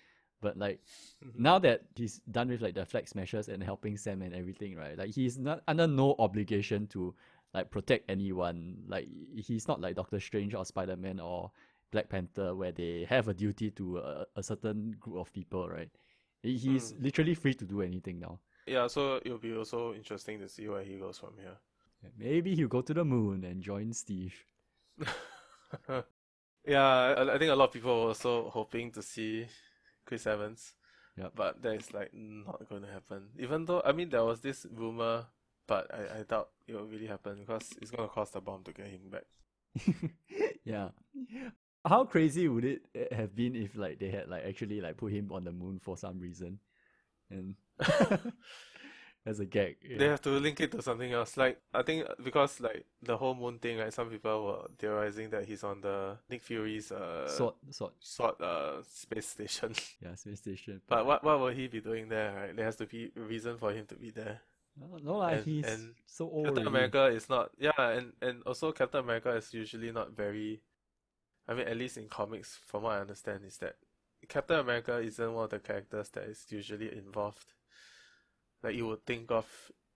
[0.41, 0.81] But like
[1.25, 1.35] Mhm.
[1.43, 4.97] now that he's done with like the flag smashers and helping Sam and everything, right?
[4.97, 7.13] Like he's not under no obligation to
[7.55, 8.85] like protect anyone.
[8.87, 11.51] Like he's not like Doctor Strange or Spider Man or
[11.91, 15.91] Black Panther where they have a duty to a, a certain group of people, right?
[16.43, 17.03] He- He's Mm.
[17.03, 18.41] literally free to do anything now.
[18.67, 21.57] Yeah, so it'll be also interesting to see where he goes from here.
[22.19, 24.35] Maybe he'll go to the moon and join Steve.
[26.67, 29.47] yeah, I, I think a lot of people were also hoping to see
[30.05, 30.75] Chris Evans,
[31.17, 31.33] Yep.
[31.35, 33.29] but that is like not going to happen.
[33.39, 35.27] Even though I mean there was this rumor,
[35.67, 38.63] but I, I doubt it will really happen because it's going to cost a bomb
[38.65, 39.25] to get him back.
[40.65, 40.89] yeah.
[41.85, 45.13] How crazy would it eh, have been if like they had like actually like put
[45.13, 46.61] him on the moon for some reason,
[47.31, 47.57] and
[49.27, 49.77] as a gag?
[49.99, 51.37] They have to link it to something else.
[51.37, 55.45] Like I think because like the whole moon thing, like some people were theorizing that
[55.47, 57.93] he's on the Nick Fury's uh Sword, sword.
[58.01, 59.75] sword uh space station.
[60.03, 60.81] Yeah, space station.
[60.89, 62.55] But what what will he be doing there, right?
[62.57, 64.41] There has to be a reason for him to be there.
[64.79, 66.47] No, no lah, and- he's and so old.
[66.47, 66.87] Captain already.
[66.87, 70.63] America is not yeah, and and also Captain America is usually not very
[71.49, 73.77] I mean at least in comics from what I understand is that
[74.29, 77.55] Captain America isn't one of the characters that is usually involved.
[78.63, 79.47] Like you would think of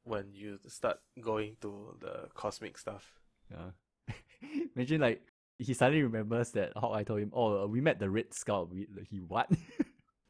[0.04, 3.14] when you start going to the cosmic stuff.
[3.50, 3.70] Yeah.
[4.76, 5.22] Imagine like
[5.58, 8.86] he suddenly remembers that Hawkeye told him, "Oh, uh, we met the Red Skull." We,
[9.08, 9.48] he what?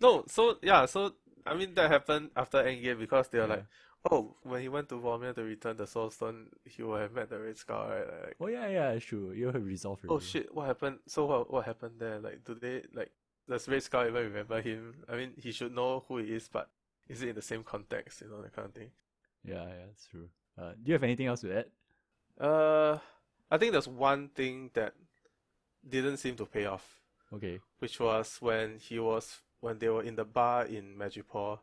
[0.00, 1.14] No, so yeah, so
[1.46, 3.50] I mean that happened after Endgame because they were Yeah.
[3.56, 3.66] like,
[4.10, 7.30] oh, when he went to Vormir to return the Soul Stone, he would have met
[7.30, 8.06] the Red Skull, right?
[8.24, 9.34] Like, oh yeah, yeah, sure.
[9.34, 10.98] You have resolved Oh shit, what happened?
[11.06, 12.18] So what what happened there?
[12.18, 13.10] Like, do they like
[13.48, 15.04] does Red Skull even remember him?
[15.08, 16.68] I mean, he should know who he is, but
[17.08, 18.20] is it in the same context?
[18.22, 18.90] You know that kind of thing.
[19.44, 20.28] Yeah, yeah, that's true.
[20.58, 21.66] Uh, do you have anything else to add?
[22.40, 22.98] Uh,
[23.50, 24.94] I think there's one thing that
[25.88, 27.00] didn't seem to pay off,
[27.32, 27.60] Okay.
[27.78, 31.60] which was when he was when they were in the bar in Madripoor.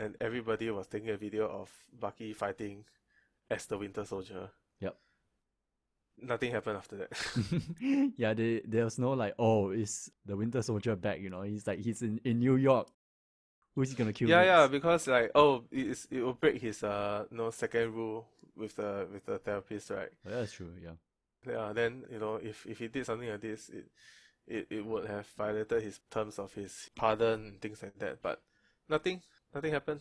[0.00, 2.84] And everybody was taking a video of Bucky fighting
[3.50, 4.48] as the Winter Soldier.
[4.80, 4.96] Yep.
[6.22, 8.12] Nothing happened after that.
[8.16, 11.20] yeah, they, there was no like, oh, is the Winter Soldier back?
[11.20, 12.88] You know, he's like he's in, in New York.
[13.74, 14.28] Who's he gonna kill?
[14.28, 18.26] Yeah, yeah, because like oh, it is it will break his uh no second rule
[18.56, 20.08] with the with the therapist, right?
[20.26, 20.72] Oh, that's true.
[20.82, 20.96] Yeah.
[21.46, 23.86] Yeah, then you know if if he did something like this, it
[24.46, 28.22] it it would have violated his terms of his pardon and things like that.
[28.22, 28.42] But
[28.88, 29.22] nothing,
[29.54, 30.00] nothing happened.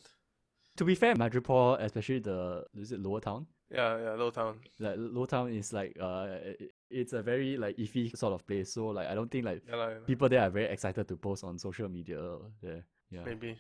[0.77, 3.47] To be fair, Madripoor, especially the is it Lower Town?
[3.71, 4.59] Yeah, yeah, Low Town.
[4.79, 8.73] Like Lower Town is like uh, it- it's a very like iffy sort of place.
[8.73, 11.17] So like I don't think like Yeah, lah, yeah people there are very excited to
[11.17, 12.17] post on social media.
[12.63, 13.23] There, yeah.
[13.25, 13.57] maybe.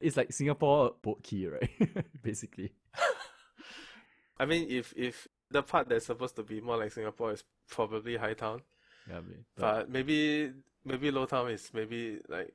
[0.00, 1.70] It's like Singapore Boat Quay, right?
[2.22, 2.72] Basically.
[4.38, 8.16] I mean, if if the part that's supposed to be more like Singapore is probably
[8.16, 8.60] High Town,
[9.08, 9.20] Yeah,
[9.56, 10.52] but, but maybe
[10.84, 12.52] maybe Low Town is maybe like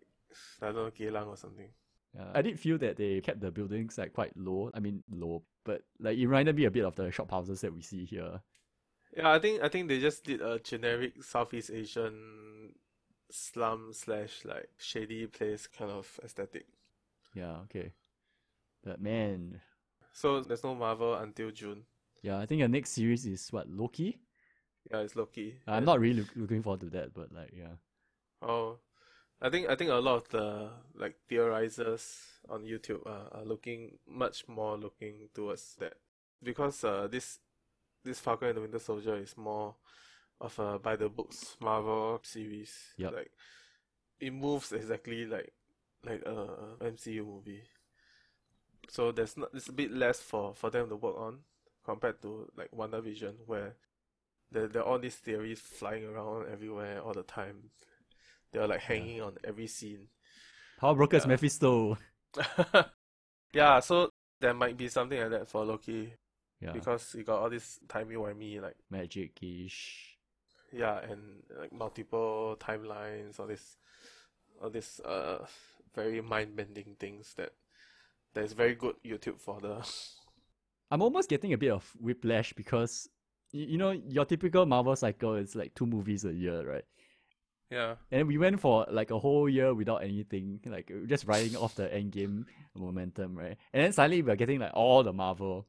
[0.61, 1.67] I don't know Geylang or something.
[2.15, 4.69] Yeah, I did feel that they kept the buildings like quite low.
[4.73, 7.73] I mean low, but like it reminded me a bit of the shop houses that
[7.73, 8.41] we see here.
[9.15, 12.73] Yeah, I think I think they just did a generic Southeast Asian
[13.29, 16.65] slum slash like shady place kind of aesthetic.
[17.33, 17.93] Yeah, okay.
[18.83, 19.61] But man,
[20.11, 21.83] So there's no Marvel until June.
[22.21, 24.19] yeah, I think the next series is what Loki.
[24.91, 25.55] Yeah, it's Loki.
[25.67, 27.75] I'm And- not really look, looking forward to that, but like yeah,
[28.41, 28.79] Oh,
[29.41, 32.19] I think I think a lot of the like theorizers
[32.49, 35.93] on YouTube are, are looking much more looking towards that
[36.43, 37.39] because uh this
[38.03, 39.75] this Falcon and the Winter Soldier is more
[40.39, 42.71] of a by the books Marvel series.
[42.97, 43.13] Yep.
[43.13, 43.31] Like
[44.19, 45.53] it moves exactly like
[46.05, 46.47] like a
[46.81, 47.63] MCU movie.
[48.89, 51.39] So there's not it's a bit less for for them to work on
[51.83, 53.75] compared to like WandaVision where
[54.51, 57.71] there there are all these theories flying around everywhere all the time.
[58.51, 60.07] They're like hanging on every scene.
[60.79, 61.29] Power Brokers Yeah.
[61.29, 61.97] Mephisto.
[63.53, 64.09] yeah, so
[64.39, 66.13] there might be something like that for Loki.
[66.59, 66.73] Yeah.
[66.73, 70.15] because you got all this timey wimey like Magic ish.
[70.71, 73.77] yeah and like multiple timelines all this
[74.61, 75.43] all this uh
[75.95, 77.53] very mind bending things that
[78.35, 79.83] that is very good YouTube for the
[80.91, 83.09] I'm almost getting a bit of whiplash because
[83.55, 86.85] y- you know your typical Marvel cycle is like two movies a year, right?
[87.71, 91.75] Yeah And we went for like a whole year without anything, like just riding off
[91.75, 92.45] the endgame
[92.75, 93.57] momentum, right?
[93.73, 95.65] And then suddenly we're getting like all the Marvel.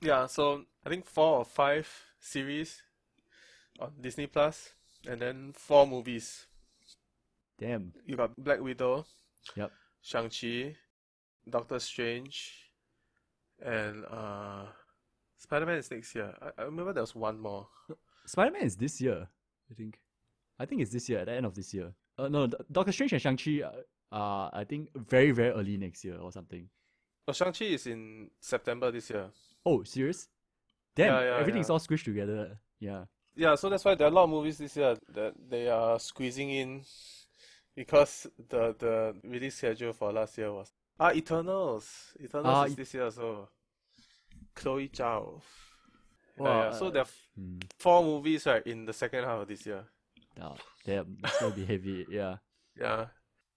[0.00, 1.86] yeah so I think four or five
[2.18, 2.82] series
[3.78, 4.74] on Disney Plus
[5.06, 6.46] and then four movies
[7.58, 7.92] Damn.
[8.06, 9.04] you got Black Widow
[9.56, 9.70] Yep.
[10.02, 10.74] Shang-Chi
[11.48, 12.70] Doctor Strange
[13.64, 14.66] and uh
[15.38, 17.68] Spider-Man is next year I, I remember there was one more
[18.26, 19.26] Spider Man is this year,
[19.70, 19.98] I think.
[20.62, 21.92] I think it's this year, at the end of this year.
[22.16, 23.72] Uh, no, Doctor Strange and Shang-Chi uh,
[24.12, 26.68] are, I think, very, very early next year or something.
[27.26, 29.26] oh Shang-Chi is in September this year
[29.66, 30.28] Oh, serious?
[30.94, 31.72] Damn, Yeah, yeah, everything's yeah.
[31.72, 32.58] all squished together.
[32.78, 33.04] Yeah.
[33.34, 35.98] Yeah, so that's why there are a lot of movies this year that they are
[35.98, 36.82] squeezing in
[37.74, 40.68] because the the release schedule for last year was
[41.00, 41.86] ah Eternals.
[42.20, 43.48] Eternals Ah, is this year so
[44.54, 45.40] Chloe Zhao.
[46.36, 46.72] Wow, yeah.
[46.78, 47.58] So uh, there are Hmm.
[47.78, 49.84] four movies right in the second half of this year.
[50.40, 52.06] Oh, damn, it's gonna be heavy.
[52.10, 52.36] Yeah.
[52.78, 53.06] Yeah.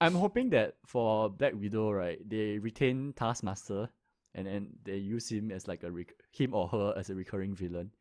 [0.01, 3.89] I'm hoping that for Black Widow, right, they retain Taskmaster
[4.33, 7.55] and then they use him as like a rec- him or her as a recurring
[7.55, 7.91] villain.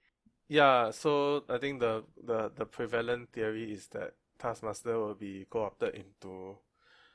[0.48, 5.94] Yeah, so I think the, the, the prevalent theory is that Taskmaster will be co-opted
[5.94, 6.58] into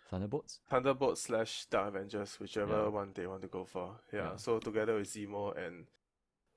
[0.10, 0.62] Thunderbolts.
[0.70, 2.88] Thunderbolt slash Dark Avengers, whichever Yeah.
[2.88, 4.00] one they want to go for.
[4.14, 4.36] Yeah, Yeah.
[4.38, 5.86] so together with Zemo and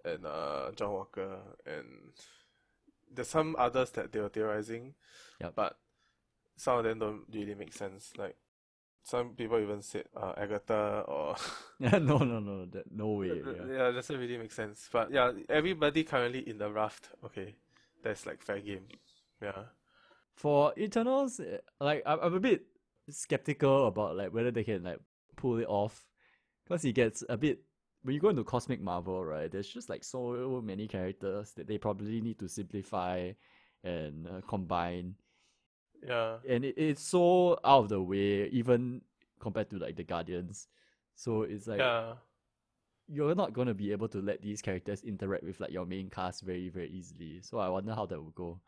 [0.04, 2.12] and uh John Walker and
[3.14, 4.94] there's some others that they were theorizing,
[5.40, 5.52] Yep.
[5.54, 5.78] but
[6.56, 8.12] some of them don't really make sense.
[8.16, 8.36] Like
[9.04, 11.36] some people even said uh, Agatha or
[11.80, 13.28] no, no, no, that, no way.
[13.46, 13.66] Yeah.
[13.68, 14.88] yeah, doesn't really make sense.
[14.92, 17.10] But yeah, everybody currently in the raft.
[17.24, 17.54] Okay,
[18.02, 18.86] that's like fair game.
[19.42, 19.64] Yeah.
[20.36, 22.62] For Eternals, eh, like I'm, I'm a bit
[23.10, 24.98] skeptical about like whether they can like
[25.36, 26.06] pull it off,
[26.64, 27.60] because it gets a bit
[28.02, 29.50] when you go into cosmic Marvel, right?
[29.50, 33.32] There's just like so many characters that they probably need to simplify
[33.84, 35.16] and uh, combine,
[36.02, 36.38] Yeah.
[36.48, 39.02] and it, it's so out of the way, even
[39.40, 40.68] compared to like the Guardians.
[41.14, 42.14] So it's like Yeah.
[43.08, 46.42] you're not gonna be able to let these characters interact with like your main cast
[46.42, 47.40] very very easily.
[47.42, 48.60] So I wonder how that will go.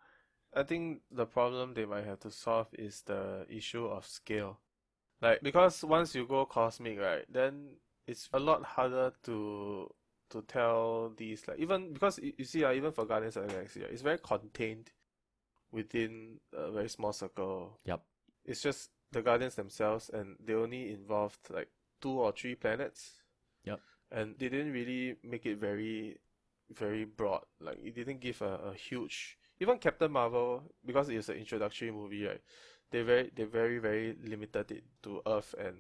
[0.55, 4.59] I think the problem they might have to solve is the issue of scale.
[5.23, 9.89] Like because once you go cosmic, right, then it's a lot harder to
[10.31, 13.53] to tell these like even because you, you see, uh, even for Guardians of the
[13.53, 14.91] Galaxy, right, it's very contained
[15.71, 17.79] within a very small circle.
[17.85, 18.03] Yep.
[18.45, 21.69] It's just the Guardians themselves, and they only involved like
[22.01, 23.23] two or three planets.
[23.65, 23.81] Yep.
[24.11, 26.19] And they didn't really make it very,
[26.73, 27.43] very broad.
[27.61, 29.39] Like it didn't give a, a huge.
[29.61, 32.41] Even Captain Marvel, because it's an introductory movie, right?
[32.91, 35.77] They very they very very limited it to Earth and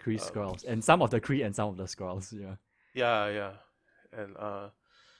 [0.00, 2.32] Kree Um, and some of the Kree and some of the Skrulls.
[2.32, 2.56] Yeah.
[2.94, 3.52] Yeah, yeah.
[4.12, 4.70] And uh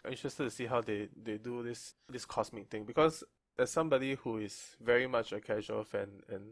[0.04, 3.24] I'm interested to see how they, they do this this cosmic thing because
[3.58, 6.42] as somebody who is very much a casual fan and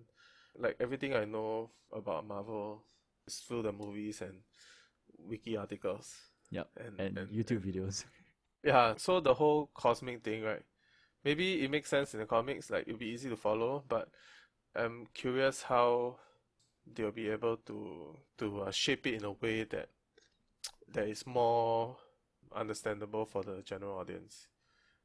[0.58, 2.84] like everything I know about Marvel
[3.26, 4.40] is through the movies and
[5.18, 6.14] wiki articles.
[6.50, 6.68] Yep.
[6.76, 8.04] And, And, and YouTube videos.
[8.64, 10.62] yeah, so the whole cosmic thing, right?
[11.24, 14.08] Maybe it makes sense in the comics, like it'd be easy to follow, but
[14.74, 16.18] I'm curious how
[16.92, 19.88] they'll be able to to uh, shape it in a way that
[20.92, 21.96] that is more
[22.54, 24.48] understandable for the general audience.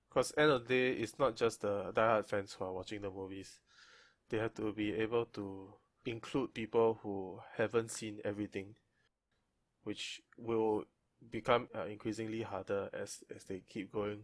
[0.07, 3.09] Because end of the day, it's not just the diehard fans who are watching the
[3.09, 3.59] movies.
[4.29, 5.73] They have to be able to
[6.05, 8.75] include people who haven't seen everything,
[9.83, 10.85] which will
[11.31, 14.23] become uh, increasingly harder as as they keep going